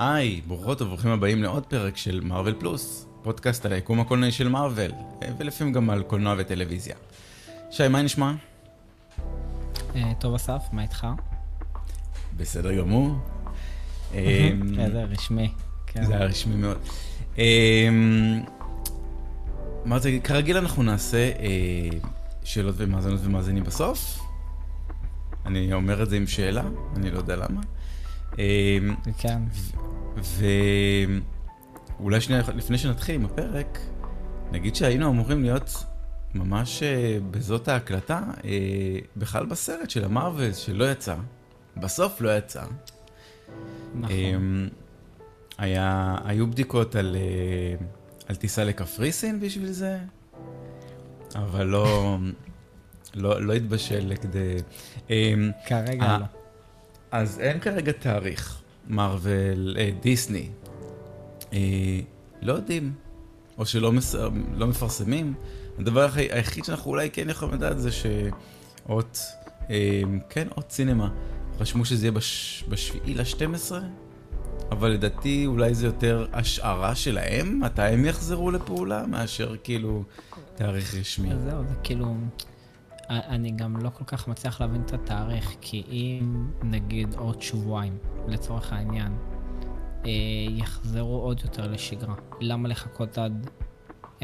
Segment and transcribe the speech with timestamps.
[0.00, 4.90] היי, ברוכות וברוכים הבאים לעוד פרק של מארוול פלוס, פודקאסט על היקום הקולנועי של מארוול,
[5.38, 6.96] ולפעמים גם על קולנוע וטלוויזיה.
[7.70, 8.32] שי, מה נשמע?
[9.96, 11.06] אה, טוב אסף, מה איתך?
[12.36, 13.16] בסדר גמור.
[14.14, 15.52] איזה רשמי.
[15.86, 16.04] כן.
[16.04, 16.78] זה היה רשמי מאוד.
[19.84, 21.98] מה זה, כרגיל אנחנו נעשה אה,
[22.44, 24.20] שאלות ומאזנות ומאזינים בסוף.
[25.46, 26.62] אני אומר את זה עם שאלה,
[26.96, 27.60] אני לא יודע למה.
[28.38, 29.38] אמ, כן.
[32.00, 33.78] ואולי שנייה לפני שנתחיל עם הפרק,
[34.52, 35.84] נגיד שהיינו אמורים להיות
[36.34, 41.14] ממש אה, בזאת ההקלטה, אה, בכלל בסרט של המרוויז שלא יצא.
[41.76, 42.62] בסוף לא יצא.
[43.94, 44.16] נכון.
[44.16, 44.68] אמ,
[45.58, 47.86] היה, היו בדיקות על, אה,
[48.28, 49.98] על טיסה לקפריסין בשביל זה,
[51.34, 52.18] אבל לא,
[53.14, 54.56] לא, לא התבשל לכדי...
[55.10, 56.39] אמ, כרגע אה, לא.
[57.10, 60.48] אז אין כרגע תאריך, מארוול, אה, דיסני.
[61.52, 61.58] אה,
[62.42, 62.92] לא יודעים,
[63.58, 64.14] או שלא מס,
[64.54, 65.34] לא מפרסמים.
[65.78, 69.18] הדבר היח- היחיד שאנחנו אולי כן יכולים לדעת זה שאות,
[69.70, 71.08] אה, כן, אות סינמה.
[71.60, 73.72] רשמו שזה יהיה בש, בשביעי ל-12,
[74.70, 80.04] אבל לדעתי אולי זה יותר השערה שלהם, מתי הם יחזרו לפעולה, מאשר כאילו
[80.54, 81.28] תאריך רשמי.
[81.44, 82.14] זהו, זה כאילו...
[83.10, 88.72] אני גם לא כל כך מצליח להבין את התאריך, כי אם נגיד עוד שבועיים, לצורך
[88.72, 89.12] העניין,
[90.06, 90.10] אה,
[90.50, 93.46] יחזרו עוד יותר לשגרה, למה לחכות עד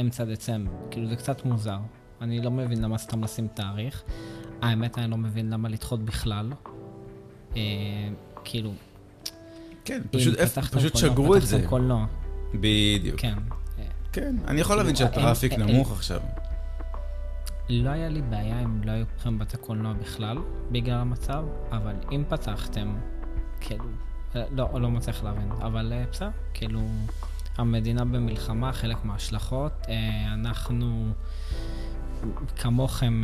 [0.01, 0.71] אמצע דצמבר?
[0.91, 1.79] כאילו זה קצת מוזר.
[2.21, 4.03] אני לא מבין למה סתם לשים תאריך.
[4.63, 6.53] האמת, אני לא מבין למה לדחות בכלל.
[7.57, 7.61] אה,
[8.45, 8.73] כאילו,
[9.85, 11.65] כן, אם פשוט, פתחתם פשוט קולנוע, שגרו את זה.
[11.69, 12.07] קולנוע,
[12.55, 13.21] בדיוק.
[13.21, 13.35] כן.
[13.79, 16.21] אה, כן, אני יכול להבין כאילו, שהטראפיק אין- אין- נמוך עכשיו.
[17.69, 20.39] לא היה לי בעיה אם לא היו פותחים בתי קולנוע בכלל,
[20.73, 22.97] בגלל המצב, אבל אם פתחתם,
[23.61, 23.85] כאילו,
[24.37, 26.81] אה, לא, לא מצליח להבין, אבל אה, בסדר, כאילו,
[27.57, 31.13] המדינה במלחמה, חלק מההשלכות, אה, אנחנו
[32.57, 33.23] כמוכם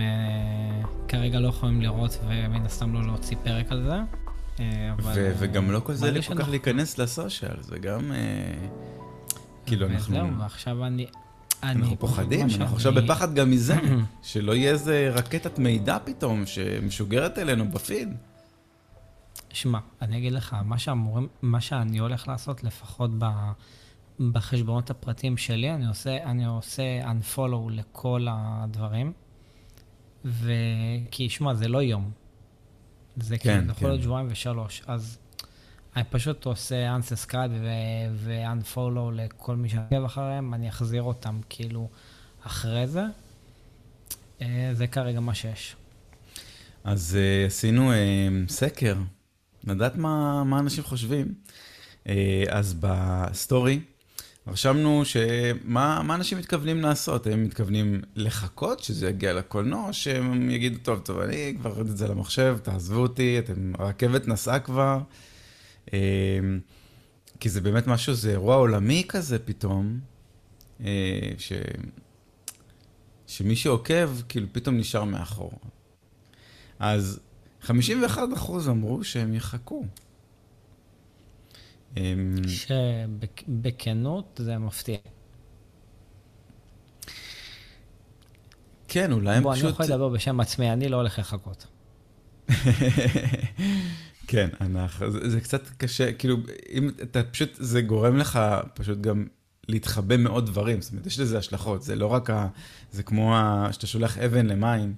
[1.08, 3.96] כרגע לא יכולים לראות ומן הסתם לא להוציא פרק על זה.
[4.92, 8.12] אבל, ו- וגם לא כל זה כל כך להיכנס לסושיאל, זה גם...
[9.66, 10.14] כאילו, אנחנו...
[10.14, 11.06] וזהו, ועכשיו אני...
[11.62, 13.76] אנחנו פוחדים, אנחנו עכשיו בפחד גם מזה,
[14.22, 18.08] שלא יהיה איזה רקטת מידע פתאום שמשוגרת אלינו בפיד.
[19.52, 23.26] שמע, אני אגיד לך, מה שאמורים, מה שאני הולך לעשות, לפחות ב,
[24.32, 29.12] בחשבונות הפרטיים שלי, אני עושה, אני עושה unfollow לכל הדברים,
[30.24, 32.10] וכי, שמע, זה לא יום.
[33.16, 33.88] זה כן, כאילו, זה יכול כן.
[33.88, 35.18] להיות שבועיים ושלוש, אז
[35.96, 37.34] אני פשוט עושה unsubscribe
[38.12, 41.88] ו-unfollow לכל מי שעקב אחריהם, אני אחזיר אותם כאילו
[42.42, 43.04] אחרי זה.
[44.42, 45.76] אה, זה כרגע מה שיש.
[46.84, 47.94] אז uh, עשינו uh,
[48.48, 48.96] סקר,
[49.64, 51.34] לדעת מה, מה אנשים חושבים.
[52.04, 52.08] Uh,
[52.48, 53.80] אז בסטורי
[54.46, 60.78] רשמנו שמה מה אנשים מתכוונים לעשות, הם מתכוונים לחכות שזה יגיע לקולנוע, או שהם יגידו,
[60.82, 64.98] טוב, טוב, אני כבר ראיתי את זה למחשב, תעזבו אותי, אתם, הרכבת נסעה כבר.
[65.86, 65.92] Uh,
[67.40, 70.00] כי זה באמת משהו, זה אירוע עולמי כזה פתאום,
[70.80, 70.84] uh,
[71.38, 71.52] ש...
[73.26, 75.52] שמי שעוקב, כאילו פתאום נשאר מאחור.
[76.78, 77.20] אז
[77.62, 77.70] 51%
[78.68, 79.86] אמרו שהם יחכו.
[81.96, 82.36] הם...
[82.48, 84.98] שבכנות זה מפתיע.
[88.88, 89.72] כן, אולי הם בוא, אני פשוט...
[89.72, 91.66] יכול לדבר בשם עצמי, אני לא הולך לחכות.
[94.26, 96.36] כן, אנחנו, זה, זה קצת קשה, כאילו,
[96.72, 98.40] אם אתה פשוט, זה גורם לך
[98.74, 99.26] פשוט גם
[99.68, 102.48] להתחבא מעוד דברים, זאת אומרת, יש לזה השלכות, זה לא רק ה...
[102.92, 103.68] זה כמו ה...
[103.72, 104.94] שאתה שולח אבן למים,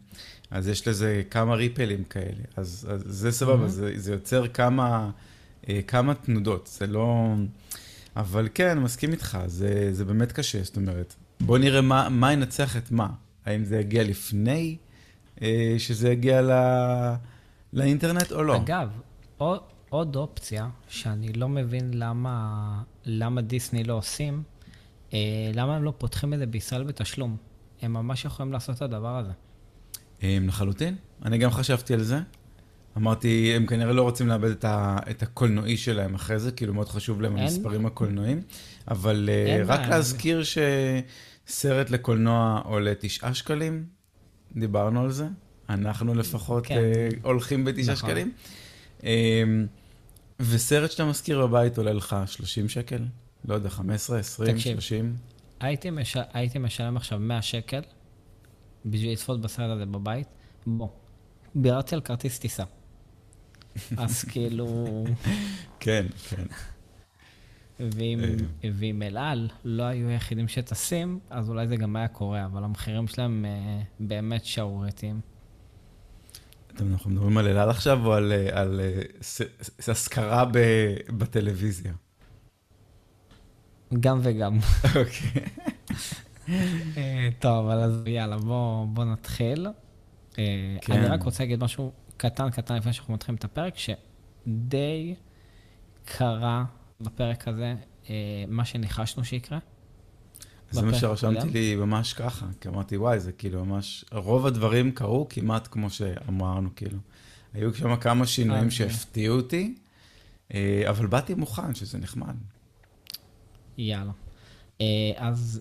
[0.50, 3.68] אז יש לזה כמה ריפלים כאלה, אז, אז זה סבבה, Mhm.
[3.68, 5.10] זה, זה יוצר כמה,
[5.68, 7.34] אה, כמה תנודות, זה לא...
[8.16, 12.76] אבל כן, מסכים איתך, זה, זה באמת קשה, זאת אומרת, בוא נראה מה, מה ינצח
[12.76, 13.08] את מה,
[13.46, 14.76] האם זה יגיע לפני
[15.42, 16.50] אה, שזה יגיע ל...
[17.72, 18.56] לאינטרנט או לא.
[18.56, 18.88] אגב,
[19.44, 24.42] עוד, עוד אופציה שאני לא מבין למה, למה דיסני לא עושים,
[25.12, 25.18] אה,
[25.54, 27.36] למה הם לא פותחים את זה בישראל בתשלום.
[27.82, 29.32] הם ממש יכולים לעשות את הדבר הזה.
[30.22, 32.20] הם לחלוטין, אני גם חשבתי על זה.
[32.96, 36.88] אמרתי, הם כנראה לא רוצים לאבד את, ה, את הקולנועי שלהם אחרי זה, כאילו מאוד
[36.88, 38.42] חשוב להם אין המספרים הקולנועיים,
[38.88, 39.90] אבל אה, אין רק בעיה.
[39.90, 40.42] להזכיר
[41.46, 43.84] שסרט לקולנוע עולה תשעה שקלים,
[44.56, 45.26] דיברנו על זה,
[45.68, 46.74] אנחנו לפחות כן.
[46.76, 48.10] אה, הולכים בתשעה נכון.
[48.10, 48.63] שקלים, אה,
[50.40, 53.04] וסרט שאתה משכיר בבית עולה לך 30 שקל,
[53.44, 54.72] לא יודע, 15, 20, תקשיב.
[54.72, 55.16] 30.
[55.60, 56.16] הייתי, מש...
[56.32, 57.80] הייתי משלם עכשיו 100 שקל
[58.86, 60.28] בשביל לצפות בסרט הזה בבית.
[60.66, 60.88] בוא,
[61.54, 62.64] ביררתי על כרטיס טיסה.
[63.96, 65.04] אז כאילו,
[65.80, 66.44] כן, כן.
[67.80, 68.70] ואם, אה.
[68.74, 73.08] ואם אל על לא היו היחידים שטסים, אז אולי זה גם היה קורה, אבל המחירים
[73.08, 75.20] שלהם אה, באמת שערורייתיים.
[76.82, 81.92] אנחנו מדברים על אלעד עכשיו, או על, אה, על אה, ב- בטלוויזיה?
[84.00, 84.58] גם וגם.
[84.84, 85.44] אוקיי.
[86.96, 89.66] אה, טוב, אז יאללה, בוא, בוא נתחיל.
[90.38, 90.92] אה, כן.
[90.92, 95.14] אני רק רוצה להגיד משהו קטן קטן לפני שאנחנו מתחילים את הפרק, שדי
[96.04, 96.64] קרה
[97.00, 97.74] בפרק הזה
[98.10, 99.58] אה, מה שניחשנו שיקרה.
[100.74, 101.48] זה מה שרשמתי.
[101.48, 106.68] לי ממש ככה, כי אמרתי, וואי, זה כאילו ממש, רוב הדברים קרו כמעט כמו שאמרנו,
[106.76, 106.98] כאילו.
[107.54, 109.74] היו שם כמה שינויים אז- שהפתיעו אותי,
[110.54, 112.34] אה, אבל באתי מוכן, שזה נחמד.
[113.78, 114.12] יאללה.
[114.80, 114.86] אה,
[115.16, 115.60] אז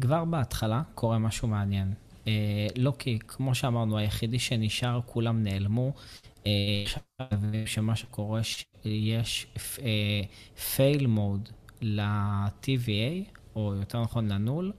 [0.00, 1.92] כבר בהתחלה קורה משהו מעניין.
[2.26, 2.32] אה,
[2.76, 5.92] לא כי, כמו שאמרנו, היחידי שנשאר, כולם נעלמו.
[6.84, 7.02] עכשיו
[7.66, 9.46] שמה שקורה, שיש
[10.76, 11.48] פייל מוד
[11.82, 14.72] ל-TVA, או יותר נכון לנול,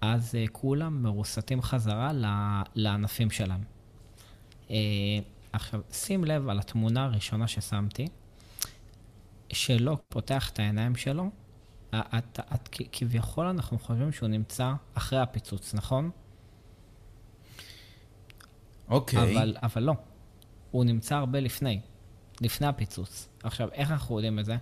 [0.00, 3.64] אז אה, כולם מרוסטים חזרה ל- לענפים שלהם.
[4.70, 4.76] אה,
[5.52, 8.08] עכשיו, שים לב על התמונה הראשונה ששמתי,
[9.52, 11.30] שלא פותח את העיניים שלו,
[11.94, 16.10] את, את, כביכול אנחנו חושבים שהוא נמצא אחרי הפיצוץ, נכון?
[18.88, 19.32] אוקיי.
[19.32, 19.92] אבל, אבל לא.
[20.70, 21.80] הוא נמצא הרבה לפני,
[22.40, 23.28] לפני הפיצוץ.
[23.42, 24.56] עכשיו, איך אנחנו יודעים את זה?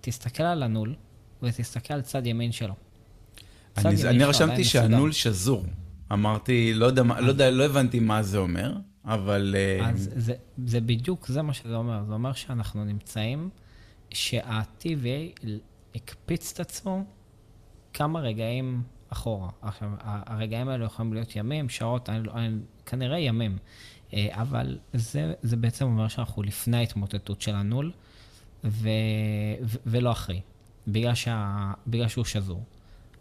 [0.00, 0.94] תסתכל על הנול
[1.42, 2.74] ותסתכל על צד ימין שלו.
[3.78, 4.64] אני, אני רשמתי.
[4.64, 5.64] שהנול שזור.
[6.12, 8.74] אמרתי, לא יודע, לא יודע, לא הבנתי מה זה אומר,
[9.04, 9.56] אבל...
[9.58, 10.34] אה, אז זה,
[10.66, 12.04] זה בדיוק, זה מה שזה אומר.
[12.08, 13.50] זה אומר שאנחנו נמצאים,
[14.10, 15.42] שה-TVA
[15.94, 17.04] הקפיץ את עצמו
[17.92, 19.48] כמה רגעים אחורה.
[19.62, 22.56] עכשיו, הרגעים האלה יכולים להיות ימים, שעות, אני, לא- אני,
[22.86, 23.58] כנראה ימים.
[24.14, 27.92] אה, אבל זה, זה בעצם אומר שאנחנו לפני ההתמוטטות של הנול,
[28.64, 28.88] ו,
[29.62, 30.40] ו, ולא אחרי,
[30.86, 32.64] בגלל, שה, בגלל שהוא שזור.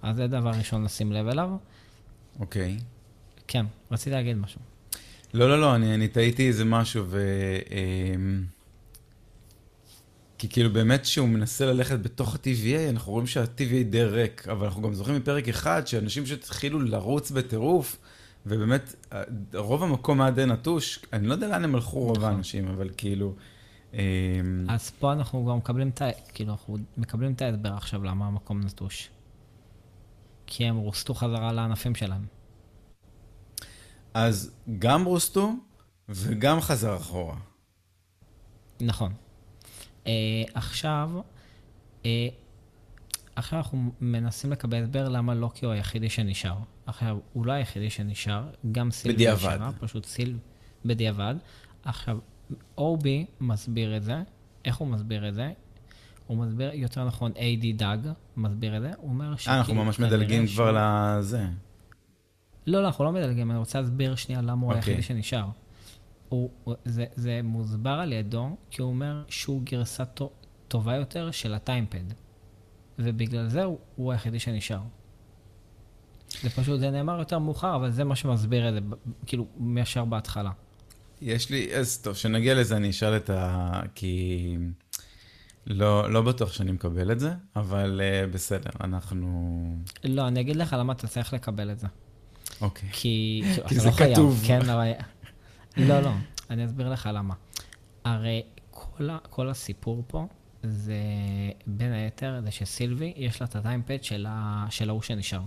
[0.03, 1.49] אז זה דבר ראשון לשים לב אליו.
[2.39, 2.77] אוקיי.
[3.47, 4.61] כן, רציתי להגיד משהו.
[5.33, 7.21] לא, לא, לא, אני, אני טעיתי איזה משהו, ו...
[7.71, 8.43] אמ,
[10.37, 14.81] כי כאילו באמת שהוא מנסה ללכת בתוך ה-TVA, אנחנו רואים שה-TVA די ריק, אבל אנחנו
[14.81, 17.97] גם זוכרים מפרק אחד שאנשים שהתחילו לרוץ בטירוף,
[18.45, 18.95] ובאמת,
[19.53, 22.29] רוב המקום היה די נטוש, אני לא יודע לאן הם הלכו רוב נכון.
[22.29, 23.33] האנשים, אבל כאילו...
[23.93, 23.99] אמ,
[24.69, 26.09] אז פה אנחנו גם מקבלים את ה...
[26.33, 29.09] כאילו, אנחנו מקבלים את ההסבר עכשיו למה המקום נטוש.
[30.47, 32.25] כי הם רוסטו חזרה לענפים שלהם.
[34.13, 35.53] אז גם רוסטו
[36.09, 37.35] וגם חזר אחורה.
[38.81, 39.13] נכון.
[40.03, 40.07] Uh,
[40.53, 41.11] עכשיו,
[42.03, 42.05] uh,
[43.35, 46.57] עכשיו אנחנו מנסים לקבל הסבר למה לוקי הוא היחידי שנשאר.
[46.85, 49.55] עכשיו, הוא לא היחידי שנשאר, גם סילבי בדיעבד.
[49.55, 50.37] נשארה, פשוט סיל...
[50.85, 51.35] בדיעבד.
[51.83, 52.17] עכשיו,
[52.77, 54.21] אובי מסביר את זה.
[54.65, 55.51] איך הוא מסביר את זה?
[56.37, 57.99] הוא מסביר, יותר נכון, איי-די דאג
[58.37, 58.91] מסביר את זה.
[58.97, 60.71] הוא אומר אה, אנחנו ממש מדלגים כבר
[61.19, 61.45] לזה.
[62.67, 64.77] לא, לא, אנחנו לא מדלגים, אני רוצה להסביר שנייה למה הוא אוקיי.
[64.79, 65.45] היחידי שנשאר.
[66.29, 70.31] הוא, הוא- זה, זה מוסבר על ידו, כי הוא אומר שהוא גרסה טו-
[70.67, 72.03] טובה יותר של הטיימפד.
[72.99, 74.79] ובגלל זה הוא, הוא היחידי שנשאר.
[76.41, 78.79] זה פשוט, זה נאמר יותר מאוחר, אבל זה מה שמסביר את זה,
[79.25, 79.47] כאילו,
[79.77, 80.51] ישר בהתחלה.
[81.21, 83.81] יש לי, אז טוב, כשנגיע לזה אני אשאל את ה...
[83.95, 84.57] כי
[85.67, 89.77] לא, לא בטוח שאני מקבל את זה, אבל uh, בסדר, אנחנו...
[90.03, 91.87] לא, אני אגיד לך למה אתה צריך לקבל את זה.
[92.61, 92.89] אוקיי.
[92.91, 93.41] כי...
[93.43, 94.43] כאילו, כי אתה זה לא חייב, כתוב.
[94.47, 94.91] כן, אבל...
[95.77, 96.11] לא, לא,
[96.49, 97.33] אני אסביר לך למה.
[98.03, 98.41] הרי
[98.71, 100.27] כל, ה, כל הסיפור פה
[100.63, 100.95] זה,
[101.67, 104.25] בין היתר, זה שסילבי, יש לה את הטיימפד של,
[104.89, 105.41] ההוא שנשאר.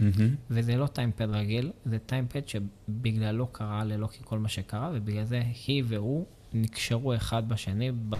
[0.00, 0.34] מהמם.
[0.50, 5.82] וזה לא טיימפד רגיל, זה טיימפד שבגללו קרה ללוקי כל מה שקרה, ובגלל זה היא
[5.86, 8.14] והוא נקשרו אחד בשני, ב,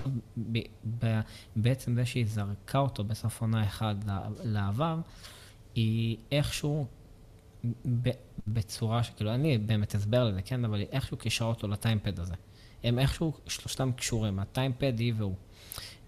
[0.53, 0.59] ב,
[0.99, 1.21] ב,
[1.57, 3.95] בעצם זה שהיא זרקה אותו בסוף עונה אחד
[4.45, 4.99] לעבר,
[5.75, 6.87] היא איכשהו,
[8.03, 8.11] ב,
[8.47, 12.35] בצורה שכאילו, אין לי באמת הסבר לזה, כן, אבל היא איכשהו קישרה אותו לטיימפד הזה.
[12.85, 15.35] הם איכשהו, שלושתם קשורים, הטיימפד, היא והוא.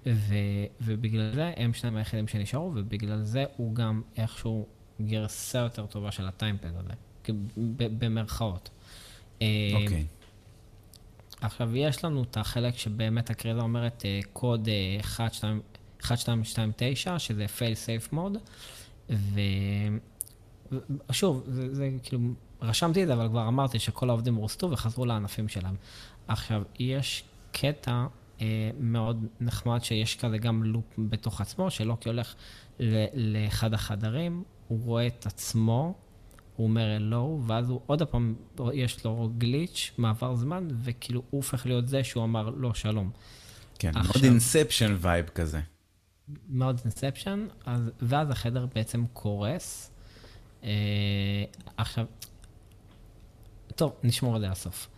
[0.06, 0.34] ו,
[0.80, 4.66] ובגלל זה הם שניים היחידים שנשארו, ובגלל זה הוא גם איכשהו
[5.02, 6.92] גרסה יותר טובה של הטיימפד הזה,
[7.76, 8.70] במרכאות.
[9.42, 10.06] אה, אוקיי.
[11.40, 18.14] עכשיו, יש לנו את החלק שבאמת הקריזה אומרת אה, קוד אה, 1229, שזה fail safe
[18.14, 18.38] mode,
[21.10, 22.20] ושוב, זה, זה כאילו,
[22.62, 25.76] רשמתי את זה, אבל כבר אמרתי שכל העובדים רוסתו וחזרו לענפים שלהם.
[26.28, 28.06] עכשיו, יש קטע
[28.40, 32.34] אה, מאוד נחמד שיש כזה גם loop בתוך עצמו, שלוקי הולך
[33.14, 35.94] לאחד החדרים, הוא רואה את עצמו,
[36.56, 38.34] הוא אומר הלו, ואז הוא עוד פעם,
[38.74, 43.10] יש לו glitch, מעבר זמן, וכאילו הוא הופך להיות זה שהוא אמר לא, שלום.
[43.78, 45.60] כן, עכשיו- מאוד Inception vibe כזה.
[46.48, 47.46] מאוד Inception,
[48.02, 49.90] ואז החדר בעצם קורס.
[50.64, 50.70] אה,
[51.76, 52.06] עכשיו,
[53.74, 54.88] טוב, נשמור את זה לסוף.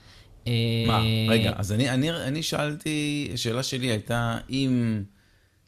[0.47, 0.53] מה,
[0.99, 5.03] אה, רגע, אז אני, אני, אני שאלתי, השאלה שלי הייתה, אם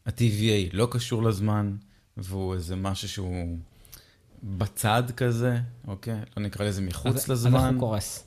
[0.06, 1.76] ה-TVA לא קשור לזמן,
[2.16, 3.59] והוא איזה משהו שהוא
[4.42, 6.20] בצד כזה, אוקיי?
[6.37, 7.54] לא נקרא לזה מחוץ אז, לזמן.
[7.61, 8.25] אז איך הוא קורס?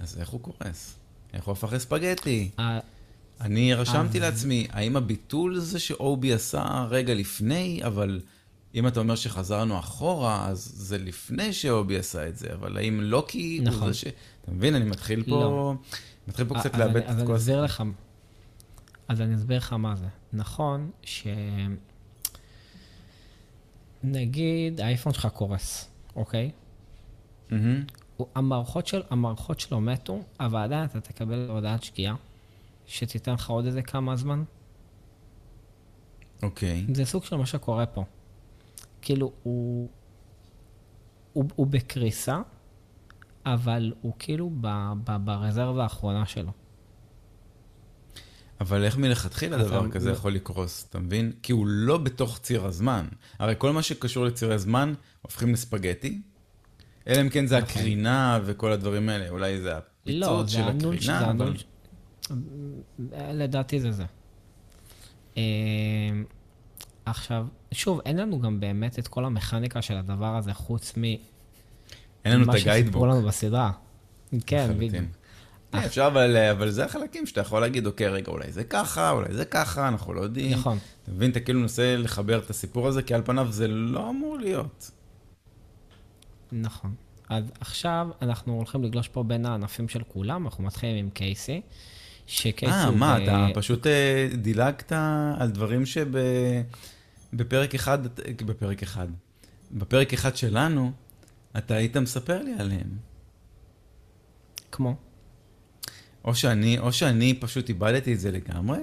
[0.00, 0.94] אז איך הוא קורס?
[1.34, 2.50] איך הוא הפך לספגטי?
[2.58, 2.80] אה,
[3.40, 8.20] אני רשמתי אז- לעצמי, האם הביטול זה שאובי עשה רגע לפני, אבל
[8.74, 13.56] אם אתה אומר שחזרנו אחורה, אז זה לפני שאובי עשה את זה, אבל האם לוקי
[13.58, 13.88] הוא נכון.
[13.92, 14.04] זה ש...
[14.44, 15.74] אתה מבין, אני מתחיל פה, לא.
[16.28, 17.82] מתחיל פה אז קצת אני- לאבד אז את אני כל אסביר לך,
[19.08, 20.06] אז אני אסביר לך מה זה.
[20.32, 21.26] נכון ש...
[24.04, 26.50] נגיד האייפון שלך קורס, אוקיי?
[28.16, 32.14] הוא- המערכות, של, המערכות שלו מתו, אבל עדיין אתה תקבל הודעת שגיאה,
[32.86, 34.44] שתיתן לך עוד איזה כמה זמן.
[36.42, 36.86] אוקיי.
[36.94, 38.04] זה סוג של מה שקורה פה.
[39.02, 39.88] כאילו, הוא,
[41.32, 42.40] הוא, הוא בקריסה,
[43.46, 44.66] אבל הוא כאילו ב,
[45.04, 46.50] ב, ברזרבה האחרונה שלו.
[48.64, 51.32] אבל איך מלכתחילה דבר כזה לא- יכול לקרוס, אתה מבין?
[51.42, 53.06] כי הוא לא בתוך ציר הזמן.
[53.38, 56.20] הרי כל מה שקשור לצירי זמן, הופכים לספגטי,
[57.08, 57.68] אלא אם כן זה נכון.
[57.70, 59.72] הקרינה וכל הדברים האלה, אולי זה
[60.06, 61.56] לא, הפיצוץ זה של הקרינה, אבל...
[61.56, 61.64] ש-
[63.32, 64.04] לדעתי זה זה.
[65.36, 65.42] אה,
[67.04, 71.04] עכשיו, שוב, אין לנו גם באמת את כל המכניקה של הדבר הזה, חוץ מ...
[71.04, 71.18] אין
[72.24, 73.04] לנו את מה שסיפרו הגיידבוק.
[73.06, 73.70] לנו בסדרה.
[74.46, 74.74] כן.
[74.78, 75.04] בדיוק.
[75.80, 79.34] כן, אפשר, אבל, אבל זה החלקים שאתה יכול להגיד, אוקיי, רגע, אולי זה ככה, אולי
[79.34, 80.52] זה ככה, אנחנו לא יודעים.
[80.52, 80.78] נכון.
[81.02, 84.38] אתה מבין, אתה כאילו מנסה לחבר את הסיפור הזה, כי על פניו זה לא אמור
[84.38, 84.90] להיות.
[86.52, 86.94] נכון.
[87.28, 91.60] אז עכשיו אנחנו הולכים לגלוש פה בין הענפים של כולם, אנחנו מתחילים עם קייסי.
[92.26, 94.92] שקייסי אה, מה, ב- אתה פשוט אה, דילגת
[95.38, 97.98] על דברים שבפרק אחד,
[98.46, 99.08] בפרק אחד,
[99.70, 100.92] בפרק אחד שלנו,
[101.58, 102.98] אתה היית מספר לי עליהם.
[104.72, 104.94] כמו?
[106.24, 108.78] או שאני, או שאני פשוט איבדתי את זה לגמרי,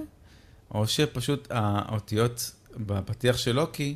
[0.74, 3.94] או שפשוט האותיות בפתיח של לוקי,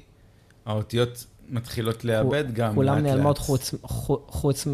[0.67, 3.47] האותיות מתחילות לאבד גם כולם לאט נעלמות לאט.
[3.47, 4.73] חוץ, חו- חוץ מ...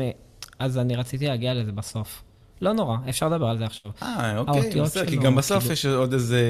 [0.58, 2.22] אז אני רציתי להגיע לזה בסוף.
[2.60, 3.92] לא נורא, אפשר לדבר על זה עכשיו.
[4.02, 6.42] אה, אוקיי, בסדר, כי גם בסוף כאילו- יש עוד איזה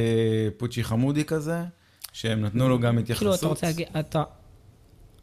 [0.56, 1.64] פוצ'י חמודי כזה,
[2.12, 3.20] שהם נתנו לו גם התייחסות.
[3.22, 4.22] כאילו, אתה רוצה להגיד, אתה...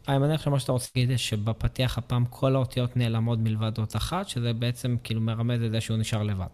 [0.08, 4.28] אני מניח שמה שאתה רוצה להגיד זה שבפתיח הפעם כל האותיות נעלמות מלבד אות אחת,
[4.28, 6.46] שזה בעצם כאילו מרמז את זה שהוא נשאר לבד.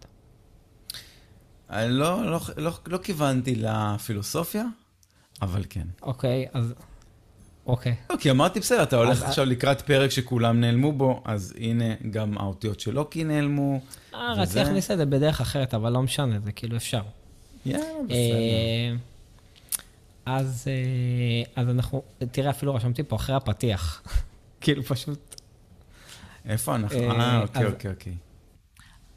[1.69, 4.63] אני לא, לא, לא, לא כיוונתי לפילוסופיה,
[5.41, 5.87] אבל כן.
[6.01, 6.73] אוקיי, אז...
[7.65, 7.95] אוקיי.
[8.09, 12.37] לא, כי אמרתי, בסדר, אתה הולך עכשיו לקראת פרק שכולם נעלמו בו, אז הנה, גם
[12.37, 13.79] האותיות של לוקי נעלמו.
[14.13, 17.01] אה, וזה- רציתי להכניס את זה בדרך אחרת, אבל לא משנה, זה כאילו אפשר.
[17.65, 18.15] יאללה, בסדר.
[18.15, 18.93] אה,
[20.25, 24.01] אז, אה, אז אנחנו, תראה, אפילו רשמתי פה אחרי הפתיח.
[24.61, 25.35] כאילו פשוט.
[26.45, 26.99] איפה אנחנו?
[26.99, 28.13] אה, אה, אוקיי, אז- אוקיי, אוקיי.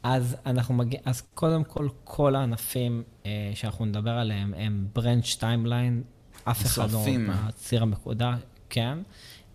[0.03, 6.03] אז אנחנו מגיעים, אז קודם כל, כל הענפים אה, שאנחנו נדבר עליהם הם branch timeline,
[6.43, 7.05] אף אחד לא.
[7.17, 8.37] מהציר המקודה,
[8.69, 8.97] כן.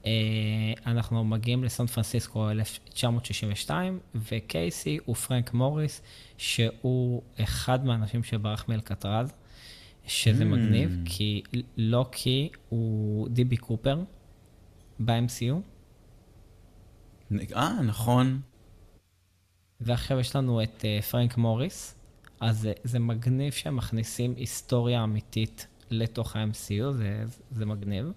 [0.07, 0.11] אה,
[0.87, 6.03] אנחנו מגיעים לסן פרנסיסקו 1962, וקייסי הוא פרנק מוריס,
[6.39, 9.33] שהוא אחד מהאנשים שברח מאלקטרז,
[10.07, 10.47] שזה Mm.
[10.47, 11.43] מגניב, כי
[11.77, 14.03] לוקי הוא דיבי קופר
[15.01, 15.55] ב-MCU,
[17.57, 18.41] אה, נכון.
[19.81, 21.95] ועכשיו יש לנו את uh, פרנק מוריס,
[22.41, 28.13] אז זה, זה מגניב שהם מכניסים היסטוריה אמיתית לתוך ה-MCU, זה, זה מגניב.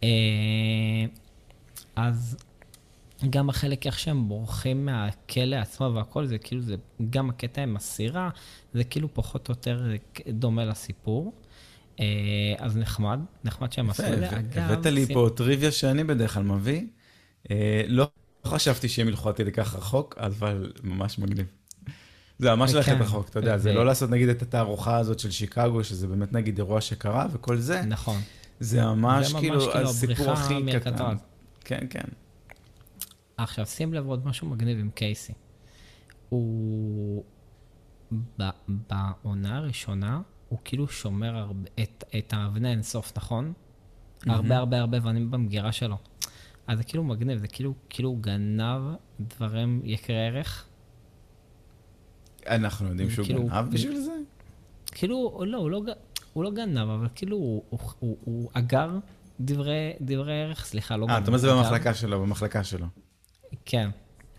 [0.00, 0.04] Uh,
[1.96, 2.36] אז
[3.30, 6.76] גם החלק איך שהם בורחים מהכלא עצמו והכל, זה כאילו, זה
[7.10, 8.30] גם הקטע עם הסירה,
[8.74, 9.82] זה כאילו פחות או יותר
[10.28, 11.32] דומה לסיפור.
[12.58, 14.38] אז נחמד, נחמד שהם עשו את זה.
[14.38, 16.82] אגב, הבאת לי פה טריוויה שאני בדרך כלל מביא.
[17.50, 17.82] אה,
[18.44, 21.46] לא חשבתי שהם ילכו עד כדי כך רחוק, אבל ממש מגניב.
[22.38, 25.30] זה ממש ללכת כן, רחוק, אתה יודע, זה לא לעשות נגיד את התערוכה הזאת של
[25.30, 28.20] שיקגו, שזה באמת נגיד אירוע שקרה וכל זה, נכון.
[28.60, 31.16] זה ממש כאילו כאילו הסיפור הכי קטן.
[31.64, 32.04] כן, כן.
[33.36, 35.32] עכשיו, שים לב עוד משהו מגניב עם קייסי.
[36.28, 37.24] הוא...
[38.68, 43.52] בעונה הראשונה, הוא כאילו שומר הרבה, את, את האבני אינסוף, נכון?
[44.26, 45.96] הרבה הרבה הרבה אבנים במגירה שלו.
[46.70, 48.82] אז זה כאילו מגניב, זה כאילו, כאילו גנב
[49.20, 50.66] דברים יקרי ערך.
[52.46, 54.12] אנחנו יודעים שהוא כאילו- גנב בשביל זה?
[54.92, 55.82] כאילו, לא, הוא לא,
[56.32, 58.90] הוא לא גנב, אבל כאילו הוא, הוא, הוא, הוא אגר
[59.40, 61.14] דברי, דברי ערך, סליחה, לא גנב.
[61.14, 61.52] אה, אתה אומר זה.
[61.54, 62.86] במחלקה שלו, במחלקה שלו.
[63.64, 63.90] כן.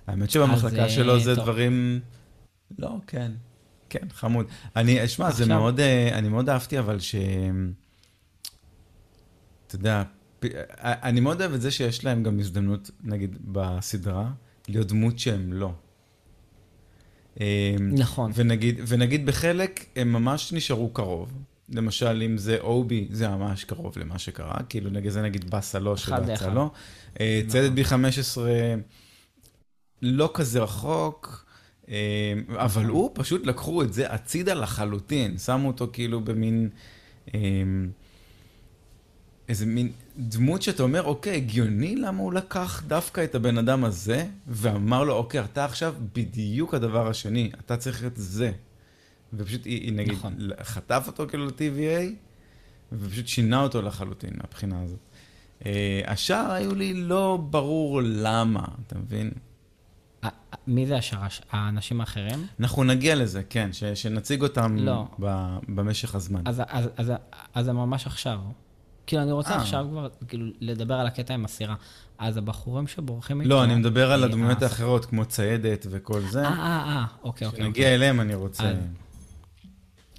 [0.08, 1.44] האמת שבמחלקה אז, שלו אה, זה טוב.
[1.44, 2.00] דברים...
[2.80, 3.32] לא, כן.
[3.90, 4.46] כן, חמוד.
[4.76, 7.16] אני, שמע, זה עכשיו- מאוד, אה, אני מאוד אהבתי, אבל ש...
[9.68, 10.04] אתה יודע,
[10.82, 14.32] אני מאוד אוהב את זה שיש להם גם הזדמנות, נגיד, בסדרה,
[14.68, 15.74] להיות דמות שהם לא.
[17.42, 18.32] אה, נכון.
[18.36, 21.34] ונגיד, ונגיד בחלק הם ממש נשארו קרוב.
[21.70, 25.98] למשל, אם זה אובי, זה ממש קרוב למה שקרה, כאילו נגיד זה נגיד באסה לא
[25.98, 26.50] שבאסה.
[26.50, 26.72] לא.
[27.20, 28.52] אה, ציידת בי 15
[30.02, 31.46] לא כזה רחוק,
[31.90, 36.70] אה, אבל הוא פשוט לקחו את זה הצידה לחלוטין, שמו אותו כאילו במין,
[37.34, 37.40] אה,
[39.50, 39.92] איזה מין
[40.22, 45.14] דמות שאתה אומר, אוקיי, הגיוני למה הוא לקח דווקא את הבן אדם הזה, ואמר לו,
[45.14, 48.52] אוקיי, אתה עכשיו בדיוק הדבר השני, אתה צריך את זה.
[49.34, 50.36] ופשוט, היא, היא נגיד, נכון.
[50.64, 52.14] חטף אותו כאילו ל-TVA,
[52.92, 55.00] ופשוט שינה אותו לחלוטין מהבחינה הזאת.
[55.66, 59.32] אה, השאר היו לי לא ברור למה, אתה מבין?
[60.68, 61.42] מי זה השרש?
[61.52, 62.48] האנשים האחרים?
[62.60, 65.06] אנחנו נגיע לזה, כן, ש, שנציג אותם לא.
[65.20, 66.42] ב, במשך הזמן.
[66.46, 67.12] אז, אז, אז,
[67.54, 68.40] אז זה ממש עכשיו.
[69.12, 69.62] כאילו, אני רוצה אה.
[69.62, 71.76] עכשיו כבר, כאילו, לדבר על הקטע עם הסירה.
[72.18, 73.42] אז הבחורים שבורחים.
[73.42, 76.42] לא, אני מדבר על אה, הדמויות אה, האחרות, כמו ציידת וכל זה.
[76.42, 77.60] אה, אה, אה, אוקיי, אוקיי.
[77.64, 78.74] כשנגיע אליהם אני רוצה...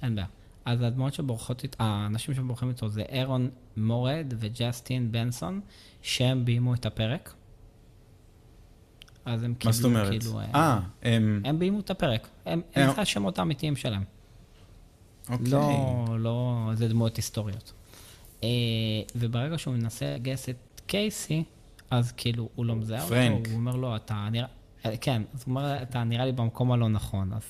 [0.03, 0.27] אין בעיה.
[0.65, 5.61] אז הדמויות שבורחות איתו, האנשים שבורחים איתו זה אירון מורד וג'סטין בנסון,
[6.01, 7.33] שהם ביימו את הפרק.
[9.25, 10.09] אז הם קיבלו, מה זאת אומרת?
[10.09, 10.39] כאילו...
[10.39, 11.41] אה, הם...
[11.45, 12.27] הם ביימו את הפרק.
[12.45, 14.03] הם, זה השמות האמיתיים שלהם.
[15.29, 15.51] אוקיי.
[15.51, 17.73] לא, לא, זה דמויות היסטוריות.
[18.43, 18.47] אה,
[19.15, 21.43] וברגע שהוא מנסה לגייס את קייסי,
[21.91, 23.47] אז כאילו, הוא לא מזהה אותו, פרנק.
[23.47, 24.47] הוא אומר לו, אתה נראה...
[24.85, 27.33] אה, כן, אז הוא אומר, אתה נראה לי במקום הלא נכון.
[27.33, 27.43] אז...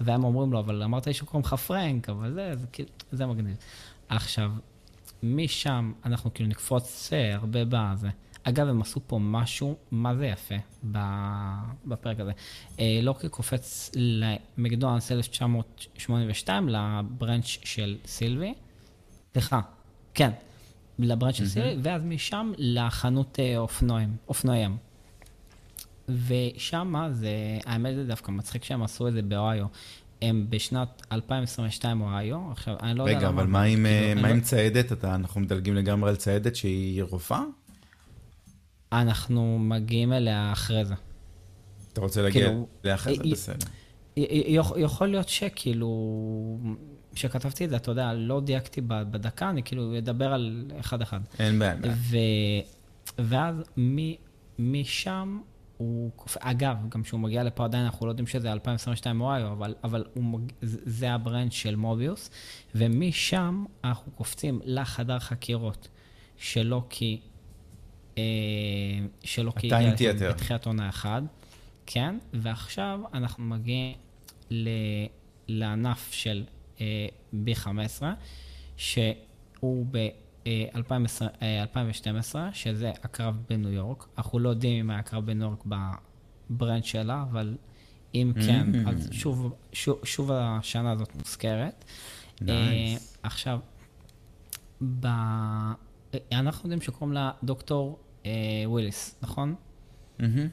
[0.00, 3.56] והם אומרים לו, אבל אמרת לי שקוראים לך פרנק, אבל זה, זה כאילו, זה מגניב.
[4.08, 4.50] עכשיו,
[5.22, 8.08] משם אנחנו כאילו נקפוץ הרבה בזה.
[8.44, 10.54] אגב, הם עשו פה משהו, מה זה יפה
[11.84, 12.32] בפרק הזה.
[12.80, 18.54] אה, לוקי קופץ למקדונלדס 1982, לברנץ' של סילבי.
[19.32, 19.60] סליחה,
[20.14, 20.30] כן,
[20.98, 24.76] לברנץ' של סילבי, ואז משם לחנות אה, אופנועים, אופנועים.
[26.08, 27.30] ושם זה,
[27.66, 29.66] האמת זה דווקא מצחיק שהם עשו את זה באוהיו.
[30.22, 33.42] הם בשנת 2022 אוהיו, עכשיו, אני לא יודע רגע, למה.
[33.42, 34.92] אבל מה עם, כאילו, אה, מה לא- עם ציידת?
[34.92, 37.42] אתה- אנחנו מדלגים לגמרי על ציידת שהיא רופאה?
[38.92, 40.94] אנחנו מגיעים אליה אחרי זה.
[41.92, 43.22] אתה רוצה להגיע כאילו, לאחרי זה?
[43.22, 43.66] היא- בסדר.
[44.76, 45.88] יכול להיות שכאילו,
[47.14, 51.20] כשכתבתי את זה, אתה יודע, לא דייקתי בדקה, אני כאילו אדבר על אחד-אחד.
[51.38, 51.76] אין בעיה.
[51.84, 52.16] ו...
[53.18, 53.96] ואז מ...
[54.58, 55.38] משם
[55.76, 56.10] הוא...
[56.40, 60.24] אגב, גם כשהוא מגיע לפה עדיין אנחנו לא יודעים שזה 2022 אוהיו, אבל, אבל הוא
[60.24, 60.52] מג...
[60.62, 62.30] זה ה branch של מוביוס,
[62.74, 65.88] ומשם אנחנו קופצים לחדר חקירות
[66.36, 67.20] שלא כי...
[68.18, 68.22] אה,
[69.24, 69.66] שלא כי...
[69.66, 70.30] הטיים תיאטר.
[70.30, 71.22] בתחילת עונה אחד,
[71.92, 73.96] כן, ועכשיו אנחנו מגיעים
[74.50, 74.68] ל...
[75.48, 76.44] לענף של
[76.80, 77.06] אה,
[77.46, 78.02] B15,
[78.76, 79.96] שהוא ב...
[80.46, 84.08] אה, 2020 אה, 2012, שזה הקרב בניו יורק.
[84.18, 85.64] אנחנו לא יודעים אם היה קרב בניו יורק
[86.50, 87.56] בברנד שלה, אבל
[88.14, 88.88] אם כן, Mm.
[88.88, 91.84] אז שוב, שוב, שוב השנה הזאת מוזכרת.
[92.36, 92.48] Nice.
[92.48, 93.60] אה, עכשיו,
[95.00, 95.06] ב...
[95.06, 98.30] אה, אנחנו יודעים שקוראים לה דוקטור אה,
[98.66, 99.54] וויליס, נכון?
[100.18, 100.48] מהמם.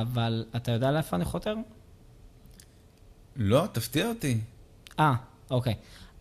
[0.00, 1.54] אבל אתה יודע לאיפה אני חותר?
[3.36, 4.40] לא, תפתיע אותי.
[5.00, 5.14] אה,
[5.50, 5.74] אוקיי.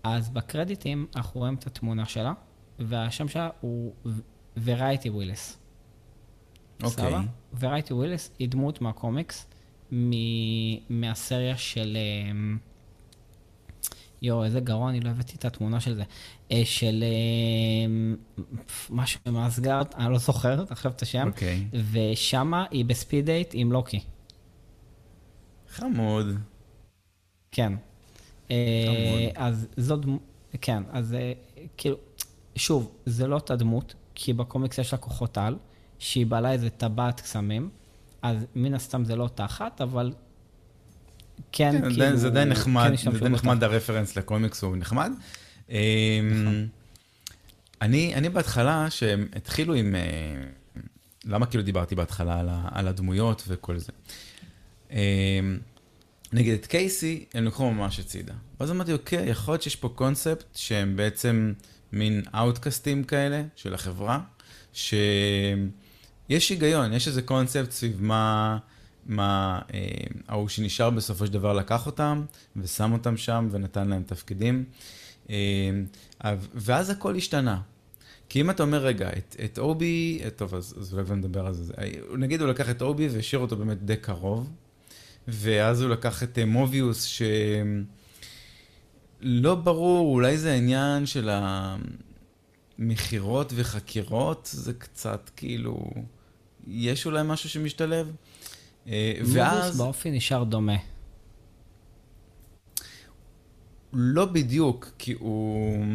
[0.03, 2.33] אז בקרדיטים אנחנו רואים את התמונה שלה,
[2.79, 3.93] והשם שלה הוא
[4.63, 5.57] וריטי וויליס.
[6.83, 7.13] אוקיי.
[7.59, 9.45] וריטי וויליס היא דמות מהקומיקס,
[9.91, 11.97] מ- מהסריה של...
[12.31, 12.57] אמ,
[14.25, 16.03] יואו, איזה גרוע, אני לא הבאתי את התמונה של זה.
[16.51, 17.03] אה, של
[17.88, 18.15] אמ,
[18.89, 21.27] משהו עם אסגרד, אני לא זוכר עכשיו את השם.
[21.27, 21.67] אוקיי.
[21.91, 23.99] ושמה היא בספיד דייט עם לוקי.
[25.69, 26.25] חמוד.
[27.51, 27.73] כן.
[28.51, 29.31] אה, חמוד.
[29.35, 29.67] אז
[30.01, 30.21] דמות,
[30.61, 31.33] כן, אז אה,
[31.77, 31.97] כאילו,
[32.55, 35.57] שוב, זה לא אותה דמות, כי בקומיקס יש לה כוחות על,
[35.99, 37.69] שהיא בעלה איזה טבעת קסמים,
[38.21, 40.13] אז מן הסתם זה לא אותה אחת, אבל
[41.51, 42.17] כן, כן, כאילו...
[42.17, 43.29] זה די נחמד, כן זה די.
[43.29, 45.11] נחמד הרפרנס לקומיקס, הוא נחמד.
[45.69, 45.75] אמ,
[46.31, 46.67] נכון.
[47.81, 49.95] אני אני בהתחלה, שהם התחילו עם...
[49.95, 50.01] אה,
[51.25, 53.91] למה כאילו דיברתי בהתחלה על ה- על הדמויות וכל זה?
[54.91, 54.97] אמ,
[56.33, 58.33] נגיד את קייסי, הם לקחו ממש הצידה.
[58.59, 61.53] ואז אמרתי, אוקיי, יכול להיות שיש פה קונספט שהם בעצם
[61.93, 64.19] מין אאוטקאסטים כאלה של החברה,
[64.73, 68.57] שיש היגיון, יש איזה קונספט סביב מה,
[69.05, 69.79] מה אה,
[70.27, 74.63] ההוא שנשאר בסופו של דבר לקח אותם, ושם אותם שם ונתן להם תפקידים.
[75.29, 75.35] אה,
[76.53, 77.61] ואז הכל השתנה.
[78.29, 81.45] כי אם אתה אומר, רגע, את, את אובי, אה, טוב, אז, אז אולי כבר נדבר
[81.45, 81.73] על זה.
[81.77, 84.49] אה, נגיד הוא לקח את אובי והשאיר אותו באמת די קרוב,
[85.27, 87.21] ואז הוא לקח את אה, מוביוס, ש...
[89.21, 91.75] לא ברור, אולי זה העניין של ה...
[92.79, 95.89] מכירות וחקירות, זה קצת כאילו,
[96.67, 98.11] יש אולי משהו שמשתלב.
[98.87, 100.77] אה, ואז, באופי נשאר דומה.
[103.93, 105.85] לא בדיוק, כי הוא...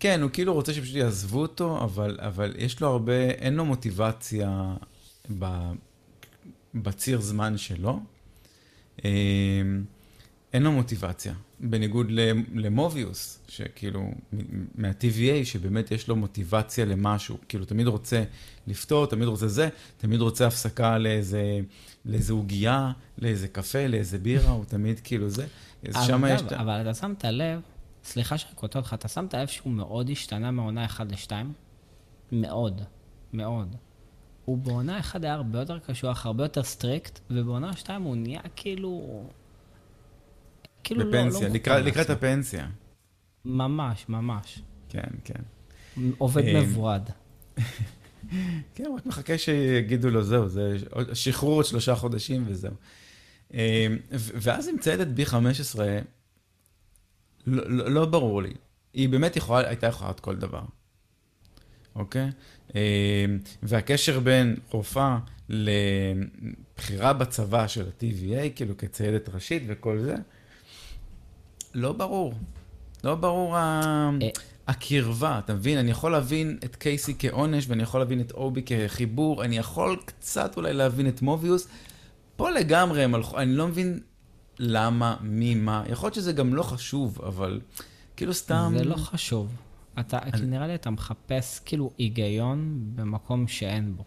[0.00, 4.74] כן, הוא כאילו רוצה שפשוט יעזבו אותו, אבל, אבל יש לו הרבה, אין לו מוטיבציה
[5.38, 5.70] ב,
[6.74, 8.00] בציר זמן שלו.
[10.56, 12.06] אין לו מוטיבציה, בניגוד
[12.54, 14.10] למוביוס, שכאילו,
[14.74, 18.24] מה-TVA, שבאמת יש לו מוטיבציה למשהו, כאילו תמיד רוצה
[18.66, 21.60] לפתור, תמיד רוצה זה, תמיד רוצה הפסקה לאיזה,
[22.04, 25.46] לאיזה עוגייה, לאיזה קפה, לאיזה בירה, הוא תמיד כאילו זה.
[25.94, 26.42] אז שם יש...
[26.42, 27.60] אבל אתה שמת לב,
[28.04, 31.32] סליחה שאני קוטע אותך, אתה שמת לב שהוא מאוד השתנה מעונה 1 ל-2?
[32.32, 32.82] מאוד,
[33.32, 33.76] מאוד.
[34.44, 39.24] הוא בעונה 1 היה הרבה יותר קשוח, הרבה יותר strict, ובעונה 2 הוא נהיה כאילו...
[40.86, 42.10] כאילו לא, לא בפנסיה, מחובר לקראת, לקראת.
[42.10, 42.68] הפנסיה.
[43.44, 44.62] ממש, ממש.
[44.88, 45.42] כן, כן.
[46.18, 47.02] עובד אה, מבורד.
[48.74, 50.76] כן, רק מחכה שיגידו לו, זהו, זה
[51.12, 52.74] שחרור עוד שלושה חודשים וזהו.
[53.54, 55.98] אה, ואז עם ציידת בי 15,
[57.46, 58.54] לא, לא, לא ברור לי.
[58.92, 60.62] היא באמת יכולה, הייתה יכולה להיות כל דבר,
[61.94, 62.30] אוקיי?
[62.76, 63.24] אה,
[63.62, 65.18] והקשר בין רופאה
[65.48, 70.14] לבחירה בצבא של ה-TVA, כאילו כציידת ראשית וכל זה,
[71.76, 72.34] לא ברור.
[73.04, 73.60] לא ברור ה...
[74.22, 74.28] אה.
[74.68, 75.78] הקרבה, אתה מבין?
[75.78, 80.56] אני יכול להבין את קייסי כעונש, ואני יכול להבין את אובי כחיבור, אני יכול קצת
[80.56, 81.68] אולי להבין את מוביוס.
[82.36, 84.00] פה לגמרי הם הלכו, אני לא מבין
[84.58, 85.82] למה, מי, מה.
[85.88, 87.60] יכול להיות שזה גם לא חשוב, אבל
[88.16, 88.74] כאילו סתם...
[88.78, 89.48] זה לא חשוב.
[90.00, 94.04] אתה, אני- נראה לי אתה מחפש כאילו היגיון במקום שאין בו.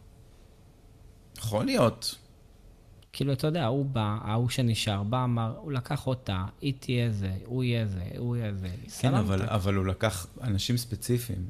[1.38, 2.16] יכול להיות.
[3.13, 7.34] כאילו, אתה יודע, הוא בא, ההוא שנשאר, בא, אמר, הוא לקח אותה, היא תהיה זה,
[7.45, 8.69] הוא יהיה זה, הוא יהיה זה.
[9.00, 9.13] כן.
[9.13, 11.48] אבל, אבל הוא לקח אנשים ספציפיים.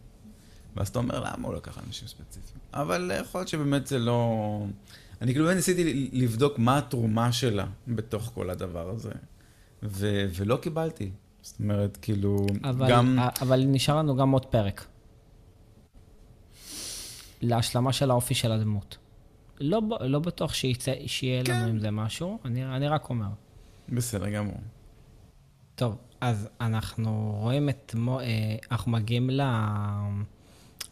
[0.76, 2.60] ואז אתה אומר, למה הוא לקח אנשים ספציפיים?
[2.74, 4.66] אבל יכול להיות שבאמת זה לא...
[5.22, 9.12] אני כאילו באמת ניסיתי לבדוק מה התרומה שלה בתוך כל הדבר הזה,
[9.84, 11.12] ו- ולא קיבלתי.
[11.42, 13.20] זאת אומרת, כאילו, אבל, גם...
[13.42, 14.86] אבל נשאר לנו גם עוד פרק.
[17.42, 18.98] להשלמה של האופי של הדמות.
[19.60, 21.54] לא, לא בטוח שיצא, שיהיה כן.
[21.54, 23.28] לנו עם זה משהו, אני, אני רק אומר.
[23.90, 24.58] בסדר גמור.
[25.76, 29.42] טוב, אז אנחנו רואים את, מו, אה, אנחנו מגיעים ל,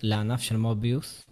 [0.01, 1.25] לענף של מוביוס,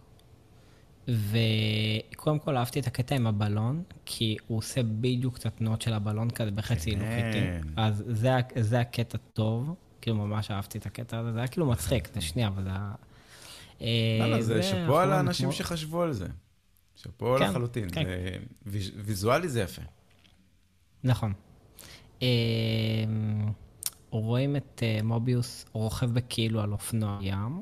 [1.07, 6.29] וקודם כל אהבתי את הקטע עם הבלון, כי הוא עושה בדיוק את התנועות של הבלון
[6.29, 7.01] כזה בחצי כן.
[7.01, 7.69] הילוך איטי.
[7.75, 12.09] אז זה, זה הקטע טוב, כאילו ממש אהבתי את הקטע הזה, זה היה כאילו מצחיק,
[12.13, 12.93] זה שנייה, אבל זה היה...
[13.81, 16.27] אה, זה שאפו על האנשים שחשבו על זה.
[16.95, 17.89] שאפו כן, לחלוטין.
[17.91, 18.03] כן.
[18.05, 19.81] זה ויז- ויזואלי זה יפה.
[21.03, 21.33] נכון.
[22.21, 22.27] אה,
[24.09, 27.61] רואים את אה, מוביוס רוכב בכאילו על אופנוע ים,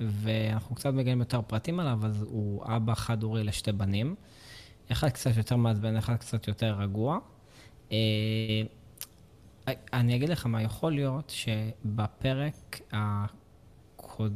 [0.00, 4.14] ואנחנו קצת מגלים יותר פרטים עליו, אז הוא אבא חד-הורי לשתי בנים.
[4.92, 7.18] אחד קצת יותר מעצבן, אחד קצת יותר רגוע.
[7.92, 7.96] אה,
[9.92, 14.34] אני אגיד לך מה, יכול להיות שבפרק הקודם,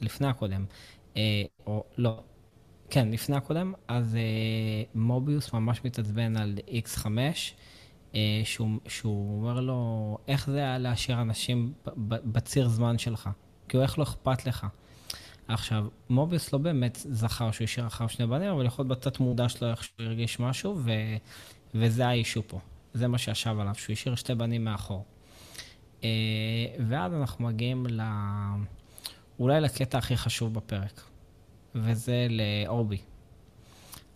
[0.00, 0.64] לפני הקודם,
[1.16, 1.22] אה,
[1.66, 2.22] או לא,
[2.90, 4.20] כן, לפני הקודם, אז אה,
[4.94, 7.06] מוביוס ממש מתעצבן על X5,
[8.14, 11.72] אה, שהוא, שהוא אומר לו, איך זה היה להשאיר אנשים
[12.06, 13.30] בציר זמן שלך?
[13.68, 14.66] כאילו, איך לא אכפת לך?
[15.48, 19.48] עכשיו, מוביוס לא באמת זכר שהוא השאיר אחריו שני בנים, אבל יכול להיות בתת מודע
[19.48, 20.90] שלו איך שהוא הרגיש משהו, ו...
[21.74, 22.60] וזה האישו פה.
[22.94, 25.04] זה מה שישב עליו, שהוא השאיר שתי בנים מאחור.
[26.04, 26.08] אה,
[26.88, 28.00] ואז אנחנו מגיעים ל...
[29.38, 31.02] אולי לקטע הכי חשוב בפרק,
[31.74, 32.98] וזה לאו-בי.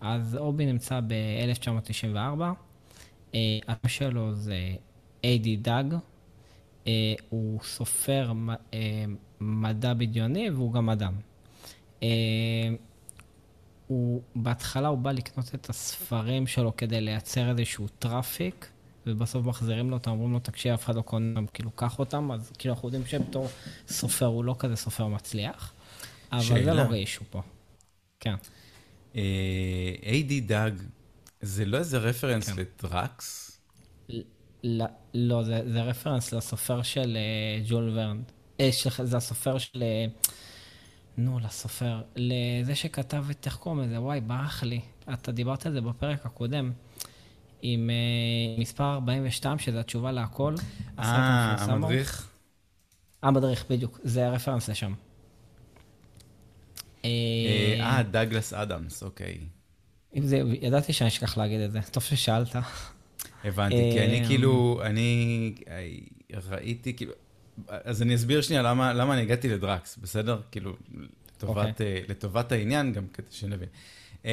[0.01, 2.41] אז או-בי נמצא ב-1994,
[3.35, 4.75] אה, השם שלו זה
[5.25, 5.95] איי-די דאג,
[6.87, 8.33] אה, הוא סופר
[8.75, 9.05] אה,
[9.41, 10.89] מדע בדיוני והוא גם.
[12.03, 12.09] אה,
[13.87, 18.69] הוא, בהתחלה הוא בא לקנות את הספרים שלו כדי לייצר איזשהו traffic,
[19.07, 22.53] ובסוף מחזירים לו אותם, אומרים לו, תקשיב, אף אחד לא קונה כאילו, קח אותם, אז
[22.59, 23.49] כאילו, אנחנו יודעים שבתור
[23.89, 25.74] סופר הוא לא כזה סופר מצליח,
[26.37, 26.73] אבל זה.
[26.73, 27.43] לא ריישו פה.
[28.21, 28.35] כן.
[30.03, 30.75] איי-די דאג,
[31.41, 32.61] זה לא איזה רפרנס כן.
[32.61, 33.61] לדראקס?
[34.65, 38.23] לא, לא זה, זה רפרנס לסופר של אה, ג'ול ורן.
[38.61, 39.83] אה, של, זה הסופר של...
[39.83, 40.07] אה,
[41.17, 42.03] נו, לסופר.
[42.17, 44.01] לזה שכתב את, איך קוראים לזה?
[44.01, 44.81] וואי, ברח לי.
[45.13, 46.73] אתה דיברת על זה בפרק הקודם.
[47.63, 47.91] עם
[48.59, 50.55] מספר 42, שזה התשובה להכל.
[50.99, 51.57] אה.
[51.59, 52.29] המדריך?
[53.23, 54.01] המדריך, בדיוק.
[54.03, 54.95] זה הרפרנס לשם.
[57.05, 57.11] אה,
[57.81, 59.39] אה, דאגלס אדמס, אוקיי.
[60.17, 61.81] אם זה, ידעתי שאני אשכח להגיד את זה.
[61.91, 62.57] טוב ששאלת.
[63.45, 65.55] הבנתי, כי אני אה, כאילו, אני
[66.51, 67.13] ראיתי, כאילו,
[67.69, 70.41] אז אני אסביר שנייה למה, למה אני הגעתי לדרקס, בסדר?
[70.51, 70.77] כאילו,
[71.37, 71.87] לטובת, אוקיי.
[71.87, 73.69] אה, לטובת העניין, גם כדי שנבין.
[74.25, 74.31] אמ,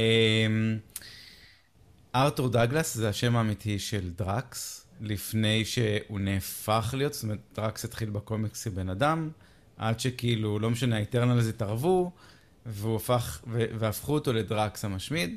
[2.15, 8.09] ארתור דגלס זה השם האמיתי של דרקס, לפני שהוא נהפך להיות, זאת אומרת, דרקס התחיל
[8.09, 9.29] בקומיקס כבן אדם,
[9.77, 12.11] עד שכאילו, לא משנה, האיטרנלס התערבו,
[12.65, 15.35] והוא הפך, והפכו אותו לדרקס המשמיד.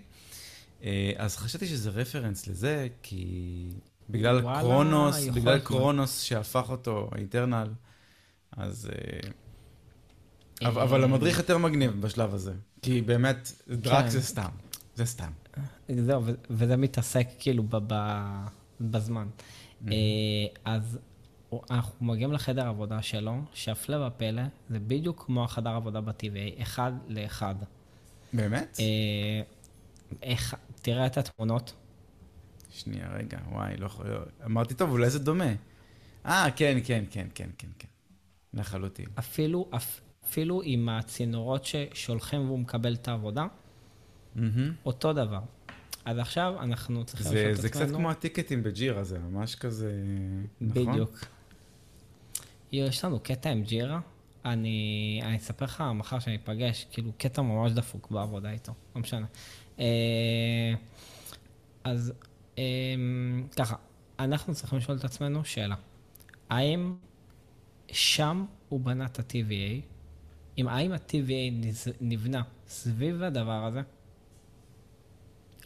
[0.85, 3.69] אה, אז חשבתי שזה רפרנס לזה, כי
[4.11, 5.59] בגלל וואלה, קרונוס, בגלל.
[5.59, 7.69] קרונוס שהפך אותו האיטרנל,
[8.53, 8.91] אז...
[8.93, 9.29] אה,
[10.69, 14.09] אבל, אה, אבל המדריך יותר מגניב בשלב הזה, כי באמת, דרקס כן.
[14.09, 14.51] זה סתם,
[14.95, 15.31] זה סתם.
[16.05, 17.65] זהו, וזה מתעסק כאילו
[18.81, 19.27] בזמן.
[20.65, 20.99] אז
[21.71, 27.55] אנחנו מגיעים לחדר עבודה שלו, שהפלא ופלא, זה בדיוק כמו החדר עבודה ב-TVA, אחד לאחד.
[28.33, 28.77] באמת?
[28.81, 29.43] אה,
[30.23, 31.73] איך, תראה את התמונות.
[32.71, 34.07] שנייה, רגע, וואי, לא יכול...
[34.45, 35.53] אמרתי, טוב, אולי זה דומה.
[36.27, 37.89] אה, כן, כן, כן, כן, כן, כן.
[38.55, 39.07] לחלוטין.
[39.19, 43.47] אפילו, אפ- אפילו עם הצינורות ששולחים והוא מקבל את העבודה,
[44.35, 44.73] מהמם.
[44.87, 45.41] אותו דבר.
[46.05, 49.93] אז עכשיו אנחנו צריכים זה, לשאול את זה קצת כמו הטיקטים בג'ירה, זה ממש כזה...
[50.61, 50.83] נכון?
[50.93, 51.11] בדיוק.
[51.23, 51.34] יו,
[52.75, 54.01] יש לנו קטע עם ג'ירה,
[54.45, 59.27] אני, אני אספר לך מחר שאני אפגש, כאילו קטע ממש דפוק בעבודה איתו, לא משנה.
[59.79, 60.75] אה,
[61.85, 62.13] אז
[62.59, 62.63] אה,
[63.57, 63.77] ככה,
[64.19, 65.75] אנחנו צריכים לשאול את עצמנו שאלה,
[66.51, 66.97] האם
[67.93, 69.83] שם הוא בנה את ה-TVA,
[70.59, 71.67] אם האם ה-TVA
[72.01, 73.83] נבנה סביב הדבר הזה,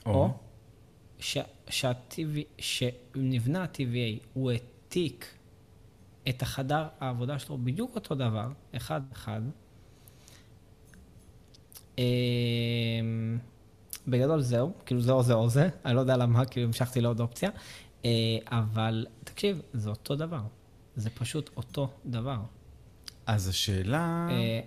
[0.06, 0.30] או.
[1.18, 5.37] ש- שה-TV, שנבנה ה-TVA, הוא העתיק
[6.28, 9.40] את החדר העבודה שלו בדיוק אותו דבר, אחד-אחד.
[11.98, 13.38] אמ,
[14.08, 17.20] בגדול זהו, כאילו זה או זה או זה, אני לא יודע למה, כאילו המשכתי לעוד
[17.20, 17.50] אופציה,
[18.04, 18.10] אה,
[18.46, 20.42] אבל תקשיב, זה אותו דבר.
[20.96, 22.38] זה פשוט אותו דבר.
[23.26, 24.28] אז השאלה...
[24.30, 24.60] אה,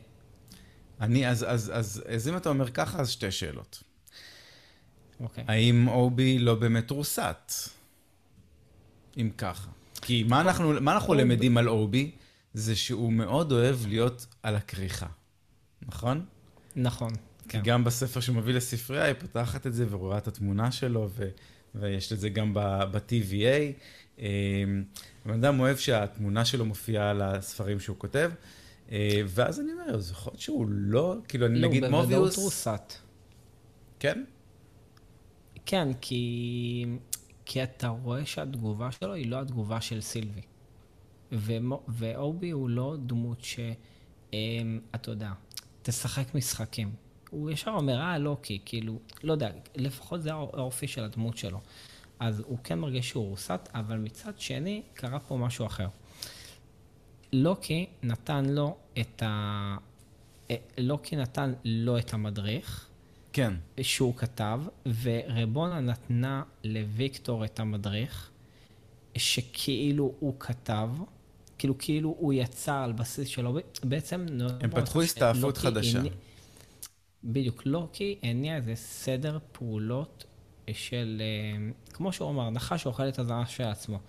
[1.01, 3.83] אני, אז, אז, אז, אז אם אתה אומר ככה, אז שתי שאלות.
[5.19, 5.43] אוקיי.
[5.47, 7.51] האם אובי לא באמת רוסט?
[9.17, 9.69] אם ככה.
[10.01, 12.11] כי מה אנחנו, מה אנחנו למדים על אובי?
[12.53, 15.07] זה שהוא מאוד אוהב להיות על הכריכה,
[15.81, 16.25] נכון?
[16.75, 17.09] נכון,
[17.43, 17.61] כי כן.
[17.63, 21.29] גם בספר שהוא מביא לספרייה, היא פותחת את זה ורואה את התמונה שלו, ו,
[21.75, 23.73] ויש את זה גם ב-TVA.
[24.19, 24.27] אה,
[25.25, 28.31] בן אדם אוהב שהתמונה שלו מופיעה על הספרים שהוא כותב,
[28.91, 32.37] אה, ואז אני אומר, אז יכול להיות שהוא לא, כאילו, אני לא, נגיד בוודאות מוביוס...
[32.37, 32.93] רוסט.
[33.99, 34.23] כן?
[35.65, 36.85] כן, כי,
[37.51, 40.41] כי אתה רואה שהתגובה שלו היא לא התגובה של סילבי.
[41.87, 43.59] ואובי הוא לא דמות ש...
[44.33, 45.31] אמ, אתה יודע,
[45.81, 46.95] תשחק משחקים.
[47.29, 51.59] הוא ישר אומר, אה, לא, כי כאילו, לא יודע, לפחות זה האופי של הדמות שלו.
[52.19, 55.87] אז הוא כן מרגיש שהוא רוסט, אבל מצד שני, קרה פה משהו אחר.
[57.33, 59.77] לוקי נתן לו את ה...
[60.51, 62.89] אה, לוקי נתן לו את המדריך,
[63.33, 63.53] כן.
[63.81, 64.61] שהוא כתב,
[65.01, 68.29] ורבונה נתנה לוויקטור את המדריך,
[69.17, 70.89] שכאילו הוא כתב,
[71.57, 74.25] כאילו כאילו הוא יצא על בסיס שלו, בעצם...
[74.61, 75.99] הם פתחו הסתעפות לוקי חדשה.
[75.99, 76.11] הניע-
[77.23, 80.25] בדיוק, לוקי הניע איזה סדר פעולות
[80.73, 83.99] של, אה, כמו שהוא אמר, נחש שאוכל את הזנב של עצמו.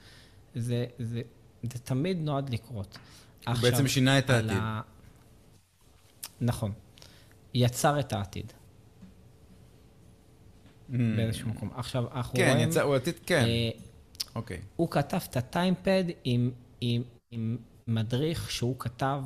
[0.54, 1.22] זה, זה,
[1.62, 2.98] זה תמיד נועד לקרות.
[3.46, 4.50] הוא בעצם שינה את העתיד.
[4.50, 4.80] ה-
[6.40, 6.72] נכון.
[7.54, 8.52] יצר את העתיד.
[10.92, 11.70] באיזשהו מקום.
[11.74, 12.36] עכשיו, אנחנו Mm.
[12.36, 12.68] כן, רואים...
[12.68, 13.44] יצא, הוא עתיד, כן.
[13.44, 13.70] אה,
[14.34, 14.60] אוקיי.
[14.76, 16.50] הוא כתב את הטיימפד עם,
[16.80, 19.22] עם, עם מדריך שהוא כתב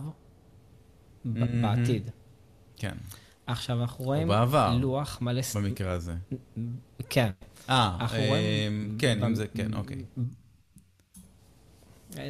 [1.24, 1.28] Mhm.
[1.62, 2.10] בעתיד.
[2.76, 2.94] כן,
[3.46, 4.76] עכשיו, אנחנו רואים בעבר.
[4.80, 5.42] לוח מלא...
[5.54, 6.14] במקרה הזה.
[7.10, 7.30] כן.
[7.70, 8.68] אה, אה.
[8.98, 10.02] כן, אם זה, כן, אוקיי.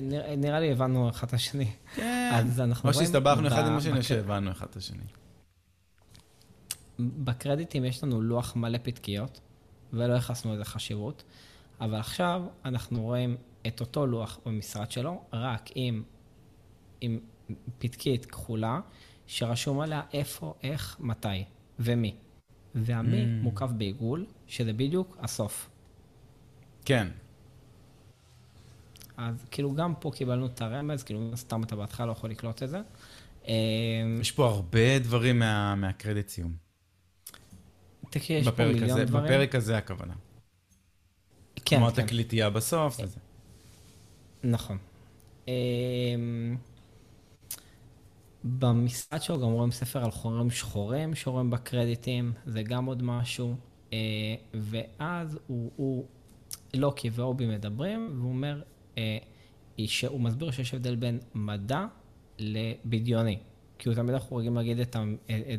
[0.02, 1.70] נראה, נראה לי הבנו אחד את השני.
[1.94, 2.30] כן.
[2.34, 3.06] אז אנחנו או רואים...
[3.06, 5.02] שהסתבכנו אחד עם השני, או שהבנו אחד את השני.
[6.98, 9.40] בקרדיטים יש לנו לוח מלא פתקיות,
[9.92, 11.24] ולא ייחסנו לזה חשיבות,
[11.80, 16.02] אבל עכשיו אנחנו רואים את אותו לוח במשרד שלו, רק עם,
[17.00, 17.18] עם
[17.78, 18.80] פתקית כחולה,
[19.26, 21.44] שרשום עליה איפה, איך, מתי
[21.78, 22.14] ומי.
[22.74, 23.42] והמי Mm.
[23.42, 25.70] מוקף בעיגול, שזה בדיוק הסוף.
[26.84, 27.08] כן.
[29.16, 32.62] אז כאילו גם פה קיבלנו את הרמז, כאילו מן הסתם אתה בהתחלה לא יכול לקלוט
[32.62, 32.80] את זה.
[34.20, 36.65] יש פה הרבה דברים מה- מהקרדיט סיום.
[38.18, 39.24] תקשיב, יש פה מיליון הזה, דברים.
[39.24, 40.14] בפרק הזה הכוונה.
[41.64, 42.06] כן, אמרת כן.
[42.06, 43.18] קליטייה בסוף, וזה.
[44.44, 44.78] נכון.
[45.48, 46.56] אמ,
[48.44, 53.54] במשרד שלו גם רואים ספר על חורים שחורים שרואים בקרדיטים, זה גם עוד משהו.
[53.92, 53.98] אה,
[54.54, 56.06] ואז הוא, הוא
[56.74, 58.62] לוקי ואובי מדברים, והוא אומר,
[58.98, 59.18] אה,
[59.86, 61.86] שהוא מסביר שיש הבדל בין מדע
[62.38, 63.38] לבדיוני.
[63.84, 64.96] הוא תמיד אנחנו רגילים להגיד את,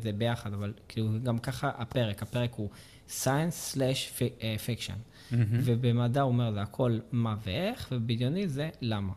[0.02, 2.70] זה ביחד, אבל כאילו גם ככה הפרק, הפרק הוא
[3.10, 4.98] science/fiction.
[5.32, 9.14] ובמדע הוא אומר זה הכל מה ואיך, ובדיוני זה למה.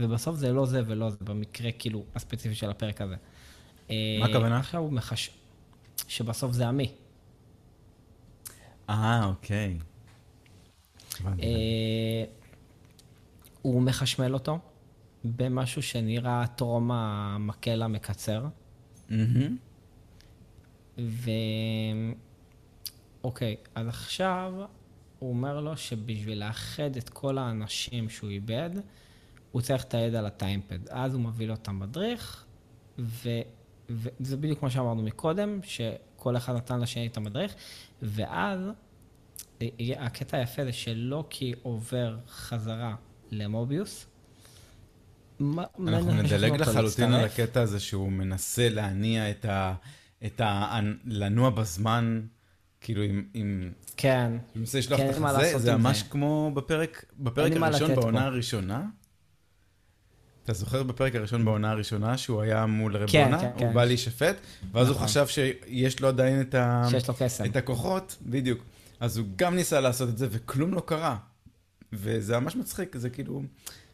[0.00, 3.16] ובסוף זה לא זה ולא זה, במקרה כאילו הספציפי של הפרק הזה.
[3.88, 4.58] מה אה, הכוונה?
[4.58, 5.30] עכשיו הוא מחש...
[6.08, 6.92] שבסוף זה המי.
[8.90, 9.78] אה, אוקיי.
[11.26, 12.24] אה,
[13.62, 14.58] הוא מחשמל אותו
[15.24, 18.46] במשהו שנראה טרום המקל המקצר.
[19.10, 19.56] מהמם.
[20.98, 21.30] ו...
[23.24, 24.52] אוקיי, אז עכשיו
[25.18, 28.70] הוא אומר לו שבשביל לאחד את כל האנשים שהוא איבד,
[29.52, 30.88] הוא צריך את הידע על הטיימפד.
[30.88, 32.44] אז הוא מביא לו את המדריך,
[32.98, 33.28] ו...
[33.90, 37.54] וזה בדיוק מה שאמרנו מקודם, שכל אחד נתן לשני את המדריך,
[38.02, 38.60] ואז
[39.62, 42.94] אה, הקטע היפה זה שלוקי עובר חזרה
[43.30, 44.06] למוביוס.
[45.40, 47.24] מ- אנחנו נדלג לחלוטין על.
[47.24, 49.74] הקטע הזה שהוא מנסה להניע את ה...
[50.26, 50.80] את ה...
[51.04, 52.20] לנוע בזמן,
[52.80, 53.24] כאילו עם...
[53.34, 53.72] עם...
[53.96, 54.32] כן.
[54.52, 56.02] הוא מנסה לשלוח כן, את מה החזה, זה ממש.
[56.02, 58.26] כמו בפרק, בפרק מה הראשון בעונה פה.
[58.26, 58.82] הראשונה.
[60.44, 63.74] אתה זוכר בפרק הראשון בעונה הראשונה, שהוא היה מול כן, רבונה, כן, הוא כן.
[63.74, 64.36] בא להישפט,
[64.72, 65.06] ואז הוא נכון.
[65.06, 66.86] חשב שיש לו עדיין את ה...
[66.90, 67.44] שיש לו קסם.
[67.44, 68.64] את הכוחות, בדיוק.
[69.00, 71.16] אז הוא גם ניסה לעשות את זה, וכלום לא קרה.
[71.92, 73.42] וזה ממש מצחיק, זה כאילו...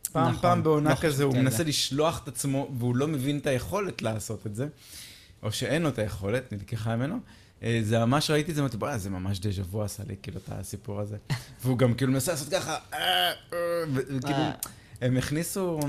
[0.09, 1.65] פעם נכון, פעם בעונה לא כזה, הוא מנסה.
[1.65, 4.67] לשלוח את עצמו, והוא לא מבין את היכולת לעשות את זה,
[5.43, 7.19] או שאין לו את היכולת, נלקחה ממנו.
[7.63, 10.39] אה, זה ממש, ראיתי את זה, אמרתי, בוא'נה, זה ממש דז'ה וו עשה לי, כאילו,
[10.39, 11.17] את הסיפור הזה.
[11.63, 13.59] והוא גם כאילו מנסה לעשות ככה, אה, אה,
[13.95, 14.39] וכאילו.
[15.01, 15.81] הם הכניסו,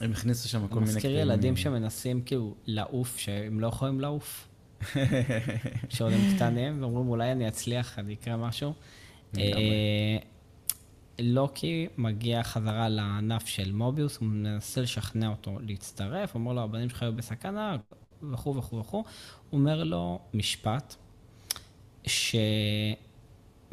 [0.00, 0.90] הם הכניסו שם כל מיני...
[0.90, 1.18] מזכיר.
[1.18, 4.48] ילדים שמנסים כאילו לעוף, שהם לא יכולים לעוף.
[5.88, 8.74] שעוד הם קטנים, ואומרים אולי אני אצליח, אני יקרה משהו.
[11.18, 17.02] לוקי מגיע חזרה לענף של מוביוס, הוא מנסה לשכנע אותו להצטרף, אומר לו, הבנים שלך
[17.02, 17.76] היו בסכנה,
[18.32, 19.04] וכו' וכו' וכו'.
[19.50, 20.94] הוא אומר לו משפט,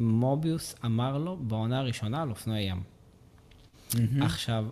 [0.00, 2.82] שמוביוס אמר לו בעונה הראשונה על אופנועי ים.
[3.94, 4.22] מהמם.
[4.22, 4.66] עכשיו,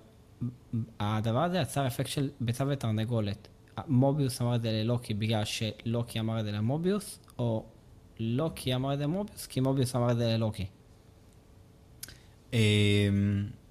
[1.01, 3.49] הדבר הזה יצר אפקט של ביצה ותרנגולת.
[3.87, 7.65] מוביוס אמר את זה ללוקי בגלל שלוקי אמר את זה למוביוס, או
[8.19, 10.67] לוקי אמר את זה למוביוס כי מוביוס אמר את זה ללוקי.
[12.53, 12.59] אמ,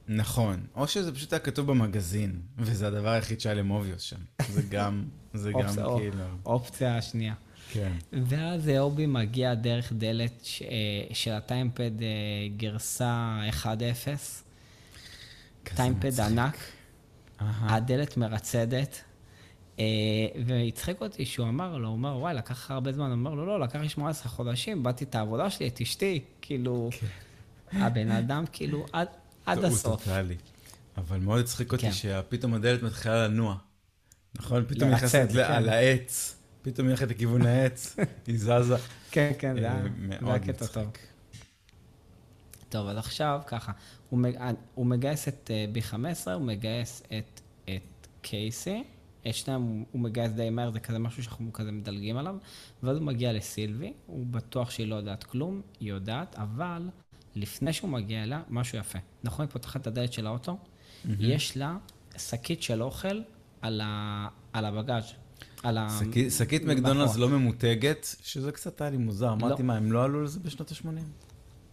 [0.08, 4.20] נכון, או שזה פשוט היה כתוב במגזין, וזה הדבר היחיד שהיה למוביוס שם.
[4.50, 7.34] זה גם, זה גם כאילו, אופציה השנייה.
[7.72, 7.92] כן.
[8.26, 10.68] ואז אובי מגיע דרך דלת אה,
[11.14, 12.08] של הטיימפד אה,
[12.58, 13.66] גרסה 1.0,
[15.66, 16.20] כזה טיימפד.
[16.20, 16.58] ענק.
[17.40, 19.02] הדלת מרצדת,
[19.80, 19.86] אה,
[20.46, 23.46] והצחיק אותי שהוא אמר לו, הוא אומר, וואי, לקח לך הרבה זמן, הוא אומר לו,
[23.46, 26.90] לא, לקח לי 18 חודשים, באתי את העבודה שלי, את אשתי, כאילו,
[27.74, 29.08] הבן אדם כאילו עד,
[29.46, 29.62] עד כן.
[29.62, 30.04] טעות הסוף.
[30.04, 30.36] טוטאלי.
[30.98, 31.92] אבל מאוד הצחיק אותי כן.
[31.92, 33.56] שפתאום הדלת מתחילה לנוע.
[34.36, 34.66] נכון?
[34.68, 35.40] פתאום היא נכנסת כן.
[35.40, 37.96] על העץ, פתאום היא הולכת לכיוון העץ,
[38.28, 38.76] היא זזה.
[39.12, 40.42] כן, כן, זה אה, היה מאוד.
[40.48, 41.00] מצחיק.
[42.70, 43.72] טוב, אז עכשיו ככה,
[44.10, 44.36] הוא, מג...
[44.76, 48.84] הוא מגייס את uh, B15, הוא מגייס את, את קייסי,
[49.28, 52.36] את שניהם הוא מגייס די מהר, זה כזה משהו שאנחנו כזה מדלגים עליו,
[52.84, 56.90] ואז הוא מגיע לסילבי, הוא בטוח שהיא לא יודעת כלום, היא יודעת, אבל
[57.36, 59.00] לפני שהוא מגיע אליה, משהו יפה.
[59.24, 60.58] נכון, היא פותחת את הדלת של האוטו,
[61.20, 61.78] יש לה
[62.18, 63.22] שקית של אוכל
[63.62, 64.28] על, ה...
[64.54, 65.04] על הבגאז',
[65.64, 65.88] על ה...
[66.00, 67.16] שקית- שקית מקדונלדס.
[67.18, 69.34] לא ממותגת, שזה קצת היה לי מוזר.
[69.34, 69.68] אמרתי, לא.
[69.68, 70.88] מה, הם לא עלו לזה בשנות ה-80?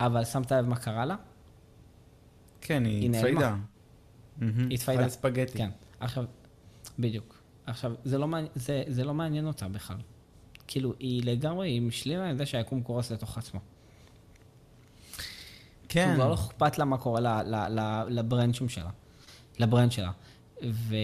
[0.01, 1.17] אבל שמת לב מה קרה לה?
[2.61, 3.11] כן, היא.
[3.11, 3.57] התפיידה.
[4.41, 5.01] היא התפיידה.
[5.05, 5.59] הפכה לספגטי.
[5.59, 6.25] כן, עכשיו,
[6.99, 7.39] בדיוק.
[7.67, 9.97] עכשיו, זה לא, מעניין, זה, זה לא מעניין אותה בכלל.
[10.67, 13.61] כאילו, היא לגמרי, היא משלימה עם זה שהיקום קורס לתוך עצמו.
[15.89, 16.15] כן.
[16.15, 17.43] כבר לא אכפת לה מה קורה
[18.09, 18.91] לברנצ'ים שלה.
[19.59, 20.11] לברנד שלה.
[20.71, 20.97] ו...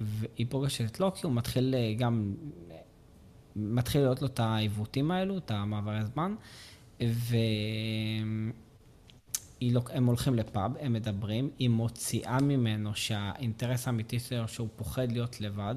[0.00, 2.34] והיא פוגשת את לוקי, הוא מתחיל אה, גם...
[3.56, 6.34] מתחיל להיות לו את העיוותים האלו, את המעברי זמן,
[7.00, 8.52] והם
[10.06, 15.74] הולכים לפאב, הם מדברים, היא מוציאה ממנו שהאינטרס האמיתי שלו שהוא פוחד להיות לבד,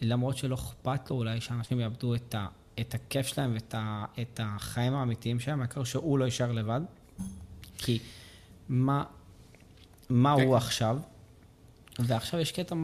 [0.00, 2.46] למרות שלא אכפת לו אולי שאנשים יאבדו את, ה,
[2.80, 6.80] את הכיף שלהם ואת ה, את החיים האמיתיים שלהם, העיקר שהוא לא יישאר לבד.
[7.78, 7.98] כי
[8.68, 9.04] מה,
[10.08, 10.42] מה כן.
[10.42, 10.98] הוא עכשיו?
[11.98, 12.74] ועכשיו יש קטע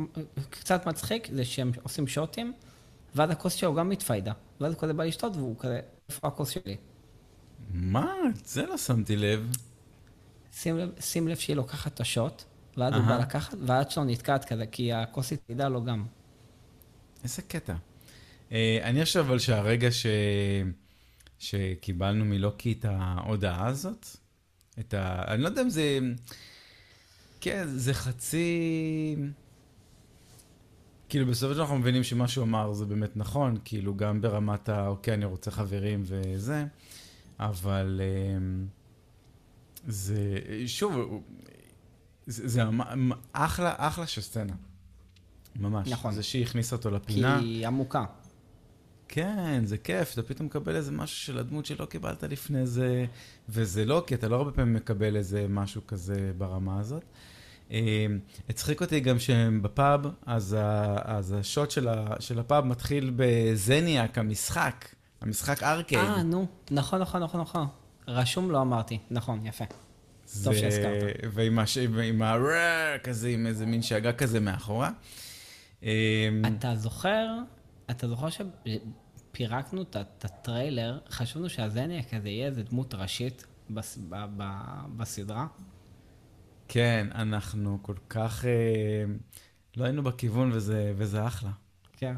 [0.51, 2.53] קצת מצחיק, זה שהם עושים שוטים,
[3.14, 4.32] ואז הכוס שלו גם מתפיידה.
[4.61, 6.76] ואז הוא כזה בא לשתות, והוא כזה, איפה הכוס שלי?
[7.72, 8.14] מה?
[8.30, 9.53] את זה לא שמתי לב.
[10.53, 12.43] שים לב, שים לב שהיא לוקחת את השוט,
[12.76, 13.03] ואז הוא.
[13.03, 16.05] בא לקחת, והיד שלו נתקעת כזה, כי הכוס התפיידה לו גם.
[17.24, 17.74] איזה קטע.
[18.53, 20.07] אה, אני חושב אבל שהרגע ש...
[21.38, 24.07] שקיבלנו מלוקי את ההודעה הזאת,
[24.81, 25.22] את ה...
[25.28, 25.99] אני לא יודע אם זה...
[27.41, 29.16] כן, זה חצי...
[31.09, 34.68] כאילו, בסופו של דבר אנחנו מבינים שמה שהוא אמר זה באמת נכון, כאילו, גם ברמת
[34.68, 34.87] ה...
[34.87, 36.66] אוקיי, אני רוצה חברים וזה,
[37.41, 38.66] אבל אמ,
[39.87, 40.39] זה...
[40.66, 41.22] שוב,
[42.26, 42.62] זה, זה
[43.33, 44.55] אחלה, אחלה של סצנה.
[45.57, 45.89] ממש.
[45.89, 46.14] נכון.
[46.14, 47.39] זה שהיא הכניסה אותו כי לפינה.
[47.39, 48.05] היא עמוקה.
[49.12, 53.04] כן, זה כיף, אתה פתאום מקבל איזה משהו של הדמות שלא קיבלת לפני זה,
[53.48, 57.02] וזה לא, כי אתה לא הרבה פעמים מקבל איזה משהו כזה ברמה הזאת.
[57.72, 58.06] אה,
[58.48, 64.18] הצחיק אותי גם שהם בפאב, אז, ה, אז השוט של, ה, של הפאב מתחיל בזניאק,
[64.18, 64.88] המשחק,
[65.20, 66.04] המשחק ארקייד.
[66.04, 67.66] אה, נו, נכון, נכון, נכון, נכון.
[68.08, 69.64] רשום לא אמרתי, נכון, יפה.
[70.44, 71.16] טוב שהזכרת.
[71.32, 71.78] ועם הש...
[71.92, 72.36] ועם ה...
[73.04, 74.90] כזה, עם איזה מין שאגה כזה מאחורה.
[75.84, 77.26] אה, אתה זוכר,
[77.91, 84.45] אתה זוכר שפירקנו את הטריילר, חשבנו שהזניאק הזה יהיה איזה דמות ראשית בס, ב, ב,
[84.97, 85.47] בסדרה?
[86.68, 88.45] כן, אנחנו כל כך...
[88.45, 89.05] אה,
[89.76, 91.51] לא היינו בכיוון וזה, וזה אחלה.
[91.97, 92.16] כן.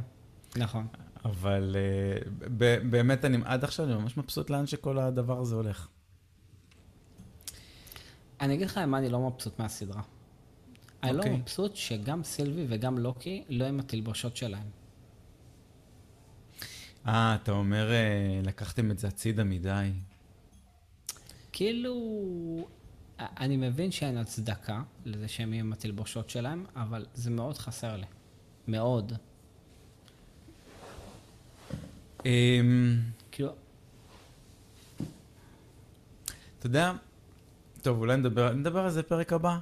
[0.57, 0.87] נכון.
[1.25, 5.89] אבל uh, ב- באמת, אני, עד עכשיו אני ממש מבסוט לאן שכל הדבר הזה הולך.
[8.41, 10.03] אני אגיד לך מה אני לא מבסוט מהסדרה.
[11.03, 11.37] אני לא אוקיי.
[11.37, 14.82] מבסוט שגם סילבי וגם לוקי לא עם התלבושות שלהם.
[17.07, 19.91] אה, אתה אומר, uh, לקחתם את זה הצידה מדי.
[21.53, 21.95] כאילו,
[23.19, 28.07] אני מבין שאין הצדקה לזה שהם יהיו עם התלבושות שלהם, אבל זה מאוד חסר לי.
[28.69, 29.13] מאוד.
[32.19, 32.25] Um,
[33.31, 33.53] כאילו,
[36.59, 36.93] אתה יודע,
[37.83, 39.59] טוב, אולי נדבר, נדבר על זה פרק הבא.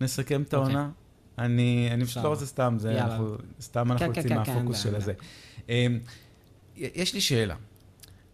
[0.00, 0.74] נסכם את אוקיי.
[0.74, 0.90] העונה.
[1.38, 2.24] אני, אני פשוט.
[2.24, 3.04] לא רוצה סתם, זה, יאללה.
[3.04, 5.12] אנחנו, סתם אנחנו כן, כן, יוצאים כן, מהפוקוס כן, של הזה.
[6.94, 7.54] יש לי שאלה.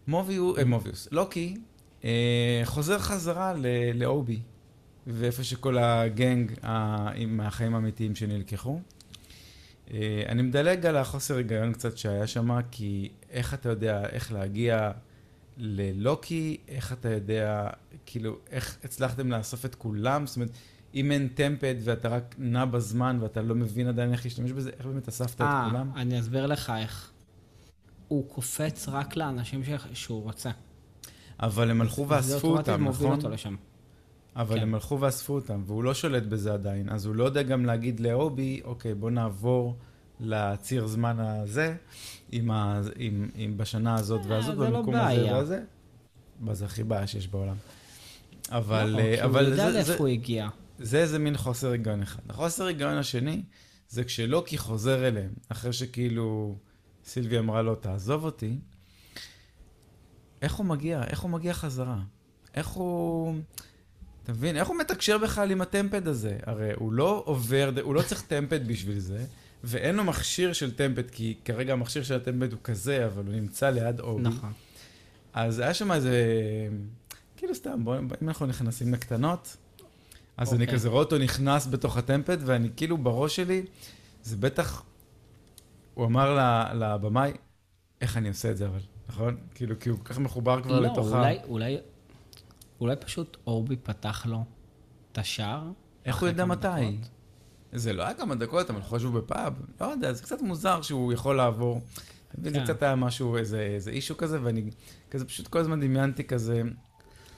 [0.07, 1.57] מוביו, אה, מוביוס, לוקי,
[2.03, 3.53] אה, חוזר חזרה
[3.93, 4.39] לאובי,
[5.07, 8.79] ואיפה שכל הגנג ה- עם החיים האמיתיים שנלקחו.
[9.93, 14.91] אה, אני מדלג על החוסר היגיון קצת שהיה שם, כי איך אתה יודע איך להגיע
[15.57, 17.67] ללוקי, איך אתה יודע,
[18.05, 20.49] כאילו, איך הצלחתם לאסוף את כולם, זאת אומרת,
[20.95, 24.85] אם אין טמפד ואתה רק נע בזמן ואתה לא מבין עדיין איך להשתמש בזה, איך
[24.85, 25.91] באמת אספת את אה, כולם?
[25.95, 27.11] אני אסביר לך איך.
[28.07, 29.69] הוא קופץ רק לאנשים ש...
[29.93, 30.51] שהוא רוצה.
[31.39, 33.11] אבל הם הלכו ואספו אותם, נכון?
[33.11, 33.55] אותו לשם.
[34.35, 34.61] אבל כן.
[34.61, 37.99] הם הלכו ואספו אותם, והוא לא שולט בזה עדיין, אז הוא לא יודע גם להגיד
[37.99, 39.75] לאובי, אוקיי, בוא נעבור
[40.19, 41.75] לציר זמן הזה,
[42.31, 42.81] עם ה...
[42.95, 43.29] עם...
[43.35, 45.33] עם בשנה הזאת אה, והזאת, זה לא במקום הזה.
[45.33, 45.63] והזה.
[46.51, 47.55] זה הכי בעיה שיש בעולם.
[48.51, 50.49] אבל, לא, אה, כי אבל הוא יודע זה, לאיפה זה, הוא הגיע.
[50.79, 52.19] זה איזה מין חוסר היגיון אחד.
[52.29, 53.43] החוסר היגיון השני,
[53.89, 56.55] זה כשלוקי חוזר אליהם, אחרי שכאילו
[57.07, 58.57] סילבי אמרה לו, תעזוב אותי,
[60.41, 61.03] איך הוא מגיע?
[61.03, 61.99] איך הוא מגיע חזרה?
[62.55, 63.35] איך הוא...
[64.23, 64.57] אתה מבין?
[64.57, 66.37] איך הוא מתקשר בכלל עם הטמפד הזה?
[66.45, 69.25] הרי הוא לא עובר, הוא לא צריך טמפד בשביל זה,
[69.63, 73.69] ואין לו מכשיר של טמפד, כי כרגע המכשיר של הטמפד הוא כזה, אבל הוא נמצא
[73.69, 74.23] ליד אובי.
[74.23, 74.53] נכון.
[75.33, 76.23] אז היה שם איזה...
[77.37, 79.57] כאילו סתם, בוא, אם אנחנו נכנסים לקטנות,
[80.37, 80.75] אז אני אוקיי.
[80.75, 83.65] כזה רואה אותו נכנס בתוך הטמפד, ואני כאילו בראש שלי,
[84.23, 84.83] זה בטח...
[85.97, 86.39] הוא אמר
[86.73, 87.31] לבמאי,
[88.01, 88.79] איך אני עושה את זה אבל,
[89.09, 89.37] נכון?
[89.55, 91.19] כאילו, כי הוא כל כך מחובר כבר לא, לתוך ה...
[91.19, 91.77] אולי, אולי,
[92.81, 94.43] אולי פשוט אורבי פתח לו
[95.11, 95.63] את השער.
[96.05, 96.67] איך הוא כמה מתי?
[96.67, 97.09] דקות.
[97.73, 99.53] זה לא היה כמה דקות, אבל חשבו בפאב.
[99.81, 101.81] לא יודע, זה קצת מוזר שהוא יכול לעבור.
[102.37, 102.65] מבין, זה כן.
[102.65, 104.69] קצת היה משהו, איזה, איזה אישו כזה, ואני
[105.11, 106.61] כזה פשוט כל הזמן דמיינתי כזה,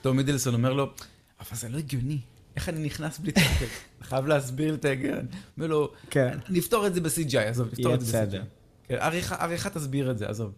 [0.02, 0.92] תום מידלסון אומר לו,
[1.40, 2.20] אבל זה לא הגיוני,
[2.56, 3.66] איך אני נכנס בלי טמפל?
[4.08, 5.26] חייב להסביר את ההיגיון.
[5.56, 6.38] אומר לו, כן.
[6.48, 8.26] נפתור את זה ב-CGI, עזוב, נפתור את זה.
[8.26, 8.44] ב-CGI.
[8.88, 8.96] כן,
[9.38, 10.52] עריכה, תסביר את זה, עזוב.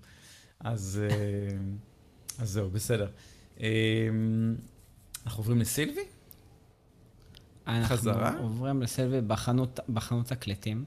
[0.61, 3.09] אז, אה, זהו, בסדר.
[3.61, 4.09] אה,
[5.26, 6.01] אנחנו עוברים לסילבי?
[7.66, 8.38] אנחנו חזרה?
[8.38, 10.84] עוברים לסלבי בחנות, בחנות תקליטים,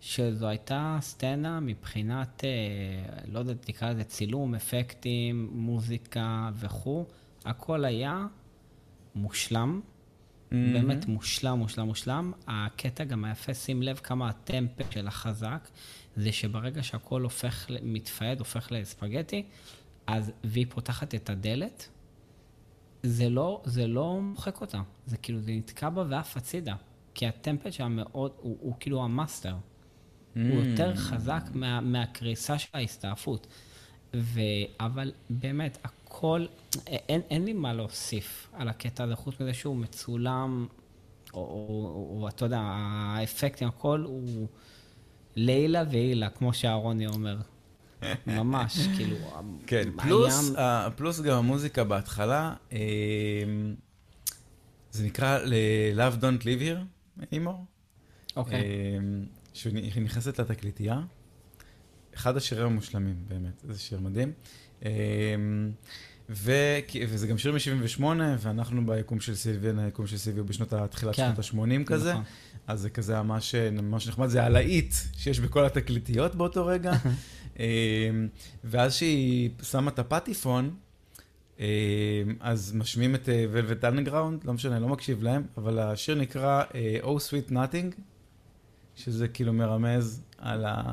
[0.00, 7.04] שזו הייתה סצנה מבחינת, אה, לא יודע, תקרא לזה צילום, אפקטים, מוזיקה וכו',
[7.44, 8.26] הכל היה
[9.14, 9.80] מושלם,
[10.50, 12.32] באמת מושלם, מושלם, מושלם.
[12.46, 15.68] הקטע גם היפה, שים לב כמה הטמפל של החזק,
[16.16, 19.46] זה שברגע שהכל הופך, מתפייד, הופך לספגטי,
[20.06, 21.88] אז והיא פותחת את הדלת,
[23.02, 26.74] זה לא, זה לא מוחק אותה, זה כאילו, זה נתקע בה ועף הצידה.
[27.14, 29.54] כי הטמפל שלה מאוד, הוא, הוא כאילו המאסטר.
[30.34, 33.46] הוא יותר חזק מה, מהקריסה של ההסתעפות.
[34.14, 34.40] ו...
[34.80, 36.46] אבל באמת, הכל,
[36.86, 40.66] אין, אין לי מה להוסיף על הקטע הזה, חוץ מזה שהוא מצולם,
[41.34, 44.46] או, או, או אתה יודע, האפקטים, הכל הוא
[45.36, 47.36] לעילה ועילה, כמו שאהרוני אומר.
[48.26, 49.16] ממש, כאילו,
[49.66, 52.78] כן, פלוס, ה- פלוס גם המוזיקה בהתחלה, אה,
[54.92, 55.38] זה נקרא
[55.96, 57.64] Love Don't Live Here, אימור.
[58.36, 58.64] אוקיי.
[59.54, 61.00] שהיא נכנסת לתקליטייה.
[62.14, 64.32] אחד השירים המושלמים, באמת, זה שיר מדהים.
[66.30, 66.52] ו...
[67.08, 68.02] וזה גם שיר מ-78,
[68.38, 72.12] ואנחנו ביקום של סילבי, היקום של סילבי הוא בשנות, תחילת כן, שנות ה-80 כזה.
[72.12, 72.24] נכון.
[72.66, 76.92] אז זה כזה ממש, ממש נחמד, זה הלהיט שיש בכל התקליטיות באותו רגע.
[77.58, 78.28] אמ,
[78.64, 80.74] ואז שהיא שמה את הפטיפון,
[81.58, 81.64] אמ,
[82.40, 86.98] אז משמיעים את ולווט אה, אנגראונד, לא משנה, לא מקשיב להם, אבל השיר נקרא אה,
[87.02, 88.00] Oh Sweet Nothing,
[88.96, 90.84] שזה כאילו מרמז על ה...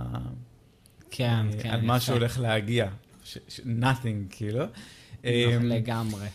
[1.12, 1.70] כן, אה, כן.
[1.70, 2.90] על מה שהולך להגיע.
[3.64, 4.66] Nothing, כאילו.
[5.24, 5.30] אמ,
[5.64, 6.28] לגמרי.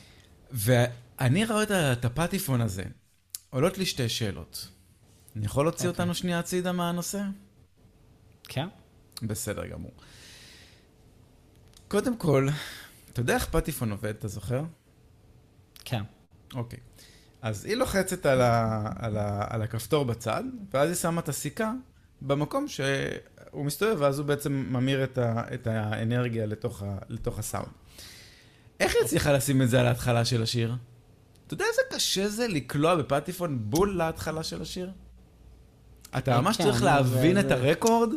[0.50, 2.84] ואני רואה את הפטיפון הזה,
[3.50, 4.68] עולות לי שתי שאלות.
[5.36, 6.02] אני יכול להוציא אוקיי.
[6.02, 7.22] אותנו שנייה הצידה מהנושא?
[8.44, 8.68] כן.
[9.22, 9.92] בסדר גמור.
[11.88, 12.48] קודם כל,
[13.12, 14.62] אתה יודע איך פטיפון עובד, אתה זוכר?
[15.84, 16.02] כן.
[16.54, 16.78] אוקיי.
[17.42, 21.72] אז היא לוחצת על, ה, על, ה, על הכפתור בצד, ואז היא שמה את הסיכה
[22.22, 22.68] במקום
[23.58, 27.68] שהוא מסתובב, ואז הוא בעצם ממיר את, ה, את האנרגיה לתוך, ה, לתוך הסאונד.
[28.80, 30.74] איך היא הצליחה לשים את זה על ההתחלה של השיר?
[31.46, 34.90] אתה יודע איזה קשה זה לקלוע בפטיפון בול להתחלה של השיר?
[36.18, 38.10] אתה ממש כן, צריך להבין את הרקורד,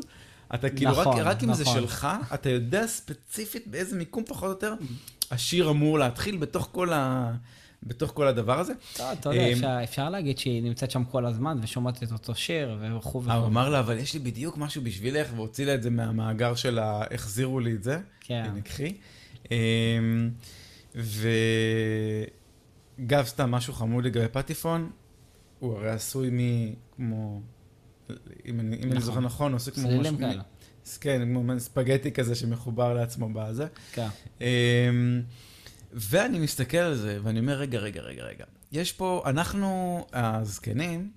[0.55, 1.75] אתה כאילו, רק, נכון, רק אם זה נכון.
[1.75, 4.73] שלך, אתה יודע ספציפית באיזה מיקום פחות או יותר
[5.31, 7.31] השיר אמור להתחיל בתוך כל ה...
[7.83, 8.73] בתוך כל הדבר הזה.
[8.95, 13.23] אתה יודע, אמ, אפשר להגיד שהיא נמצאת שם כל הזמן ושומעת את אותו שיר וכו'
[13.23, 13.31] וכו'.
[13.31, 16.79] הוא אמר לה, אבל יש לי בדיוק משהו בשבילך, והוציא לה את זה מהמאגר של
[16.79, 17.03] ה...
[17.13, 17.99] החזירו לי את זה.
[18.19, 18.43] כן.
[18.45, 18.93] הנה, קחי.
[19.51, 20.29] אמ,
[20.95, 21.15] וגב
[23.25, 24.89] סתם משהו חמוד לגבי פטיפון,
[25.59, 26.39] הוא הרי עשוי מ...
[26.95, 27.41] כמו...
[28.45, 29.01] אם אני, אם אני נכון.
[29.01, 30.17] זוכר נכון, הוא עושה כמו משהו...
[30.17, 30.41] כאלה.
[31.01, 33.67] כן, כמו ספגטי כזה שמחובר לעצמו בזה.
[33.91, 34.07] כן.
[35.93, 38.45] ואני מסתכל על זה, ואני אומר, רגע, רגע, רגע, רגע.
[38.71, 41.11] יש פה, אנחנו, הזקנים,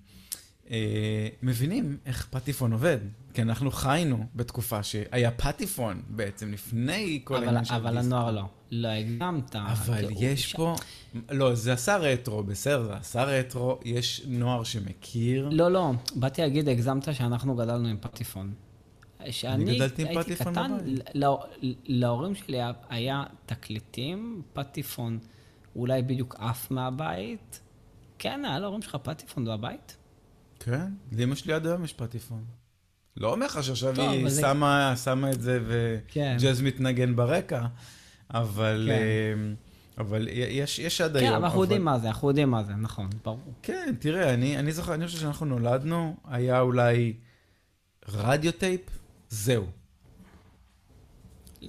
[0.71, 2.97] אה, מבינים איך פטיפון עובד.
[3.33, 7.85] כי אנחנו חיינו בתקופה שהיה פטיפון בעצם, לפני כל העניין של דיסק.
[7.85, 8.43] אבל הנוער לא.
[8.71, 9.55] לא הגזמת.
[9.55, 10.75] אבל יש פה...
[11.31, 15.49] לא, זה עשה רטרו, בסדר, זה עשה רטרו, יש נוער שמכיר.
[15.51, 18.53] לא, לא, באתי להגיד, הגזמת שאנחנו גדלנו עם פטיפון.
[19.31, 19.79] שאני
[20.15, 20.99] פטיפון בבית.
[21.15, 21.43] לא,
[21.85, 22.57] להורים שלי
[22.89, 25.19] היה תקליטים, פטיפון
[25.75, 27.61] אולי בדיוק עף מהבית.
[28.19, 29.97] כן, היה להורים שלך פטיפון בבית?
[30.59, 32.43] כן, לאמא שלי עד היום יש פטיפון.
[33.17, 35.03] לא אומר לך שעכשיו היא שמה, זה...
[35.03, 36.65] שמה את זה וג'אז כן.
[36.65, 37.65] מתנגן ברקע,
[38.33, 38.91] אבל, כן.
[38.91, 39.53] אה,
[39.97, 41.29] אבל יש, יש עד כן, היום.
[41.29, 43.53] כן, אבל אנחנו יודעים מה זה, אנחנו יודעים מה זה, נכון, ברור.
[43.61, 47.13] כן, תראה, אני, אני זוכר, אני חושב שאנחנו נולדנו, היה אולי
[48.09, 48.81] רדיו טייפ,
[49.29, 49.65] זהו.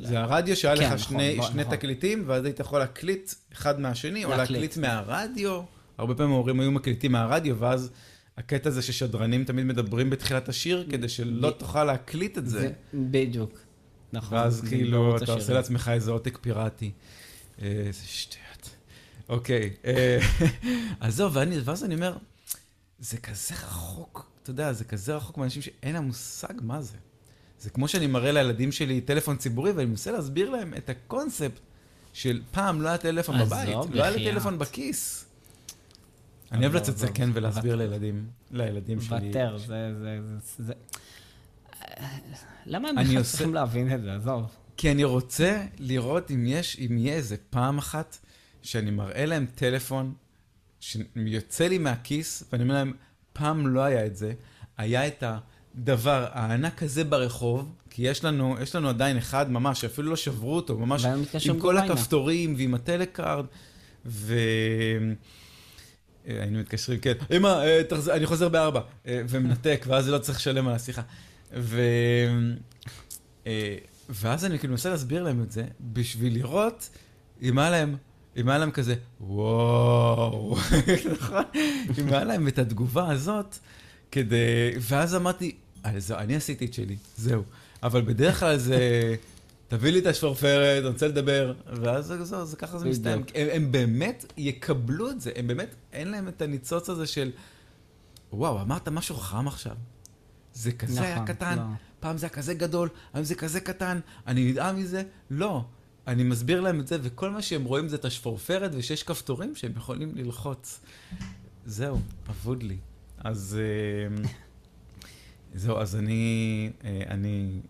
[0.02, 1.52] זה הרדיו שהיה כן, לך נכון, שני, נכון.
[1.52, 5.62] שני תקליטים, ואז היית יכול להקליט אחד מהשני, או להקליט מהרדיו.
[5.98, 7.90] הרבה פעמים ההורים היו מקליטים מהרדיו, ואז
[8.36, 12.70] הקטע הזה ששדרנים תמיד מדברים בתחילת השיר, כדי שלא תוכל להקליט את זה.
[12.94, 13.59] בדיוק.
[14.12, 14.38] נכון.
[14.38, 16.90] ואז כאילו, אתה עושה לעצמך איזה עותק פיראטי.
[17.59, 18.70] איזה שטויות.
[19.28, 19.70] אוקיי.
[19.84, 20.18] אה,
[21.00, 22.16] עזוב, ואז אני אומר,
[22.98, 26.96] זה כזה רחוק, אתה יודע, זה כזה רחוק מאנשים שאין להם מושג מה זה.
[27.61, 31.61] זה כמו שאני מראה לילדים שלי טלפון ציבורי, ואני מנסה להסביר להם את הקונספט
[32.12, 35.24] של פעם לא היה טלפון בבית, לא היה לי טלפון בכיס.
[36.52, 39.30] אני אוהב לצאת זקן ולהסביר לילדים, לילדים שלי.
[39.30, 39.59] ותר,
[40.59, 40.72] זה.
[42.66, 44.14] למה הם בכלל צריכים להבין את זה?
[44.14, 44.42] עזוב.
[44.76, 48.18] כי אני רוצה לראות אם יש, אם יהיה איזה פעם אחת
[48.62, 50.14] שאני מראה להם טלפון
[50.80, 52.92] שיוצא לי מהכיס, ואני אומר להם,
[53.32, 54.32] פעם לא היה את זה,
[54.76, 55.22] היה את
[55.77, 60.57] הדבר הענק הזה ברחוב, כי יש לנו, יש לנו עדיין אחד ממש, שאפילו לא שברו
[60.57, 61.05] אותו, ממש
[61.49, 63.45] עם כל הכפתורים ועם הטלקארד,
[64.07, 64.35] ו...
[66.29, 70.68] אה, היינו מתקשרים, כן, אמא, אה, אני חוזר בארבע, אה, ומנתק, ואז לא צריך לשלם
[70.68, 71.03] על השיחה.
[71.57, 71.81] ו...
[74.09, 76.89] ואז אני כאילו מנסה להסביר להם את זה, בשביל לראות
[77.43, 77.97] אם היה להם,
[78.37, 80.57] אם היה להם כזה, וואו,
[81.12, 81.43] נכון?
[81.99, 83.59] אם היה להם את התגובה הזאת,
[84.11, 84.70] כדי...
[84.81, 85.57] ואז אמרתי,
[86.11, 87.43] אני עשיתי את שלי, זהו.
[87.82, 89.14] אבל בדרך כלל זה...
[89.68, 93.24] תביא לי את השפרפרת, אני רוצה לדבר, ואז זהו, זה ככה זה מסתיים.
[93.34, 97.30] הם, הם באמת יקבלו את זה, הם באמת, אין להם את הניצוץ הזה של,
[98.32, 99.76] וואו, אמרת משהו חם עכשיו.
[100.55, 101.62] זה כזה נכון, היה קטן, לא.
[102.01, 105.03] פעם זה היה כזה גדול, היום זה כזה קטן, אני נדהם מזה.
[105.30, 105.64] לא,
[106.07, 109.72] אני מסביר להם את זה, וכל מה שהם רואים זה את השפורפרת ושיש כפתורים שהם
[109.76, 110.80] יכולים ללחוץ.
[111.66, 112.76] זהו, אבוד לי.
[113.18, 114.28] אז אה,
[115.57, 117.61] זהו, אז אני, אה, אני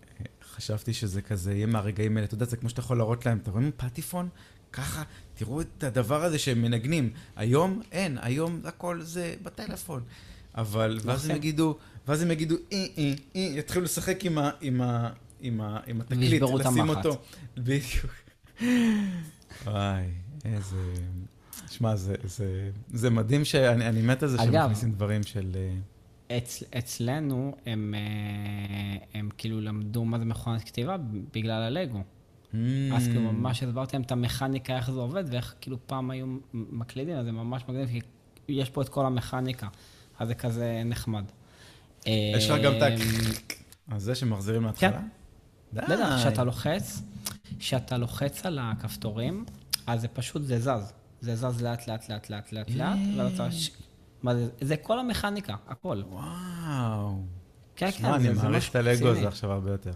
[0.54, 2.26] חשבתי שזה כזה יהיה מהרגעים האלה.
[2.26, 4.28] אתה יודע, זה כמו שאתה יכול להראות להם, אתה רואים פטיפון?
[4.72, 5.02] ככה,
[5.34, 7.10] תראו את הדבר הזה שהם מנגנים.
[7.36, 10.02] היום אין, היום הכל זה בטלפון.
[10.56, 11.36] אבל, ואז הם.
[11.36, 11.76] יגידו,
[12.08, 14.50] ואז הם יגידו, אי, אי, אי, יתחילו לשחק עם ה...
[14.60, 15.10] עם ה...
[15.40, 16.88] עם, ה, עם התקליט, לשים.
[16.88, 17.22] אותו.
[17.56, 18.14] בדיוק.
[19.66, 20.04] וואי,
[20.44, 20.76] איזה...
[21.70, 25.56] שמע, זה, זה, זה מדהים שאני אני מת על זה שהם אגב- מכניסים דברים של...
[26.30, 30.96] אה, אצ, אצלנו הם, אה, הם כאילו למדו מה זה מכונת כתיבה
[31.32, 32.02] בגלל הלגו.
[32.94, 33.32] אז כאילו Mm.
[33.32, 37.32] ממש הסברתי להם את המכניקה, איך זה עובד, ואיך כאילו פעם היו מקלידים, אז זה
[37.32, 38.00] ממש מגניב, כי
[38.48, 39.68] יש פה את כל המכניקה,
[40.18, 41.24] אז זה כזה נחמד.
[42.06, 42.88] יש לך גם את ה...
[42.88, 42.96] אה,
[43.90, 44.92] הזה שמחזירים להתחלה?
[44.92, 45.06] כן.
[45.72, 45.80] די.
[45.80, 47.02] בטח, כשאתה לוחץ,
[47.58, 49.44] כשאתה לוחץ על הכפתורים,
[49.86, 50.92] אז זה פשוט, זה זז.
[51.20, 53.48] זה זז לאט, לאט, לאט, לאט, לאט, לאט, ואז אתה...
[54.22, 54.48] מה זה?
[54.60, 56.02] זה כל המכניקה, הכל.
[56.10, 57.18] וואו.
[57.76, 59.08] כן, שמע, כן, אני זה זה מעריך משהו את הלגו.
[59.08, 59.90] הזה עכשיו הרבה יותר.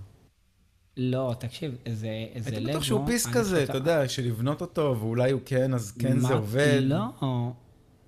[0.97, 2.09] לא, תקשיב, זה
[2.39, 2.57] זה לגו...
[2.57, 6.17] הייתי בטוח שהוא פיס אני כזה, אתה יודע, שלבנות אותו, ואולי הוא כן, אז כן
[6.19, 6.81] מה- זה עובד.
[6.83, 7.05] לא.
[7.21, 7.53] הוא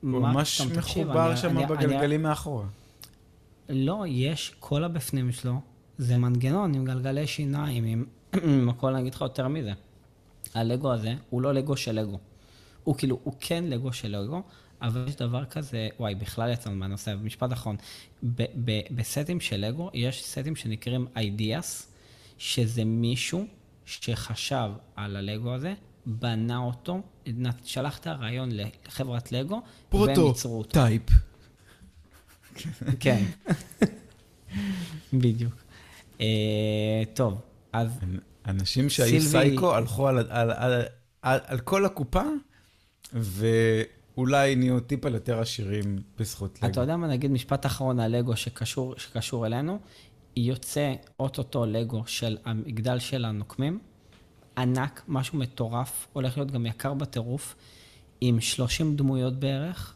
[0.03, 2.65] ממש מחובר אני- שם אני- אני- בגלגלים מאחורה.
[3.69, 5.61] לא, יש, כל הבפנים שלו,
[5.99, 8.05] זה מנגנון עם גלגלי שיניים, עם,
[8.43, 9.73] עם הכל, אני אגיד לך יותר מזה.
[10.55, 12.19] הלגו הזה הוא לא לגו של לגו.
[12.85, 14.43] הוא כאילו, הוא כן לגו של לגו,
[14.83, 17.77] אבל יש דבר כזה, וואי, בכלל יצאנו מהנושא, משפט אחרון.
[18.23, 21.83] ב- ב- בסטים של לגו, יש סטים שנקראים ideas,
[22.39, 23.47] שזה מישהו
[23.85, 25.75] שחשב על הלגו הזה,
[26.07, 27.01] בנה אותו,
[27.65, 29.61] שלח את הרעיון לחברת לגו,
[29.93, 30.71] והם ייצרו אותו.
[30.73, 31.03] טייפ.
[33.01, 33.25] כן.
[35.13, 35.55] בדיוק.
[36.21, 36.27] אה,
[37.15, 37.41] טוב,
[37.73, 37.99] אז
[38.47, 40.83] אנשים שהיו סילבי- סייקו הלכו על, על, על,
[41.23, 42.23] על, על כל הקופה,
[44.17, 46.73] ואולי נהיו טיפה יותר עשירים בזכות לגו.
[46.73, 49.79] אתה יודע מה, נגיד משפט אחרון על לגו שקשור, שקשור אלינו?
[50.37, 53.79] יוצא אוטוטו לגו של המגדל של הנוקמים,
[54.59, 57.57] ענק, משהו מטורף, הולך להיות גם יקר בטירוף,
[58.21, 59.95] עם 30 דמויות בערך.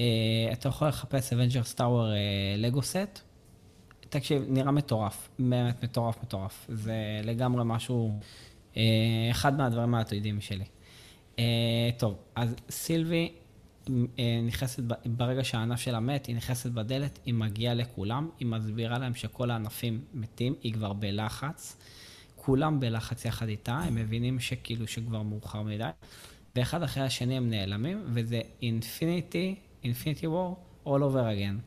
[0.00, 0.04] אה,
[0.52, 3.20] אתה יכול לחפש Avengers Tower אה, לגו סט.
[4.00, 6.66] תקשיב, נראה מטורף, באמת מטורף מטורף.
[6.68, 8.18] זה לגמרי משהו,
[8.76, 8.82] אה,
[9.30, 10.64] אחד מהדברים העתידים שלי.
[11.40, 13.32] אה, טוב, אז סילבי
[13.88, 19.14] אה, נכנסת, ברגע שהענף שלה מת, היא נכנסת בדלת, היא מגיעה לכולם, היא מסבירה להם
[19.14, 21.76] שכל הענפים מתים, היא כבר בלחץ.
[22.36, 25.88] כולם בלחץ יחד איתה, הם מבינים שכאילו שכבר מאוחר מדי,
[26.56, 31.60] ואחד אחרי השני הם נעלמים, וזה אינפיניטי, אינפיניטי וור, all over again.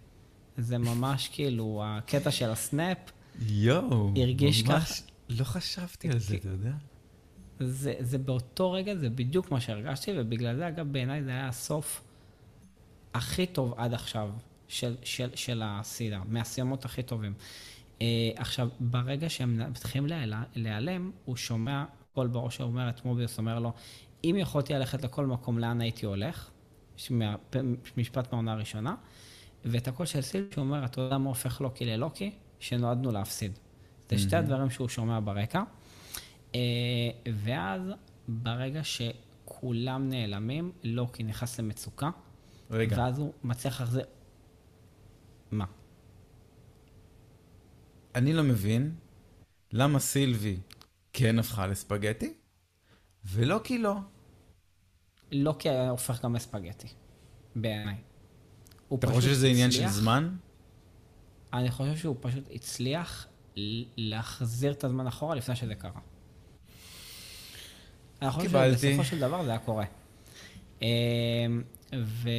[0.57, 2.97] זה ממש כאילו הקטע של הסנאפ,
[3.41, 6.71] יואו, הרגיש ממש לא חשבתי על זה, אתה יודע?
[7.65, 12.03] זה, זה באותו רגע, זה בדיוק מה שהרגשתי, ובגלל זה, אגב, בעיניי זה היה הסוף
[13.13, 14.29] הכי טוב עד עכשיו
[14.67, 17.33] של, של, של הסדרה, מהסיומות הכי טובים.
[17.99, 18.03] Uh,
[18.35, 20.07] עכשיו, ברגע שהם מתחילים
[20.55, 23.73] להיעלם, הוא שומע קול בראש שאומר את מוביוס, אומר לו,
[24.23, 26.49] אם יכולתי ללכת לכל מקום, לאן הייתי הולך?
[26.97, 27.35] יש מה-
[27.97, 28.95] משפט מהעונה הראשונה.
[29.65, 32.31] ואת הקול של סילבי שאומר, אתה יודע מה הופך לוקי ללוקי?
[32.59, 33.59] שנועדנו להפסיד.
[34.09, 35.63] זה שתי הדברים שהוא שומע ברקע.
[36.55, 36.59] אה,
[37.33, 37.81] ואז,
[38.27, 42.09] ברגע שכולם נעלמים, לוקי נכנס למצוקה.
[42.71, 44.05] רגע, ואז הוא מצליח להחזיר...
[45.51, 45.65] מה?
[48.15, 48.95] אני לא מבין
[49.71, 50.57] למה סילבי
[51.13, 52.33] כן הפכה לספגטי,
[53.25, 53.95] ולא כי לא.
[55.31, 56.87] לוקי היה הופך גם לספגטי,
[57.55, 57.95] בעיניי.
[58.93, 60.35] אתה חושב שזה עניין של הצליח- זמן?
[61.53, 63.27] אני חושב שהוא פשוט הצליח
[63.97, 65.99] להחזיר את הזמן אחורה לפני שזה קרה.
[68.23, 68.49] אני חושב.
[68.77, 69.85] שבסופו של דבר זה היה קורה.
[70.81, 70.87] אמ,
[71.95, 72.29] ו...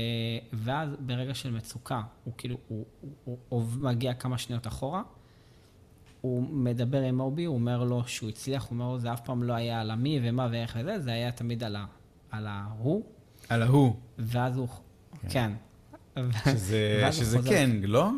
[0.53, 5.03] ואז ברגע של מצוקה, הוא כאילו, הוא, הוא, הוא, הוא מגיע כמה שניות אחורה,
[6.21, 9.43] הוא מדבר עם מובי, הוא אומר לו שהוא הצליח, הוא אומר לו, זה אף פעם
[9.43, 11.85] לא היה על המי ומה ואיך וזה, זה היה תמיד על, ה,
[12.31, 13.05] על ההוא,
[13.49, 14.69] על ההוא, ואז הוא,
[15.29, 15.53] כן.
[16.45, 18.11] שזה, הוא שזה חוזר- קנג, לא?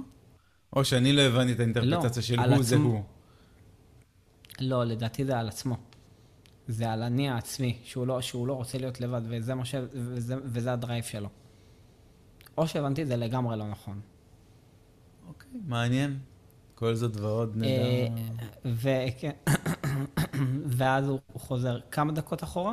[0.77, 2.89] או שאני לא הבנתי את האינטרפרטציה של על הוא זה עצמו.
[2.89, 3.03] הוא.
[4.61, 5.77] לא, לדעתי זה על עצמו.
[6.69, 9.75] זה על אני העצמי, שהוא לא, שהוא לא רוצה להיות לבד, וזה, מה ש...
[9.93, 11.29] וזה, וזה הדרייב שלו.
[12.59, 14.01] או שהבנתי את זה לגמרי לא נכון.
[15.29, 16.19] אוקיי, מעניין.
[16.75, 18.23] כל זאת ועוד אה, נדע.
[18.65, 19.31] וכן,
[20.79, 22.73] ואז הוא חוזר כמה דקות אחורה,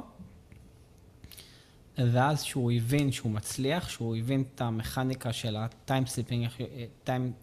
[1.97, 6.47] ואז שהוא הבין שהוא מצליח, שהוא הבין את המכניקה של ה time slipping,
[7.03, 7.33] time,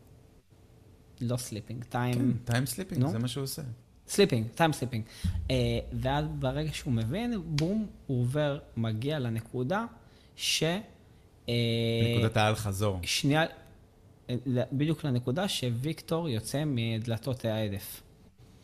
[1.20, 2.38] לא slipping, time...
[2.46, 3.11] כן, slipping, נו.
[3.11, 3.62] זה מה שהוא עושה.
[4.11, 5.05] slipping, time slipping.
[5.92, 9.84] ואז ברגע שהוא מבין, בום, הוא עובר, מגיע לנקודה
[10.36, 10.62] ש...
[11.48, 11.54] אה,
[12.16, 13.00] נקודת האל חזור.
[13.02, 13.44] שנייה,
[14.30, 14.36] אה,
[14.72, 18.02] בדיוק לנקודה שוויקטור יוצא מדלתות ההדף.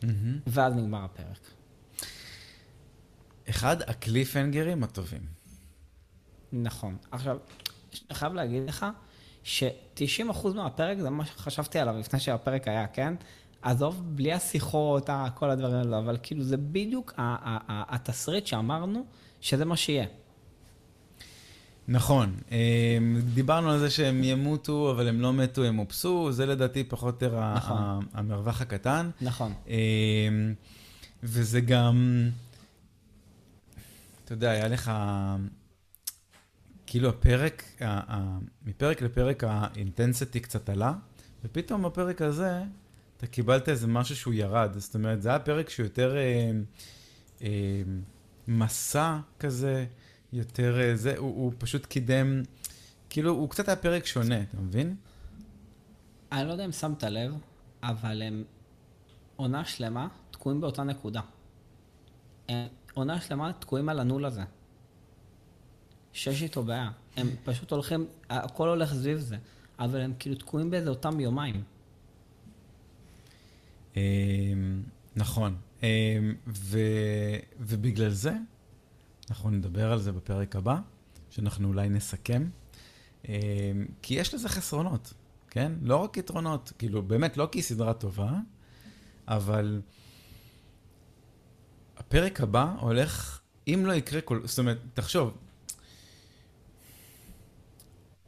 [0.03, 0.39] מהמם.
[0.47, 1.51] ואז נגמר הפרק.
[3.49, 5.21] אחד הקליפהנגרים הטובים.
[6.51, 6.97] נכון.
[7.11, 7.37] עכשיו,
[8.09, 8.85] אני חייב להגיד לך
[9.43, 13.13] ש-90% מהפרק זה מה שחשבתי עליו לפני שהפרק היה, כן?
[13.61, 17.13] עזוב, בלי השיחות, ה- כל הדברים האלו, אבל כאילו זה בדיוק
[17.67, 19.05] התסריט שאמרנו
[19.41, 20.05] שזה מה שיהיה.
[21.87, 22.97] נכון, אה,
[23.33, 27.27] דיברנו על זה שהם ימותו, אבל הם לא מתו, הם הופסו, זה לדעתי פחות או
[27.27, 27.77] יותר נכון.
[28.13, 29.09] המרווח הקטן.
[29.21, 29.53] נכון.
[29.69, 29.75] אה,
[31.23, 32.29] וזה גם,
[34.25, 34.91] אתה יודע, היה לך,
[36.87, 37.81] כאילו הפרק,
[38.65, 40.93] מפרק לפרק האינטנסיטי קצת עלה,
[41.43, 42.61] ופתאום בפרק הזה
[43.17, 44.71] אתה קיבלת איזה משהו שהוא ירד.
[44.77, 46.51] זאת אומרת, זה היה פרק שהוא יותר אה,
[47.41, 47.81] אה,
[48.47, 49.85] מסע כזה,
[50.33, 52.41] יותר אה, זה, הוא, הוא פשוט קידם,
[53.09, 54.95] כאילו, הוא קצת היה פרק שונה, אתה מבין?
[56.31, 57.33] אני לא יודע אם שמת לב,
[57.83, 58.43] אבל הם
[59.35, 61.21] עונה שלמה תקועים באותה נקודה.
[62.49, 64.43] הם עונה שלמה תקועים על הנול הזה.
[66.13, 66.91] שיש איתו בעיה.
[67.17, 69.37] הם פשוט הולכים, הכל הולך סביב זה,
[69.79, 71.63] אבל הם כאילו תקועים באיזה אותם יומיים.
[73.97, 74.81] אמ,
[75.15, 75.55] נכון.
[75.83, 75.87] אמ,
[76.47, 76.79] ו,
[77.59, 78.33] ובגלל זה,
[79.29, 80.79] אנחנו נדבר על זה בפרק הבא,
[81.29, 82.49] שאנחנו אולי נסכם,
[83.27, 83.33] אמ,
[84.01, 85.13] כי יש לזה חסרונות,
[85.49, 85.71] כן?
[85.81, 88.31] לא רק יתרונות, כאילו, באמת, לא כי היא סדרה טובה,
[89.27, 89.81] אבל
[91.97, 94.41] הפרק הבא הולך, אם לא יקרה כל...
[94.45, 95.37] זאת אומרת, תחשוב,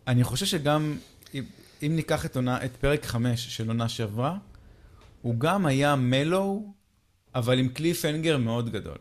[0.07, 0.97] אני חושב שגם,
[1.33, 1.43] אם,
[1.81, 4.37] ניקח את, עונה, את פרק 5 של עונה שעברה,
[5.21, 6.73] הוא גם היה מלואו,
[7.35, 8.97] אבל עם קליפהנגר מאוד גדול.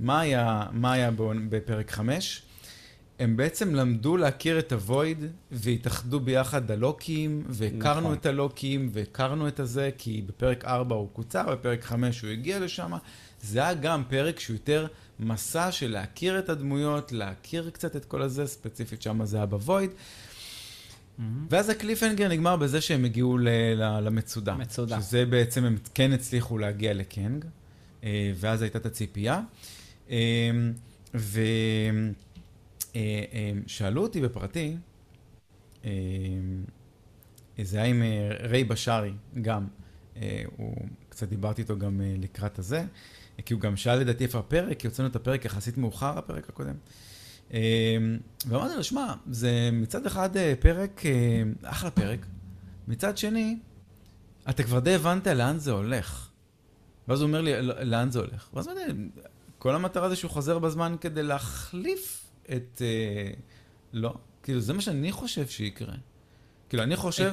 [0.00, 1.10] מה היה, מה היה
[1.48, 2.42] בפרק 5?
[3.18, 8.14] הם בעצם למדו להכיר את הוויד, והתאחדו ביחד הלוקים, והכרנו נכון.
[8.14, 12.92] את הלוקים, והכרנו את הזה, כי בפרק 4 הוא קוצר, בפרק 5 הוא הגיע לשם.
[13.42, 14.86] זה היה גם פרק שהוא יותר
[15.20, 19.90] מסע של להכיר את הדמויות, להכיר קצת את כל הזה, ספציפית שם זה היה בוויד.
[21.50, 24.54] ואז הקליפהנגר נגמר בזה שהם הגיעו ל- ל- למצודה.
[24.54, 25.00] מצודה.
[25.00, 27.44] שזה בעצם, הם כן הצליחו להגיע לקנג,
[28.04, 29.40] אה, ואז הייתה את הציפייה.
[33.64, 34.76] ושאלו אותי בפרטי,
[35.84, 35.90] אה,
[37.62, 39.12] זה היה עם אה, ריי בשארי
[39.42, 39.66] גם,
[40.16, 40.76] אה, הוא,
[41.08, 42.84] קצת דיברתי איתו גם אה, לקראת הזה,
[43.44, 46.74] כי הוא גם שאל לדעתי איפה הפרק, כי הוצאנו את הפרק יחסית מאוחר, הפרק הקודם.
[47.54, 47.96] אה,
[48.46, 52.26] ואמרתי לו, שמע, זה מצד אחד אה, פרק, אה, אחלה פרק,
[52.88, 53.58] מצד שני,
[54.50, 56.28] אתה כבר די הבנת לאן זה הולך.
[57.08, 58.48] ואז הוא אומר לי, "לא, לאן זה הולך?
[58.54, 59.08] ואז לי,
[59.58, 62.82] כל המטרה זה שהוא חוזר בזמן כדי להחליף את...
[62.82, 63.30] אה,
[63.92, 65.94] לא, כאילו, זה מה שאני חושב שיקרה.
[66.68, 67.32] כאילו, אני חושב...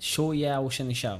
[0.00, 1.18] שהוא יהיה ההוא שנשאר.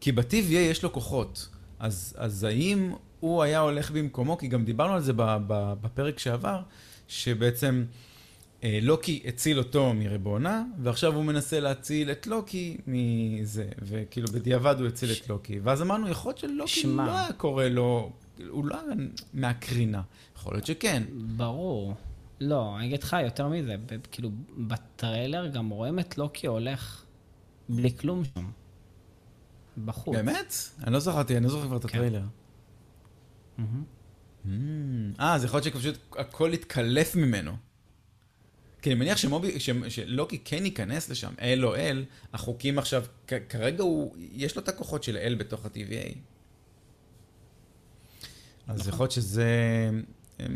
[0.00, 0.34] כי ב-TVA
[0.70, 1.48] יש לו כוחות.
[1.78, 4.38] אז, אז האם הוא היה הולך במקומו?
[4.38, 5.12] כי גם דיברנו על זה
[5.80, 6.62] בפרק שעבר,
[7.08, 7.84] שבעצם
[8.64, 14.88] אה, לוקי הציל אותו מריבונה, ועכשיו הוא מנסה להציל את לוקי מזה, וכאילו בדיעבד הוא
[14.88, 15.60] הציל את לוקי.
[15.62, 17.06] ואז אמרנו, יכול להיות שלוקי שמע.
[17.06, 18.12] לא היה קורא לו,
[18.48, 18.94] הוא לא היה
[19.34, 20.02] מהקרינה.
[20.36, 21.02] יכול להיות שכן.
[21.36, 21.94] ברור.
[22.40, 23.76] לא, אני אגיד לך יותר מזה,
[24.12, 27.04] כאילו, בטריילר גם רואים את לוקי הולך
[27.68, 28.46] בלי כלום שם.
[29.84, 30.16] בחוץ.
[30.16, 30.54] באמת?
[30.84, 31.88] אני לא זכרתי, אני לא זוכר כבר את כן.
[31.88, 32.22] הטריילר.
[33.60, 33.84] מהמם.
[34.44, 37.52] Mm, אה, אז יכול להיות שפשוט הכל התקלף ממנו.
[38.82, 43.04] כי אני מניח שמובי, שלוקי כן ייכנס לשם, אל או אל, החוקים עכשיו,
[43.48, 46.16] כרגע הוא, יש לו את הכוחות של אל בתוך ה-TVA.
[48.66, 48.92] אז נכון.
[48.92, 49.90] יכול להיות שזה,
[50.40, 50.46] אמ,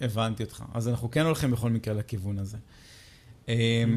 [0.00, 0.64] הבנתי אותך.
[0.74, 2.56] אז אנחנו כן הולכים בכל מקרה לכיוון הזה.
[3.48, 3.54] אמ,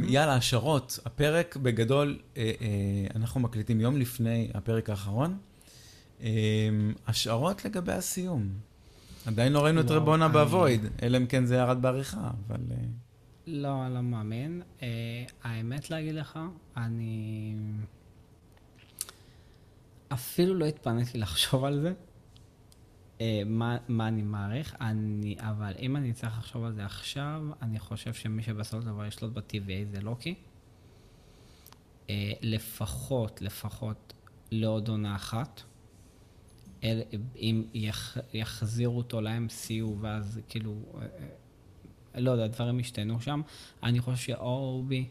[0.07, 0.99] יאללה, השערות.
[1.05, 5.38] הפרק בגדול, אה, אה, אנחנו מקליטים יום לפני הפרק האחרון.
[6.22, 8.49] אמ, השערות לגבי הסיום.
[9.26, 12.61] עדיין לא ראינו את לא, רבונה בוויד, אלא אם כן זה ירד בעריכה, אבל...
[12.72, 12.76] אה,
[13.47, 14.61] לא, לא מאמין.
[14.80, 14.84] Uh,
[15.43, 16.39] האמת להגיד לך,
[16.78, 17.55] אני
[20.13, 21.93] אפילו לא התפניתי לחשוב על זה.
[23.17, 27.80] Uh, מה, מה אני מעריך, אני, אבל אם אני צריך לחשוב על זה עכשיו, אני
[27.80, 30.36] חושב שמי שבסופו של דבר ישלוט ב-TVA זה לוקי.
[32.41, 34.13] לפחות, לפחות
[34.51, 35.61] לעוד עונה אחת.
[36.84, 37.02] אל,
[37.36, 43.42] אם יח, יחזירו אותו ל-MCU ואז כאילו, אה, לא יודע, דברים השתנו שם.
[43.84, 45.10] אני חושב שאו אורבי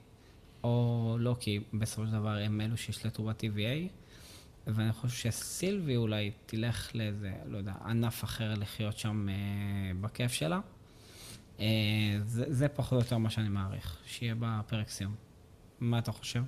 [0.64, 3.88] או לוקי בסופו של דבר הם אלו שישלטו ב-TVA,
[4.66, 9.34] ואני חושב שסילבי אולי תלך לאיזה, לא יודע, ענף אחר לחיות שם אה,
[10.00, 10.60] בכיף שלה.
[11.60, 11.66] אה,
[12.24, 15.14] זה, זה פחות או יותר מה שאני מעריך, שיהיה בפרק סיום.
[15.80, 16.42] מה אתה חושב?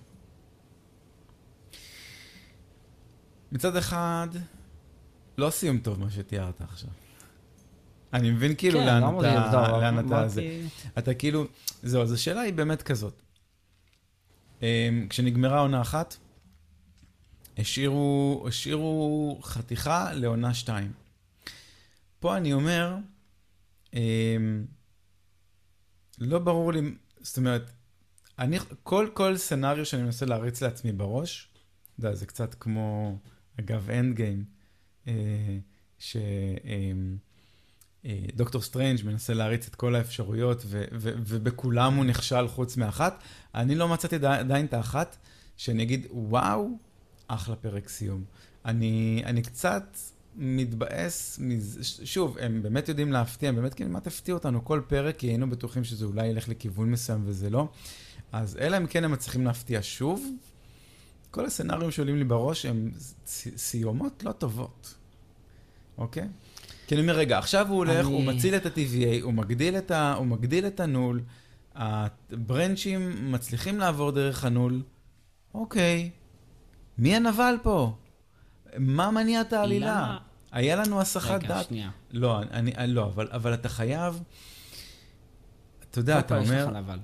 [3.53, 4.29] מצד אחד,
[5.39, 6.91] לא סיום טוב מה שתיארת עכשיו.
[8.13, 10.61] אני מבין כאילו כן, לאן לא אתה, לבדוק, לאן אתה זה.
[10.99, 11.47] אתה כאילו,
[11.83, 13.23] זהו, אז השאלה היא באמת כזאת.
[14.63, 16.17] אמ, כשנגמרה עונה אחת,
[17.59, 20.93] השאירו, השאירו חתיכה לעונה שתיים.
[22.21, 22.97] פה אני אומר,
[23.95, 24.65] אמ,
[26.19, 26.81] לא ברור לי,
[27.21, 27.71] זאת אומרת,
[28.39, 33.19] אני, כל, כל סצנריו שאני מנסה להריץ לעצמי בראש, אתה יודע, זה קצת כמו,
[33.61, 34.45] אגב, אנד גיים,
[38.05, 43.23] שדוקטור סטרנג' מנסה להריץ את כל האפשרויות, ו, ו, ובכולם הוא נכשל חוץ מאחת.
[43.55, 45.17] אני לא מצאתי די- עדיין את האחת,
[45.57, 46.69] שאני אגיד, וואו,
[47.29, 48.25] אחלה פרק סיום.
[48.65, 49.97] אני, אני קצת
[50.37, 55.27] מתבאס מזה, שוב, הם באמת יודעים להפתיע, הם באמת כמעט הפתיעו אותנו כל פרק, כי
[55.27, 57.69] היינו בטוחים שזה אולי ילך לכיוון מסוים וזה לא.
[58.33, 60.27] אז אלא אם כן הם מצליחים להפתיע שוב,
[61.33, 62.91] כל הסצנריונים שעולים לי בראש הם
[63.57, 64.95] סיומות לא טובות,
[65.99, 66.29] אוקיי?
[66.87, 69.91] כי אני אומר, רגע, עכשיו הוא הולך, אני- הוא מציל את ה-TVA, הוא מגדיל את,
[69.91, 71.23] ה, הוא מגדיל את הנול,
[71.75, 74.83] הברנצ'ים מצליחים לעבור דרך הנול,
[75.55, 76.11] אוקיי,
[76.99, 77.97] מי הנבל פה?
[78.79, 79.87] מה מניע את העלילה?
[79.87, 80.19] למה-
[80.53, 81.67] היה לנו הסחת רגע, דעת.
[81.67, 81.91] שנייה.
[82.11, 84.21] לא, אני, לא, אבל, אבל אתה חייב,
[85.91, 86.99] אתה יודע, אתה קודם כל יש אומר, לך נבל.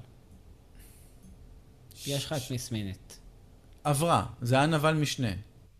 [2.07, 3.08] יש לך את מיס מינט.
[3.85, 5.33] עברה, זה היה נבל משנה.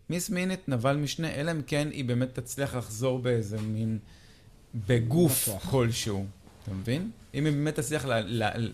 [0.09, 3.99] מיס מינט, נבל משנה, אלא אם כן היא באמת תצליח לחזור באיזה מין,
[4.87, 5.49] בגוף.
[5.69, 6.25] כלשהו,
[6.63, 7.11] אתה מבין?
[7.33, 8.13] אם היא באמת תצליח ל...
[8.13, 8.71] ל, ל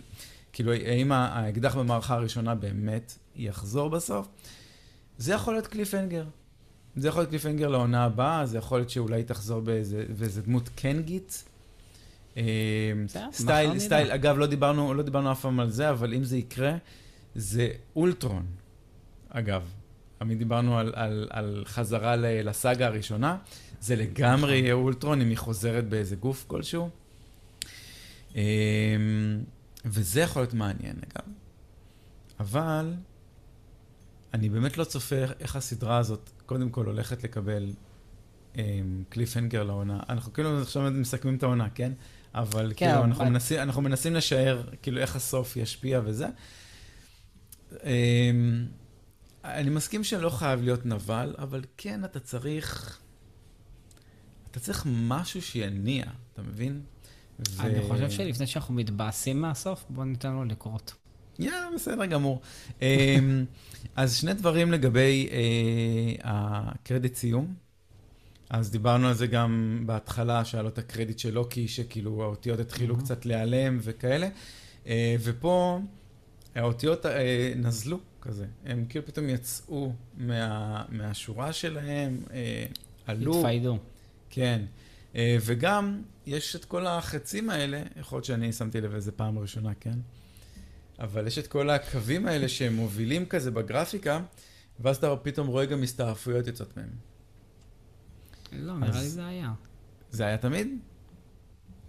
[0.53, 4.27] כאילו, האם האקדח במערכה הראשונה באמת יחזור בסוף?
[5.17, 6.25] זה יכול להיות קליפהנגר.
[6.95, 11.43] זה יכול להיות קליפהנגר לעונה הבאה, זה יכול להיות שאולי תחזור באיזה, באיזה דמות קנגית.
[12.37, 12.43] אה,
[13.31, 13.79] סטייל.
[13.79, 16.77] סטייל, אגב, לא דיברנו, לא דיברנו אף פעם על זה, אבל אם זה יקרה,
[17.35, 18.45] זה אולטרון,
[19.39, 19.63] אגב.
[20.21, 23.37] עמית דיברנו על, על, על חזרה לסאגה הראשונה,
[23.81, 26.89] זה לגמרי יהיה אולטרון אם היא חוזרת באיזה גוף כלשהו.
[28.35, 28.41] אמ,
[29.85, 31.27] וזה יכול להיות מעניין, אגב.
[32.39, 32.93] אבל
[34.33, 37.73] אני באמת לא צופה איך הסדרה הזאת, קודם כל הולכת לקבל
[39.09, 39.99] קליפהנגר לעונה.
[40.09, 41.91] אנחנו כאילו עכשיו מסכמים את העונה, כן?
[42.35, 46.27] אבל כן, כאילו, אבל- אנחנו מנסים, אנחנו מנסים לשער, כאילו, איך הסוף ישפיע וזה.
[49.45, 52.99] אני מסכים שלא חייב להיות נבל, אבל כן, אתה צריך...
[54.51, 56.81] אתה צריך משהו שיניע, אתה מבין?
[57.49, 60.93] ו- אני חושב שלפני שאנחנו מתבאסים מהסוף, בואו ניתן לו לקרות.
[61.39, 62.41] יאללה, בסדר גמור.
[62.81, 63.45] אמ,
[63.95, 65.37] אז שני דברים לגבי אה,
[66.23, 67.53] הקרדיט סיום.
[68.49, 72.95] אז דיברנו על זה גם בהתחלה, שהיה לו את הקרדיט של לוקי, שכאילו האותיות התחילו
[72.95, 72.99] Mhm.
[72.99, 74.29] קצת להיעלם וכאלה.
[74.87, 75.79] אה, ופה
[76.55, 78.45] האותיות אה, נזלו כזה.
[78.65, 82.65] הם כאילו פתאום יצאו מה, מהשורה שלהם, אה,
[83.05, 83.35] עלו.
[83.37, 83.77] התפיידו.
[84.29, 84.61] כן.
[85.15, 89.73] אה, וגם, יש את כל החצים האלה, יכול להיות שאני שמתי לב לזה פעם ראשונה,
[89.79, 89.99] כן?
[90.99, 94.21] אבל יש את כל הקווים האלה שהם מובילים כזה בגרפיקה,
[94.79, 96.89] ואז אתה פתאום רואה גם הסתעפויות יוצאות מהם.
[98.51, 99.53] לא, נראה לי זה היה.
[100.11, 100.67] זה היה תמיד?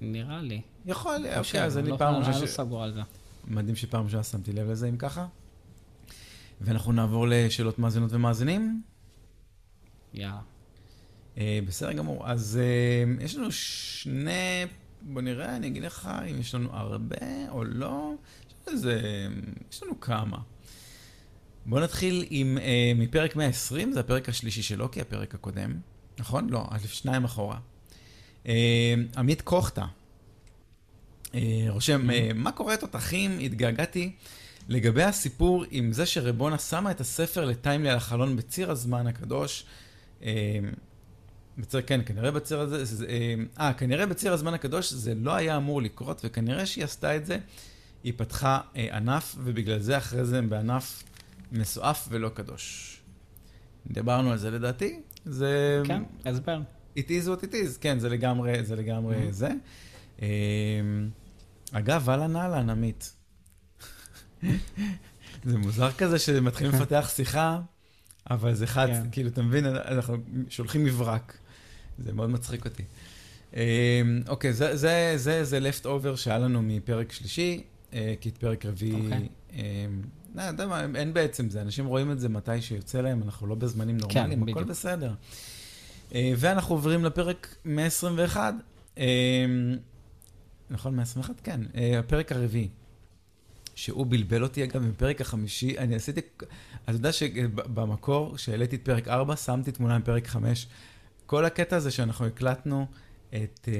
[0.00, 0.60] נראה לי.
[0.86, 2.50] יכול חושב, אוקיי, אז אני לא- פעם אני לא ראשונה ש...
[2.50, 3.00] סגור על זה.
[3.44, 5.26] מדהים שפעם ראשונה שמתי לב לזה, אם ככה.
[6.60, 8.82] ואנחנו נעבור לשאלות מאזינות ומאזינים.
[10.14, 10.40] יאללה.
[11.38, 12.30] אה, בסדר גמור.
[12.30, 14.64] אז אה, יש לנו שני,
[15.02, 18.12] בוא נראה, אני אגיד לך אם יש לנו הרבה או לא.
[18.48, 19.00] יש לנו איזה,
[19.72, 20.38] יש לנו כמה.
[21.66, 25.74] בוא נתחיל עם, אה, מפרק 120, זה הפרק השלישי של לוקי, הפרק הקודם.
[26.18, 26.50] נכון?
[26.50, 27.58] לא, אז שניים אחורה.
[28.46, 29.86] אה, עמית קוכטה
[31.68, 33.38] רושם, אה, מה קורה תותחים?
[33.38, 34.12] התגעגעתי
[34.68, 39.64] לגבי הסיפור עם זה שרבונה שמה את הספר לטיימלי על החלון בציר הזמן הקדוש.
[40.22, 40.58] אה,
[41.58, 45.56] בציר, כן, כנראה בציר הזה, זה- אה, אה, כנראה בציר הזמן הקדוש זה לא היה
[45.56, 47.38] אמור לקרות, וכנראה שהיא עשתה את זה,
[48.04, 51.02] היא פתחה אה, ענף, ובגלל זה אחרי זה הם בענף
[51.52, 52.96] מסועף ולא קדוש.
[53.86, 55.82] דיברנו על זה לדעתי, זה...
[55.86, 56.60] כן, הסבר.
[56.98, 59.32] it is what it is, כן, זה לגמרי, זה לגמרי Mhm.
[59.32, 59.48] זה.
[60.22, 60.28] אה,
[61.72, 63.12] אגב, אהלן אהלן, עמית.
[65.44, 67.60] זה מוזר כזה שמתחילים לפתח שיחה,
[68.30, 69.02] אבל זה חד, כן.
[69.12, 70.16] כאילו, אתה מבין, אנחנו
[70.48, 71.36] שולחים מברק.
[71.98, 72.82] זה מאוד מצחיק אותי.
[73.56, 77.62] אה, אוקיי, זה, זה, זה, זה left over שהיה לנו מפרק שלישי,
[77.92, 79.04] אה, כי את פרק רביעי...
[79.04, 79.28] אוקיי.
[79.56, 79.86] אה,
[80.34, 83.46] לא, אתה יודע מה, אין בעצם זה, אנשים רואים את זה מתי שיוצא להם, אנחנו
[83.46, 84.68] לא בזמנים נורמליים, הכל בדיוק.
[84.68, 85.14] בסדר.
[86.14, 88.54] אה, ואנחנו עוברים לפרק 121.
[88.98, 89.04] אה,
[90.70, 91.40] נכון, 121?
[91.40, 92.68] כן, אה, הפרק הרביעי.
[93.76, 96.20] שהוא בלבל אותי, אגב, בפרק החמישי, אני עשיתי,
[96.84, 100.66] אתה יודע שבמקור, כשהעליתי את פרק 4, שמתי תמונה עם פרק 5.
[101.26, 102.86] כל הקטע הזה שאנחנו הקלטנו
[103.28, 103.74] את, אה,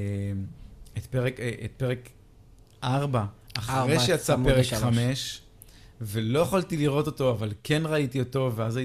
[0.97, 2.09] את, פרק, אה, את פרק
[2.85, 3.25] 4,
[3.59, 5.41] אחרי שיצא פרק 5,
[6.01, 8.81] ולא יכולתי לראות אותו, אבל כן ראיתי אותו, ואז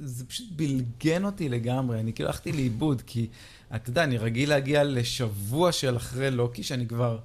[0.00, 3.26] זה פשוט בלגן אותי לגמרי, אני כאילו הלכתי לאיבוד, כי
[3.74, 7.18] אתה יודע, אני רגיל להגיע לשבוע של אחרי לוקי, שאני כבר...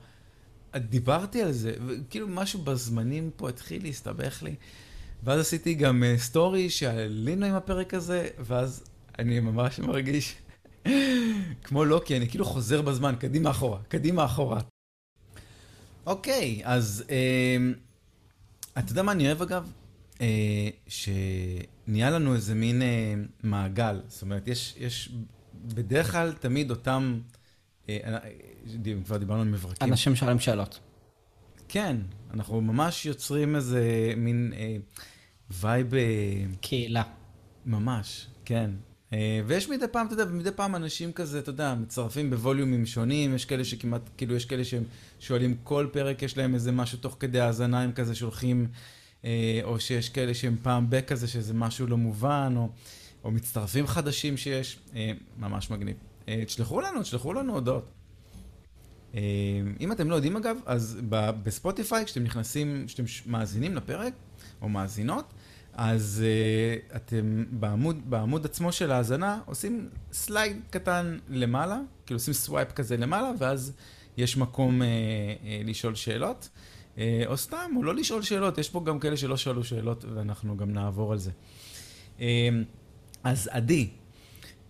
[0.76, 4.56] דיברתי על זה, וכאילו משהו בזמנים פה התחיל להסתבך לי.
[5.24, 8.84] ואז עשיתי גם סטורי uh, שעלינו עם הפרק הזה, ואז
[9.20, 10.36] אני ממש מרגיש
[11.64, 14.62] כמו לוקי, אני כאילו חוזר בזמן, קדימה אחורה, קדימה אחורה.
[16.06, 17.80] אוקיי, אז uh,
[18.80, 19.72] אתה יודע מה אני אוהב אגב?
[20.18, 20.22] Uh,
[20.88, 22.86] שנהיה לנו איזה מין uh,
[23.44, 24.02] מעגל.
[24.08, 25.10] זאת אומרת, יש, יש
[25.66, 27.20] בדרך כלל תמיד אותם...
[27.90, 28.18] אה,
[29.06, 29.88] כבר דיברנו על מברקים.
[29.90, 30.80] אנשים שואלים שאלות.
[31.68, 31.98] כן,
[32.34, 34.76] אנחנו ממש יוצרים איזה מין אה,
[35.52, 35.96] vibe...
[35.96, 37.04] אה, קהילה.
[37.66, 38.72] ממש, כן.
[39.14, 43.36] אה, ויש מדי פעם, אתה יודע, מדי פעם אנשים כזה, אתה יודע, מצטרפים בווליומים שונים,
[43.36, 44.84] יש כאלה שכמעט, כאילו, יש כאלה שהם
[45.20, 48.68] שואלים כל פרק, יש להם איזה משהו תוך כדי האזנה, הם כזה שולחים,
[49.26, 52.70] אה, או שיש כאלה שהם פעם בק כזה, שזה משהו לא מובן, או,
[53.24, 55.96] או מצטרפים חדשים שיש, אה, ממש מגניב.
[56.28, 57.90] אה, תשלחו לנו, תשלחו לנו הודעות.
[59.16, 59.22] אה,
[59.80, 61.00] אם אתם לא יודעים אגב, אז
[61.44, 64.14] בספוטיפיי, כשאתם נכנסים, כשאתם מאזינים לפרק,
[64.62, 65.34] או מאזינות,
[65.74, 72.72] אז אה, אתם בעמוד, בעמוד עצמו של ההאזנה עושים slide קטן למעלה, כאילו עושים swipe
[72.72, 73.74] כזה למעלה, ואז
[74.18, 76.50] יש מקום אה, אה, לשאול שאלות,
[76.96, 80.58] אה, או סתם, או לא לשאול שאלות, יש פה גם כאלה שלא שאלו שאלות, ואנחנו
[80.58, 81.32] גם נעבור על זה.
[82.18, 82.22] אה,
[83.24, 83.90] אז עדי,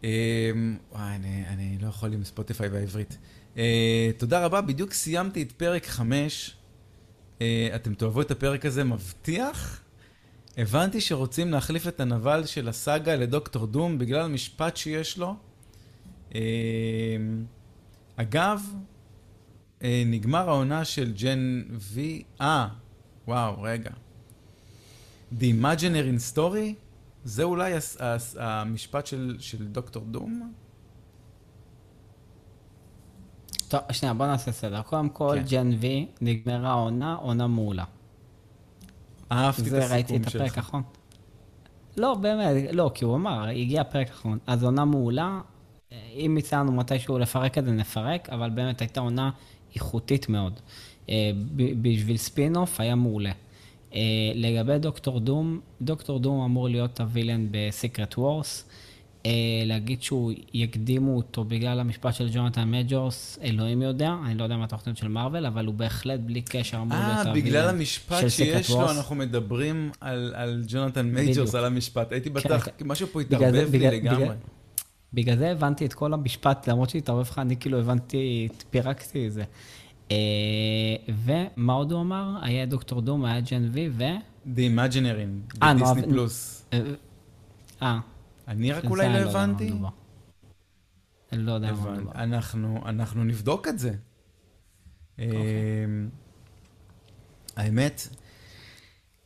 [0.03, 3.17] אמ, וואי, אני, אני לא יכול עם ספוטיפיי בעברית.
[3.55, 3.59] Uh,
[4.17, 6.49] תודה רבה, בדיוק סיימתי את פרק 5.
[6.49, 9.81] Uh, אה, אתם תאהבו את הפרק הזה, מבטיח.
[10.57, 15.35] הבנתי שרוצים להחליף את הנבל של הסאגה לדוקטור דום בגלל המשפט שיש לו.
[16.29, 16.35] Uh,
[18.15, 18.61] אגב,
[19.79, 22.23] uh, נגמר העונה של ג'ן וי...
[22.41, 22.67] אה,
[23.27, 23.91] וואו, רגע.
[25.39, 26.73] The Imaginary Story?
[27.23, 27.73] זה אולי
[28.37, 30.53] המשפט של, של דוקטור דום?
[33.71, 34.81] טוב, שנייה, בוא נעשה סדר.
[34.81, 35.45] קודם כל, כן.
[35.49, 37.83] ג'ן וי, נגמרה העונה, עונה מעולה.
[39.31, 39.87] אהבתי את הסיכום שלך.
[39.87, 40.83] זה ראיתי את הפרק האחרון.
[41.97, 44.37] לא, באמת, לא, כי הוא אמר, הגיע הפרק האחרון.
[44.47, 45.39] אז עונה מעולה,
[46.15, 49.29] אם הצענו מתישהו לפרק את זה, נפרק, אבל באמת הייתה עונה
[49.75, 50.59] איכותית מאוד.
[51.09, 53.31] אה, בשביל ספין-אוף היה מעולה.
[53.91, 53.93] אה,
[54.35, 58.65] לגבי דוקטור דום, דוקטור דום אמור להיות ה villain ב Secret Wars.
[59.23, 59.27] אה,
[59.65, 64.63] להגיד שהוא יקדימו אותו בגלל המשפט של ג'ונתן מג'ורס, אלוהים יודע, אני לא יודע מה
[64.63, 67.27] התוכנית של מארוול, אבל הוא בהחלט בלי קשר אמור אה, להיות.
[67.27, 72.11] אה, בגלל המשפט שיש לו, אנחנו מדברים על, על ג'ונתן מג'ורס, על המשפט.
[72.11, 74.23] הייתי כן, בטח, כן, משהו פה התערבב לי בגלל, לגמרי.
[74.23, 74.35] בגלל,
[75.13, 79.43] בגלל זה הבנתי את כל המשפט, למרות שהתערבב לך, אני כאילו הבנתי, פירקתי את זה.
[80.11, 80.15] אה,
[81.25, 82.37] ומה עוד הוא אמר?
[82.41, 84.03] היה דוקטור דום, היה ג'ן וי ו...
[84.55, 86.65] The Imaginary, בדיסני פלוס.
[86.73, 86.79] אה,
[87.81, 87.99] אה.
[88.51, 89.71] אני רק אולי לא הבנתי?
[91.31, 92.11] לא יודע מה מדובר.
[92.89, 93.93] אנחנו נבדוק את זה.
[95.19, 95.29] אוקיי.
[97.55, 98.07] האמת,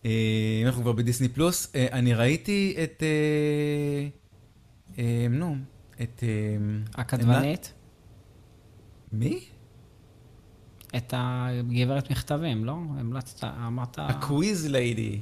[0.05, 0.09] אם
[0.65, 3.03] אנחנו כבר בדיסני פלוס, אני ראיתי את...
[5.29, 5.55] נו,
[6.01, 6.23] את...
[6.95, 7.73] הכתבנית?
[9.11, 9.39] מי?
[10.95, 12.73] את הגברת מכתבים, לא?
[12.73, 13.99] המלצת, אמרת...
[13.99, 15.19] ה Quiz Lady.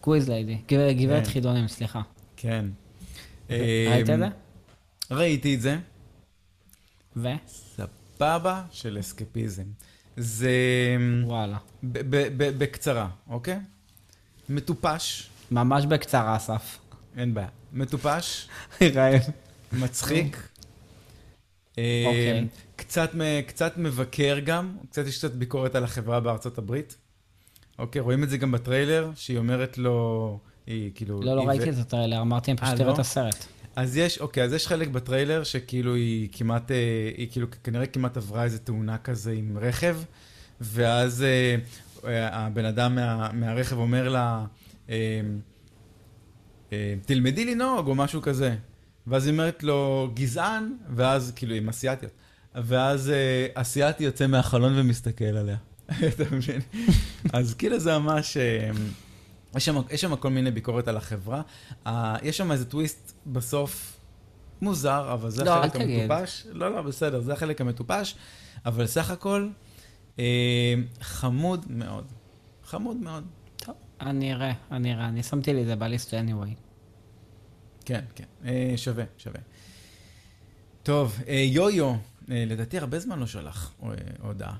[0.00, 1.30] Quiz Lady, גברת כן.
[1.30, 2.02] חידונים, סליחה.
[2.36, 2.66] כן.
[3.50, 4.28] ראית את זה?
[5.10, 5.78] ראיתי את זה.
[7.16, 7.28] ו?
[7.46, 9.64] סבבה של אסקפיזם.
[10.16, 10.50] זה...
[11.24, 11.58] וואלה.
[11.82, 13.58] בקצרה, אוקיי?
[14.48, 15.30] מטופש.
[15.50, 16.78] ממש בקצרה, אסף.
[17.16, 17.48] אין בעיה.
[17.72, 18.48] מטופש.
[18.94, 19.20] רעב.
[19.72, 20.36] מצחיק.
[22.06, 22.38] אוקיי.
[22.38, 22.42] אה,
[22.76, 23.10] קצת,
[23.46, 26.96] קצת מבקר גם, קצת יש קצת ביקורת על החברה בארצות הברית.
[27.78, 31.20] אוקיי, רואים את זה גם בטריילר, שהיא אומרת לו, היא כאילו...
[31.22, 31.70] לא, לא ראיתי.
[31.70, 32.94] את הטריילר, אמרתי, אני פשוט אראה לא?
[32.94, 33.46] את הסרט.
[33.76, 38.16] אז יש, אוקיי, אז יש חלק בטריילר שכאילו היא כמעט, אה, היא כאילו כנראה כמעט
[38.16, 39.96] עברה איזה תאונה כזה עם רכב,
[40.60, 41.56] ואז אה,
[42.04, 44.44] אה, הבן אדם מה, מהרכב אומר לה,
[47.06, 48.56] תלמדי לנהוג או משהו כזה.
[49.06, 52.12] ואז היא אומרת לו, גזען, ואז, כאילו, עם אסיאתיות.
[52.54, 53.12] ואז
[53.54, 55.56] אסיאתי יוצא מהחלון ומסתכל עליה.
[56.08, 56.60] אתה מבין?
[57.32, 58.36] אז כאילו זה ממש...
[59.56, 61.42] יש שם, יש שם כל מיני ביקורת על החברה.
[61.86, 61.90] Uh,
[62.22, 64.00] יש שם איזה טוויסט בסוף
[64.62, 66.46] מוזר, אבל זה לא, החלק המטופש.
[66.50, 68.14] לא, לא, בסדר, זה החלק המטופש,
[68.66, 69.48] אבל סך הכל
[70.16, 70.20] uh,
[71.00, 72.04] חמוד מאוד.
[72.64, 73.24] חמוד מאוד.
[73.56, 75.08] טוב, אני אראה, אני אראה.
[75.08, 76.54] אני שמתי לי את זה בליסט anyway.
[77.84, 79.40] כן, כן, אה, שווה, שווה.
[80.82, 81.94] טוב, אה, יו-יו,
[82.30, 83.88] אה, לדעתי הרבה זמן לא שלח אה,
[84.22, 84.56] הודעה.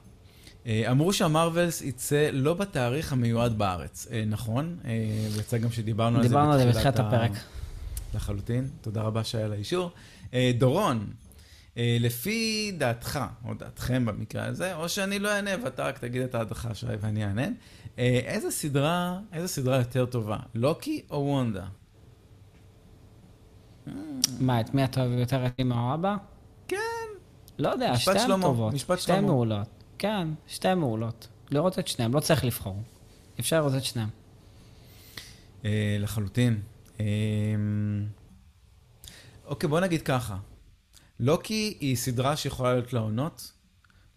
[0.67, 4.77] אה, אמרו שהמרווילס יצא לא בתאריך המיועד בארץ, אה, נכון?
[4.85, 4.91] אה,
[5.33, 7.31] ויצא גם שדיברנו על זה דיברנו על זה בתחילת בתחילת הפרק.
[8.15, 9.91] לחלוטין, תודה רבה שהיה לאישור.
[10.59, 11.07] דורון,
[11.77, 16.69] לפי דעתך, או דעתכם במקרה הזה, או שאני לא אענה ואתה רק תגיד את דעתך
[16.75, 17.47] שי ואני אענה,
[17.99, 21.65] איזה סדרה, איזה סדרה יותר טובה, לוקי או וונדה?
[24.41, 26.17] מה, את מי אתה אוהב יותר, את אמא או אבא?
[26.69, 26.77] כן.
[27.59, 28.75] לא יודע, שתיהן טובות.
[28.75, 29.33] משפט שתיהן שלמה.
[29.33, 29.80] מעולות.
[30.01, 31.29] כן, שתיהן מעולות.
[31.51, 32.83] לראות את שניהם, לא צריך לבחור.
[33.41, 34.09] אפשר לראות את שניהם.
[35.65, 36.61] אה, לחלוטין.
[37.01, 37.05] אה,
[39.45, 40.37] אוקיי, בוא נגיד ככה.
[41.21, 43.53] לוקי היא סדרה שיכולה להיות לעונות,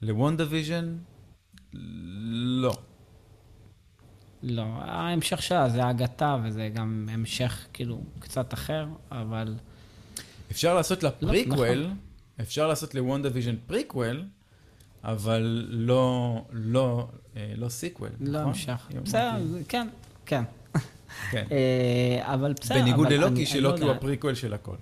[0.02, 0.98] ל WandaVision,
[1.74, 2.78] לא.
[4.44, 9.56] לא, ההמשך שלה זה אגתה, וזה גם המשך כאילו קצת אחר, אבל
[10.52, 11.98] אפשר לעשות לה לא, פריקוול, נכון.
[12.42, 14.26] אפשר לעשות ל WandaVision prequel,
[15.04, 18.48] אבל לא, לא, אה, לא sequel, לא נכון?
[18.48, 18.88] המשך.
[18.92, 19.38] אמרתי- בסדר,
[19.70, 19.88] כן,
[20.26, 20.44] כן.
[21.32, 21.46] כן.
[21.52, 23.92] אה, אבל בסדר, בניגוד ללוקי, שלוקי לא הוא יודע.
[23.98, 24.76] הפריקוול של הכל.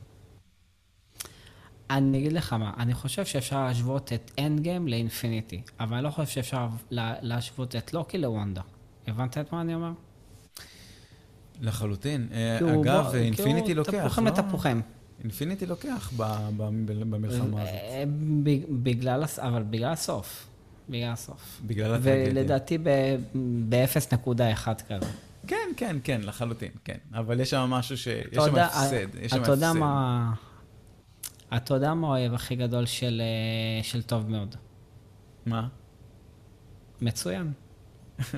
[1.90, 6.10] אני אגיד לך מה, אני חושב שאפשר להשוות את Endgame ל Infinity, אבל אני לא
[6.10, 8.62] חושב שאפשר לה- להשוות את לוקי לוונדה.
[9.08, 9.92] הבנת את מה אני אומר?
[11.62, 12.28] לחלוטין.
[12.32, 14.32] אה, כאילו, אגב, Infinity כאילו, לוקח, תפוחים לא?
[14.32, 14.82] לתפוחים.
[15.24, 17.28] Infinity לוקח במלחמה
[17.62, 17.74] הזאת.
[17.76, 18.04] אה,
[18.84, 20.48] בגלל, הס- אבל בגלל הסוף.
[20.90, 21.62] בגלל הסוף.
[21.68, 22.32] בגלל הטרגדיה.
[22.32, 25.12] ולדעתי ב-0.1 כזה.
[25.48, 26.98] כן, כן, כן, לחלוטין, כן.
[27.14, 28.08] אבל יש שם משהו ש...
[28.08, 29.52] יש שם הפסד, יש שם הפסד.
[31.56, 34.56] אתה יודע מה האויב הכי גדול של, אה, של טוב מאוד?
[35.46, 35.68] מה?
[37.02, 37.52] מצוין.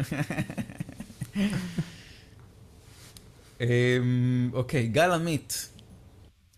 [3.61, 3.65] אמ,
[4.53, 5.69] אוקיי, גל עמית.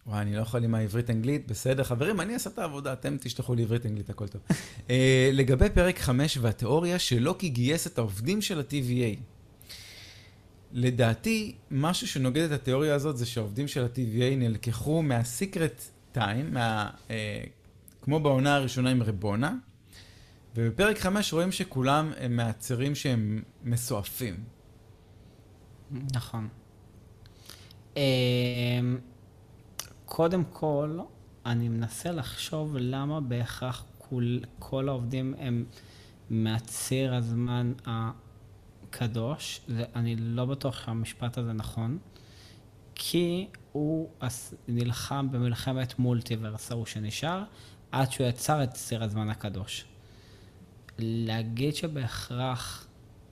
[0.07, 1.83] וואי, אני לא יכול עם העברית-אנגלית, בסדר.
[1.83, 4.41] חברים, אני אעשה את העבודה, אתם תשלחו לי עברית-אנגלית, הכל טוב.
[4.89, 9.19] אה, לגבי פרק 5 והתיאוריה שלוקי גייס את העובדים של ה-TVA.
[10.71, 17.43] לדעתי, משהו שנוגד את התיאוריה הזאת זה שהעובדים של ה-TVA נלקחו מה-Secret Time, מה, אה,
[18.01, 19.55] כמו בעונה הראשונה עם רבונה,
[20.55, 24.35] ובפרק 5 רואים שכולם הם מעצרים שהם מסועפים.
[25.91, 26.47] נכון.
[30.05, 30.99] קודם כל,
[31.45, 35.65] אני מנסה לחשוב למה בהכרח כל, כל העובדים הם
[36.29, 39.61] מהציר הזמן הקדוש.
[39.67, 41.97] זה, אני לא בטוח שהמשפט הזה נכון,
[42.95, 44.09] כי הוא
[44.67, 47.43] נלחם במלחמת מולטיברס ההוא שנשאר,
[47.91, 49.85] עד שהוא יצר את ציר הזמן הקדוש.
[50.99, 52.87] להגיד שבהכרח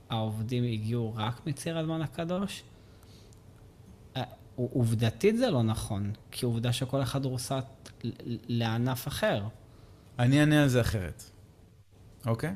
[0.09, 2.63] העובדים הגיעו רק מציר הזמן הקדוש,
[4.17, 4.23] אה,
[4.55, 7.25] עובדתית זה לא נכון, כי עובדה שכל אחד
[8.03, 8.09] ל-
[8.47, 9.43] לענף אחר.
[10.19, 11.23] אני אענה על זה אחרת,
[12.25, 12.53] אוקיי?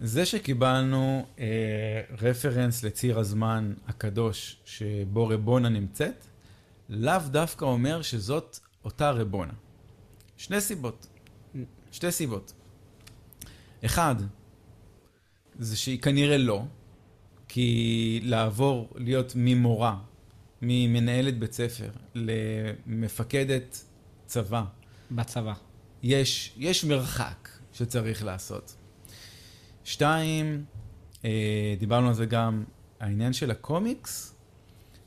[0.00, 6.24] זה שקיבלנו אה, רפרנס לציר הזמן הקדוש שבו רבונה נמצאת,
[6.88, 9.52] לאו דווקא אומר שזאת אותה רבונה.
[10.36, 11.06] שני סיבות.
[11.92, 12.52] שתי סיבות.
[13.84, 14.14] אחד,
[15.58, 16.62] זה שהיא כנראה לא,
[17.48, 19.98] כי לעבור להיות ממורה,
[20.62, 23.84] ממנהלת בית ספר, למפקדת
[24.26, 24.64] צבא,
[25.10, 25.54] בצבא.
[26.02, 28.76] יש, יש מרחק שצריך לעשות.
[29.84, 30.64] שתיים,
[31.24, 32.64] אה, דיברנו על זה גם,
[33.00, 34.34] העניין של הקומיקס,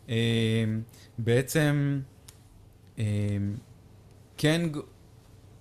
[0.10, 0.16] אה,
[1.18, 2.02] בעצם
[3.00, 3.38] אה,
[4.38, 4.62] כן,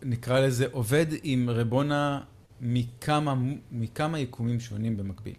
[0.03, 2.21] נקרא לזה, עובד עם רבונה
[2.61, 3.35] מכמה,
[3.71, 5.35] מכמה יקומים שונים במקביל.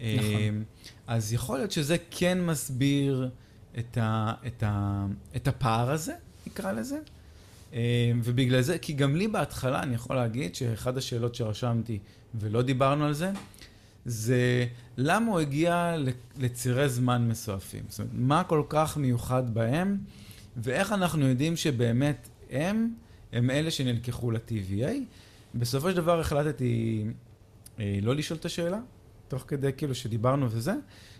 [0.00, 0.64] אה, נכון.
[1.10, 3.30] אז יכול להיות שזה כן מסביר
[3.78, 5.06] את, ה, את, ה,
[5.36, 6.14] את הפער הזה,
[6.46, 6.98] נקרא לזה.
[7.74, 11.98] אה, ובגלל זה, כי גם לי בהתחלה, אני יכול להגיד שאחת השאלות שרשמתי
[12.34, 13.30] ולא דיברנו על זה,
[14.04, 14.66] זה
[14.96, 15.96] למה הוא הגיע
[16.38, 17.82] לצירי זמן מסועפים.
[17.88, 19.98] זאת אומרת, מה כל כך מיוחד בהם,
[20.56, 22.94] ואיך אנחנו יודעים שבאמת הם,
[23.32, 24.92] הם אלה שנלקחו ל-TVA.
[25.54, 27.04] בסופו של דבר החלטתי
[27.80, 28.78] אה, לא לשאול את השאלה,
[29.30, 30.74] תוך כדי כאילו שדיברנו וזה,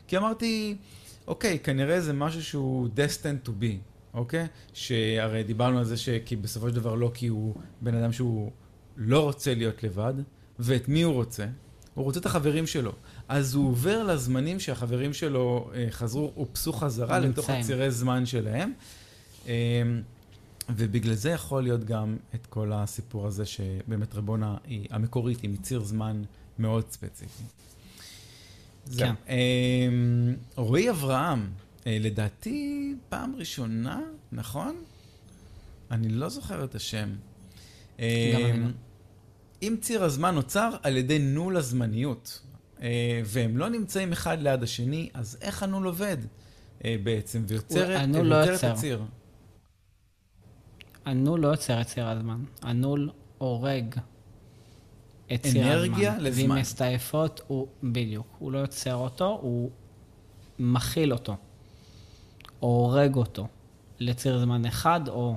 [0.09, 0.77] כי אמרתי,
[1.27, 3.77] אוקיי, כנראה זה משהו שהוא destined to be,
[4.15, 4.47] אוקיי?
[4.73, 8.51] שהרי דיברנו על זה שכי בסופו של דבר לא כי הוא בן אדם שהוא
[8.97, 10.15] לא רוצה להיות לבד,
[10.59, 11.47] ואת מי הוא רוצה?
[11.95, 12.93] הוא רוצה את החברים שלו.
[13.29, 17.51] אז הוא עובר לזמנים שהחברים שלו אה, חזרו, אופסו חזרה לתוך.
[17.51, 18.73] הצירי זמן שלהם.
[19.49, 19.83] אה,
[20.77, 25.81] ובגלל זה יכול להיות גם את כל הסיפור הזה שבאמת רבונה היא המקורית, היא מציר
[25.85, 26.23] זמן
[26.59, 27.43] מאוד ספציפי.
[28.85, 29.09] זהו.
[29.09, 29.15] כן.
[29.33, 31.51] אמ, רועי אברהם,
[31.87, 34.01] אה, לדעתי פעם ראשונה,
[34.33, 34.77] נכון?
[35.91, 37.09] אני לא זוכר את השם.
[37.99, 38.05] גם
[38.37, 38.69] אני אמ, לא.
[39.63, 42.43] אם ציר הזמן נוצר על ידי נול הזמניות,
[42.83, 46.17] אה, והם לא נמצאים אחד ליד השני, אז איך הנול עובד
[46.85, 47.45] אה, בעצם?
[47.49, 48.37] ויוצר את- לא.
[48.63, 49.03] הציר.
[51.05, 53.95] הנול לא יוצר את ציר הזמן, הנול הורג
[55.39, 55.73] ציר הזמן.
[55.73, 56.51] אנרגיה לזמן.
[56.51, 59.71] ואם מסתעפות, הוא, בדיוק, הוא לא יוצר אותו, הוא
[60.59, 61.37] מכיל אותו.
[62.63, 63.49] או הורג אותו
[64.01, 65.37] לציר זמן אחד או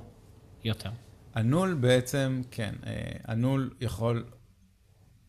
[0.64, 0.90] יותר.
[1.34, 4.26] הנול בעצם, כן, אה, הנול יכול,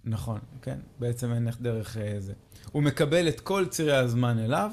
[0.05, 2.33] נכון, כן, בעצם אין איך דרך אה, זה.
[2.73, 4.71] הוא מקבל את כל צירי הזמן אליו,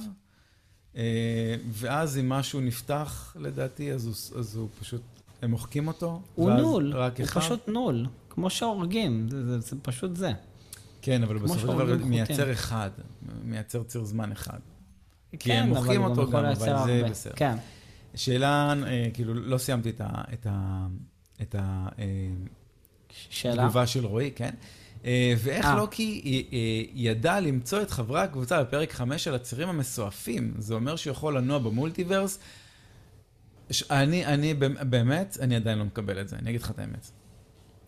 [0.96, 5.02] אה, ואז אם משהו נפתח, לדעתי, אז הוא, אז הוא פשוט,
[5.42, 6.22] הם מוחקים אותו.
[6.36, 7.40] הוא נול, רק הוא אחד.
[7.42, 10.32] פשוט נול, כמו שהורגים, זה, זה, זה פשוט זה.
[11.02, 12.52] כן, אבל בסופו של דבר מייצר.
[12.52, 12.90] אחד,
[13.44, 14.60] מייצר ציר זמן אחד.
[15.32, 17.10] כי כן, הם מוחקים אותו גם, אבל זה הרבה.
[17.10, 17.34] בסדר.
[17.36, 17.56] כן,
[18.16, 20.22] שאלה, אה, כאילו, לא סיימתי את ה...
[20.34, 20.88] את ה...
[21.41, 21.88] את ה...
[21.99, 22.06] אה,
[23.10, 23.64] שאלה.
[23.64, 24.52] תגובה של רועי, כן?
[25.06, 25.68] אה, ואיך.
[25.78, 30.53] לוקי אה, אה, ידע למצוא את חברי הקבוצה בפרק 5 של הצירים המסועפים?
[30.58, 32.40] זה אומר שהוא יכול לנוע במולטיברס?
[33.91, 34.53] אני, אני
[34.90, 37.12] באמת, אני עדיין לא מקבל את זה, אני אגיד לך את האמת.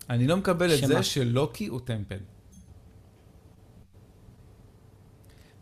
[0.10, 0.88] אני לא מקבל את שמה?
[0.88, 2.18] זה שלוקי הוא טמפל.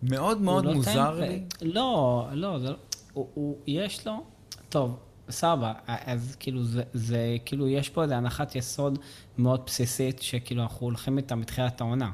[0.04, 1.28] מאוד מאוד לא מוזר טמפל.
[1.28, 1.44] לי.
[1.62, 2.76] לא, לא, זה לא...
[3.14, 4.24] הוא, הוא, יש לו...
[4.70, 5.00] טוב,
[5.30, 9.00] סבבה, אז כאילו זה, זה, כאילו יש פה איזו הנחת יסוד
[9.38, 12.12] מאוד בסיסית, שכאילו אנחנו הולכים איתה מתחילת העונה.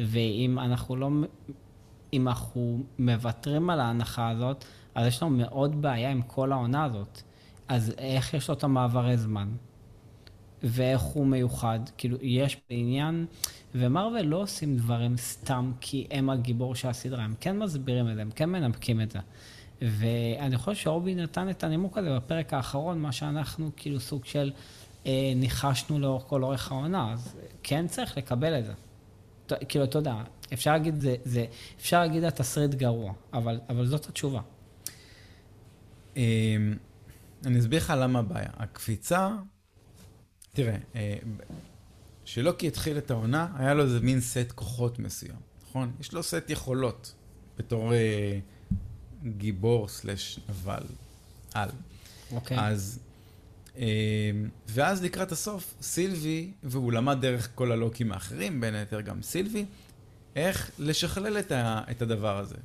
[0.00, 1.10] ואם אנחנו לא...
[2.12, 4.64] אם אנחנו מוותרים על ההנחה הזאת,
[4.94, 7.22] אז יש לנו מאוד בעיה עם כל העונה הזאת.
[7.68, 9.48] אז איך יש לו את המעברי זמן?
[10.68, 11.80] ואיך הוא מיוחד.
[11.98, 13.26] כאילו, יש בעניין,
[13.74, 18.22] ומרוויל לא עושים דברים סתם כי הם הגיבור של הסדרה, הם כן מסבירים את זה,
[18.22, 19.18] הם כן מנמקים את זה.
[19.82, 24.52] ואני חושב שאורבי נתן את הנימוק הזה בפרק האחרון, מה שאנחנו כאילו סוג של
[25.06, 28.72] אה, ניחשנו לאורך כל אורך העונה, אז כן צריך לקבל את זה.
[29.46, 30.14] ת- כאילו, אתה יודע,
[30.52, 31.44] אפשר להגיד, זה, זה,
[31.80, 34.40] אפשר להגיד התסריט גרוע, אבל, אבל זאת התשובה.
[36.16, 36.22] אמ,
[37.46, 38.48] אני אסביר לך למה הבעיה.
[38.56, 39.30] הקפיצה,
[40.56, 41.16] תראה, אה,
[42.24, 45.36] כשלוקי התחיל את העונה, היה לו איזה מין סט כוחות מסוים,
[45.68, 45.92] נכון?
[46.00, 47.14] יש לו סט יכולות
[47.58, 48.38] בתור אה,
[49.24, 50.82] גיבור סלש נבל
[51.54, 51.68] על.
[52.32, 52.58] אוקיי?
[52.60, 52.98] אז,
[53.78, 53.84] אה,
[54.68, 59.64] ואז לקראת הסוף, סילבי, והוא למד דרך כל הלוקים האחרים, בין היתר גם סילבי,
[60.36, 62.56] איך לשכלל את, ה, את הדבר הזה.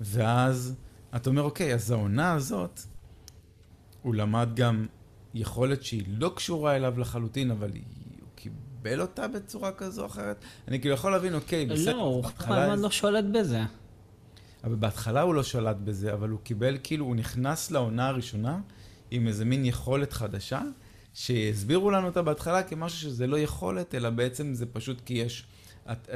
[0.00, 0.74] ואז
[1.16, 2.80] אתה אומר, אוקיי, אז העונה הזאת,
[4.02, 4.86] הוא למד גם
[5.34, 7.82] יכולת שהיא לא קשורה אליו לחלוטין, אבל היא,
[8.20, 10.44] הוא קיבל אותה בצורה כזו או אחרת.
[10.68, 13.62] אני כאילו יכול להבין, אוקיי, בסדר, לא, הוא כל הזמן לא שולט בזה.
[14.64, 18.60] אבל בהתחלה הוא לא שלט בזה, אבל הוא קיבל, כאילו, הוא נכנס לעונה הראשונה
[19.10, 20.62] עם איזה מין יכולת חדשה,
[21.14, 25.46] שהסבירו לנו אותה בהתחלה כמשהו שזה לא יכולת, אלא בעצם זה פשוט כי יש,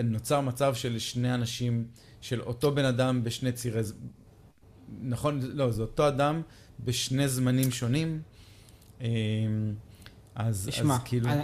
[0.05, 1.87] נוצר מצב של שני אנשים,
[2.21, 3.81] של אותו בן אדם בשני צירי,
[5.01, 6.43] נכון, לא, זה אותו אדם
[6.85, 8.21] בשני זמנים שונים.
[9.01, 9.74] אמ,
[10.35, 11.43] אז, תשמע, אז כאילו, אני,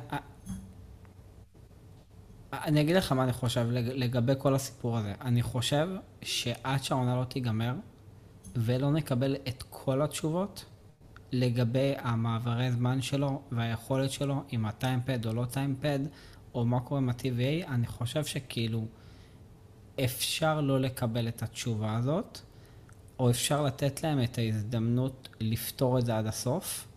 [2.52, 5.14] אני אגיד לך מה אני חושב לג- לגבי כל הסיפור הזה.
[5.20, 5.88] אני חושב
[6.22, 7.74] שעד שהעונה לא תיגמר,
[8.56, 10.64] ולא נקבל את כל התשובות
[11.32, 15.98] לגבי המעברי זמן שלו והיכולת שלו, עם הטיימפד או לא טיימפד,
[16.54, 18.84] או מה קורה עם ה-TVA, אני חושב שכאילו
[20.04, 22.38] אפשר לא לקבל את התשובה הזאת,
[23.18, 26.88] או אפשר לתת להם את ההזדמנות לפתור את זה עד הסוף,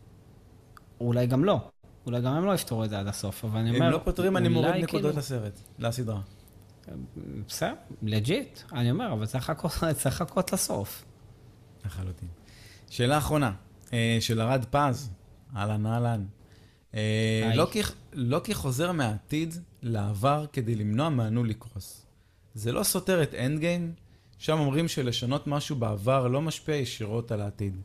[0.99, 1.59] אולי גם לא.
[2.05, 3.85] אולי גם הם לא יפתרו את זה עד הסוף, אבל אני אומר...
[3.85, 6.21] הם לא פותרים, אני מוריד אולי נקודות כאילו- לסרט, לסדרה.
[7.47, 9.49] בסדר, legit, אני אומר, אבל צריך
[10.05, 11.03] לחכות, לסוף.
[11.85, 12.27] לחלוטין.
[12.89, 13.51] שאלה אחרונה,
[13.93, 15.09] אה, של ארד פז,
[15.55, 16.25] אהלן אהלן.
[16.95, 16.99] אה,
[17.47, 17.57] היי.
[17.57, 17.81] לוקי,
[18.13, 22.05] לוקי חוזר מהעתיד לעבר כדי למנוע מהנול לקרוס.
[22.53, 23.93] זה לא סותר את Endgame?
[24.37, 27.77] שם אומרים שלשנות משהו בעבר לא משפיע ישירות על העתיד.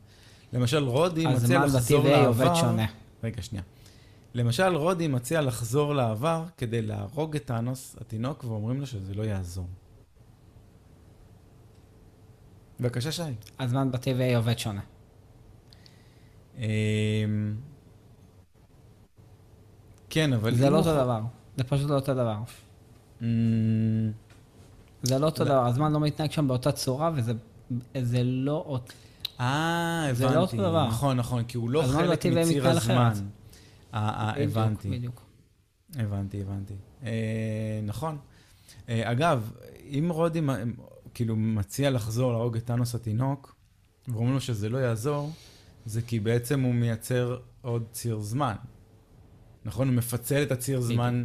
[0.52, 2.26] למשל, רודי מציע הזמן לחזור לעבר...
[2.26, 2.86] עובד שונה.
[3.24, 3.64] רגע, שנייה.
[4.34, 9.66] למשל, רודי מציע לחזור לעבר כדי להרוג את טאנוס, התינוק, ואומרים לו שזה לא יעזור.
[12.80, 13.22] בבקשה, שי.
[13.58, 14.80] הזמן ב-TVA עובד שונה.
[16.58, 16.64] אמ,
[20.10, 20.54] כן, אבל...
[20.54, 21.20] זה לא אותו דבר.
[21.56, 22.36] זה פשוט לא אותו דבר.
[23.22, 24.12] אמ,
[25.02, 25.44] זה לא אותו.
[25.44, 25.66] דבר.
[25.66, 27.32] הזמן לא מתנהג שם באותה צורה, וזה
[28.02, 28.80] זה לא...
[29.40, 30.14] אה, הבנתי.
[30.14, 30.86] זה לא אותו דבר.
[30.88, 33.12] נכון, נכון, כי הוא לא חלק מציר הזמן.
[33.94, 34.08] אה,
[34.38, 34.90] אה, הבנתי.
[34.90, 35.22] בדיוק.
[35.94, 36.74] הבנתי, הבנתי.
[37.04, 38.18] אה, נכון.
[38.88, 39.50] אה, אגב,
[39.84, 40.40] אם רודי,
[41.14, 43.54] כאילו מציע לחזור להרוג את טאנוס התינוק,
[44.08, 45.30] ואומרים לו שזה לא יעזור,
[45.86, 48.54] זה כי בעצם הוא מייצר עוד ציר זמן.
[49.64, 49.88] נכון?
[49.88, 50.94] הוא מפצל את הציר בדיוק.
[50.94, 51.24] זמן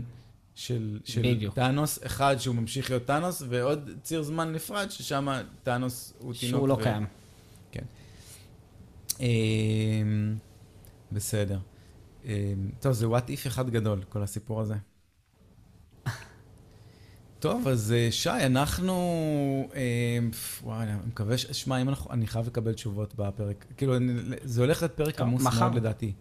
[0.55, 1.55] של, של בדיוק.
[1.55, 5.27] טאנוס, אחד שהוא ממשיך להיות טאנוס, ועוד ציר זמן נפרד ששם
[5.63, 6.57] טאנוס הוא תינוק.
[6.57, 7.01] שהוא לא ו- קיים.
[7.01, 7.05] אמ,
[11.11, 11.59] בסדר.
[12.25, 12.29] אמ,
[12.79, 14.75] טוב, זה וואט איף אחד גדול, כל הסיפור הזה.
[17.39, 18.93] טוב, אז אה, שי, אנחנו...
[19.75, 20.29] אמ,
[20.63, 21.45] וואי, אני מקווה ש...
[21.45, 22.11] שמע, אם אנחנו...
[22.11, 23.65] אני חייב לקבל תשובות בפרק.
[23.77, 24.13] כאילו, אני-
[24.43, 25.59] זה הולך להיות פרק עמוס מחר.
[25.59, 26.13] מאוד לדעתי.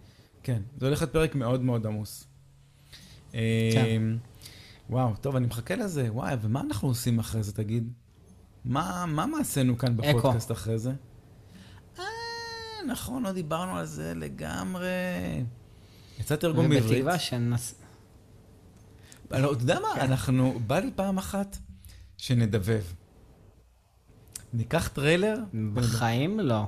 [0.42, 2.26] כן, זה הולך להיות פרק מאוד מאוד עמוס.
[3.34, 3.38] אמ,
[4.90, 6.12] וואו, טוב, אני מחכה לזה.
[6.12, 7.92] וואי, ומה אנחנו עושים אחרי זה, תגיד?
[8.64, 9.96] מה, מה מעשינו כאן.
[9.96, 10.92] בפודקאסט אחרי זה?
[12.84, 14.88] אה, נכון, לא דיברנו על זה לגמרי.
[16.20, 16.90] יצא תרגום בעברית.
[16.90, 17.74] ובתקווה שנס...
[19.30, 21.56] לא, אתה יודע מה, אנחנו, בא לי פעם אחת
[22.16, 22.82] שנדבב.
[24.52, 25.38] ניקח טריילר,
[25.74, 26.64] בחיים לא.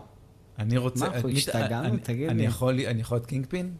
[0.58, 1.08] אני רוצה...
[1.08, 1.88] מה, אנחנו אני- השתגענו?
[1.88, 2.28] אני- תגיד לי.
[2.28, 3.74] אני יכול להיות קינג פין?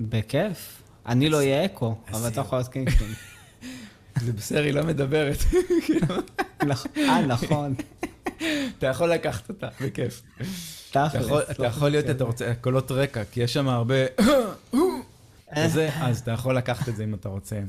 [0.00, 0.82] בכיף.
[1.06, 2.40] אני לא אהיה אקו, אבל אתה.
[2.40, 3.08] יכול להיות קינגפין.
[4.24, 5.36] זה בסדר, היא לא מדברת.
[6.66, 6.90] נכון.
[6.96, 7.74] אה, נכון.
[8.78, 10.22] אתה יכול לקחת אותה, בכיף.
[10.90, 11.24] אתה תכלס.
[11.26, 12.16] יכול- אתה לא יכול להיות, חושב.
[12.16, 13.94] אתה רוצה, קולות רקע, כי יש שם הרבה...
[15.64, 17.60] וזה, אז אתה יכול לקחת את זה אם אתה רוצה.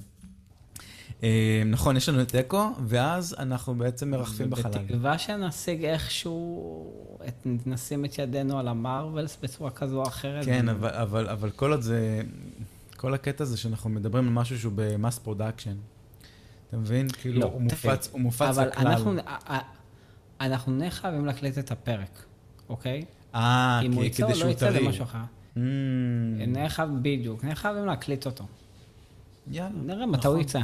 [1.24, 4.72] אה, נכון, יש לנו את אקו, ואז אנחנו בעצם מרחפים בחלל.
[4.72, 6.92] בתקווה שנשיג איכשהו,
[7.28, 10.46] את- נשים את ידינו על המרווילס בצורה כזו או אחרת.
[10.46, 12.22] כן, אבל, אבל, אבל כל עוד זה...
[12.98, 15.76] כל הקטע זה שאנחנו מדברים על משהו שהוא ב mass production.
[16.70, 17.08] אתה מבין?
[17.10, 18.88] כאילו, לא, הוא מופץ, הוא מופץ אבל לכלל.
[18.88, 19.60] אנחנו, א- א-
[20.42, 22.24] אנחנו נהיה חייבים להקליט את הפרק,
[22.70, 23.06] אוקיי?
[23.36, 24.88] אה, אם הוא יצא או כדי לא שהוא יצא זה טרי.
[24.88, 25.18] משהו אחר.
[25.56, 25.60] Mm,
[26.48, 28.46] נהיה חייבים, בדיוק, נהיה חייבים להקליט אותו.
[29.52, 29.70] יאללה.
[29.84, 30.60] נראה מתי הוא נכון, יצא.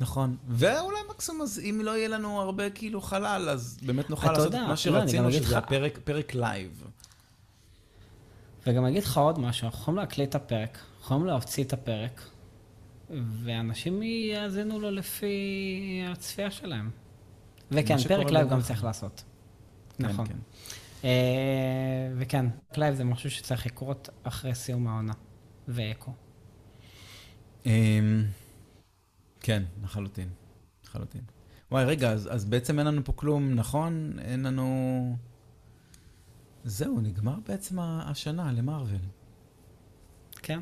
[0.00, 0.36] נכון.
[0.48, 4.60] ואולי מקסימום, אז אם לא יהיה לנו הרבה כאילו חלל, אז באמת נוכל לעשות את
[4.68, 5.60] מה שרצינו, שזה
[6.04, 6.84] פרק live.
[8.66, 12.22] וגם אגיד לך עוד משהו, אנחנו יכולים להקליט את הפרק, יכולים להוציא את הפרק,
[13.44, 16.90] ואנשים יאזינו לו לפי הצפייה שלהם.
[17.70, 18.84] וכן, פרק live גם צריך.
[18.84, 19.24] לעשות.
[19.98, 20.26] כן, נכון.
[21.04, 22.46] אה, וכן,
[22.76, 25.12] live זה משהו שצריך לקרות אחרי סיום העונה.
[25.68, 26.12] ואקו.
[27.66, 28.24] אמ,
[29.40, 30.28] כן, לחלוטין.
[30.84, 31.22] לחלוטין.
[31.70, 34.18] וואי, רגע, אז, אז בעצם אין לנו פה כלום, נכון?
[34.18, 35.16] אין לנו...
[36.64, 39.00] זהו, נגמר בעצם השנה למרוויל,
[40.42, 40.60] כן?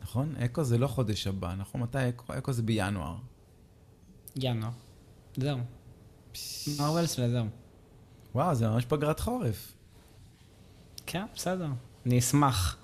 [0.00, 0.36] נכון?
[0.36, 1.80] אקו זה לא חודש הבא, נכון?
[1.80, 2.38] מתי אקו?
[2.38, 3.16] אקו זה בינואר.
[4.36, 4.70] ינואר.
[5.36, 5.58] זהו.
[6.78, 7.46] מרווילס וזהו.
[8.34, 9.72] וואו, זה ממש פגרת חורף.
[11.06, 11.66] כן, בסדר.
[12.06, 12.76] אני אשמח.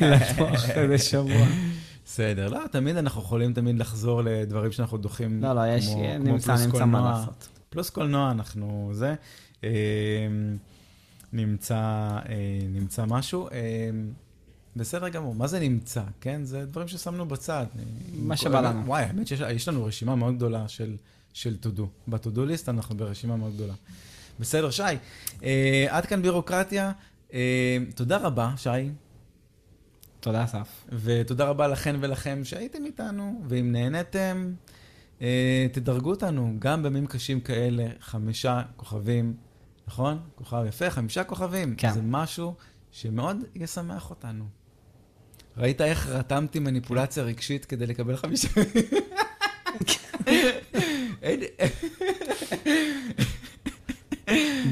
[0.00, 1.46] לפתוח איזה שבוע.
[2.04, 5.42] בסדר, לא, תמיד אנחנו יכולים תמיד לחזור לדברים שאנחנו דוחים.
[5.42, 6.84] לא, לא, יש, כמו- נמצא, נמצא.
[6.84, 7.48] מה לעשות.
[7.68, 9.14] פלוס קולנוע אנחנו זה.
[9.64, 9.68] אמ,
[11.32, 12.20] נמצא, אה,
[12.70, 13.48] נמצא משהו.
[13.48, 14.10] אמ,
[14.76, 16.44] בסדר גמור, מה זה נמצא, כן?
[16.44, 17.66] זה דברים ששמנו בצד.
[18.14, 18.86] מה שבא לנו.
[18.86, 20.96] וואי, האמת שיש לנו רשימה מאוד גדולה של,
[21.32, 21.82] של to do.
[22.08, 23.74] ב-to do list אנחנו ברשימה מאוד גדולה.
[24.40, 24.82] בסדר, שי,
[25.44, 26.92] אה, עד כאן בירוקרטיה.
[27.34, 28.68] אה, תודה רבה, שי,
[30.20, 30.84] תודה, אסף.
[30.92, 34.52] ותודה רבה לכן ולכם שהייתם איתנו, ואם נהניתם,
[35.22, 39.34] אה, תדרגו אותנו, גם בימים קשים כאלה, חמישה כוכבים,
[39.88, 40.20] נכון?
[40.34, 41.74] כוכב יפה, חמישה כוכבים.
[41.76, 41.92] כן.
[41.92, 42.54] זה משהו
[42.92, 44.44] שמאוד ישמח אותנו.
[45.56, 48.48] ראית איך רתמתי מניפולציה רגשית כדי לקבל חמישה?
[51.22, 51.40] אין-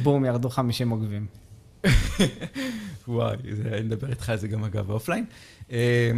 [0.04, 1.26] בום, ירדו 50 עוקבים.
[3.08, 5.24] וואי, זה- אני מדבר איתך על זה גם אגב ב offline.
[5.72, 6.10] אה,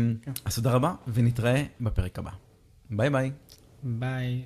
[0.45, 2.31] אז תודה רבה, ונתראה בפרק הבא.
[2.91, 3.31] ביי ביי.
[3.83, 4.45] ביי.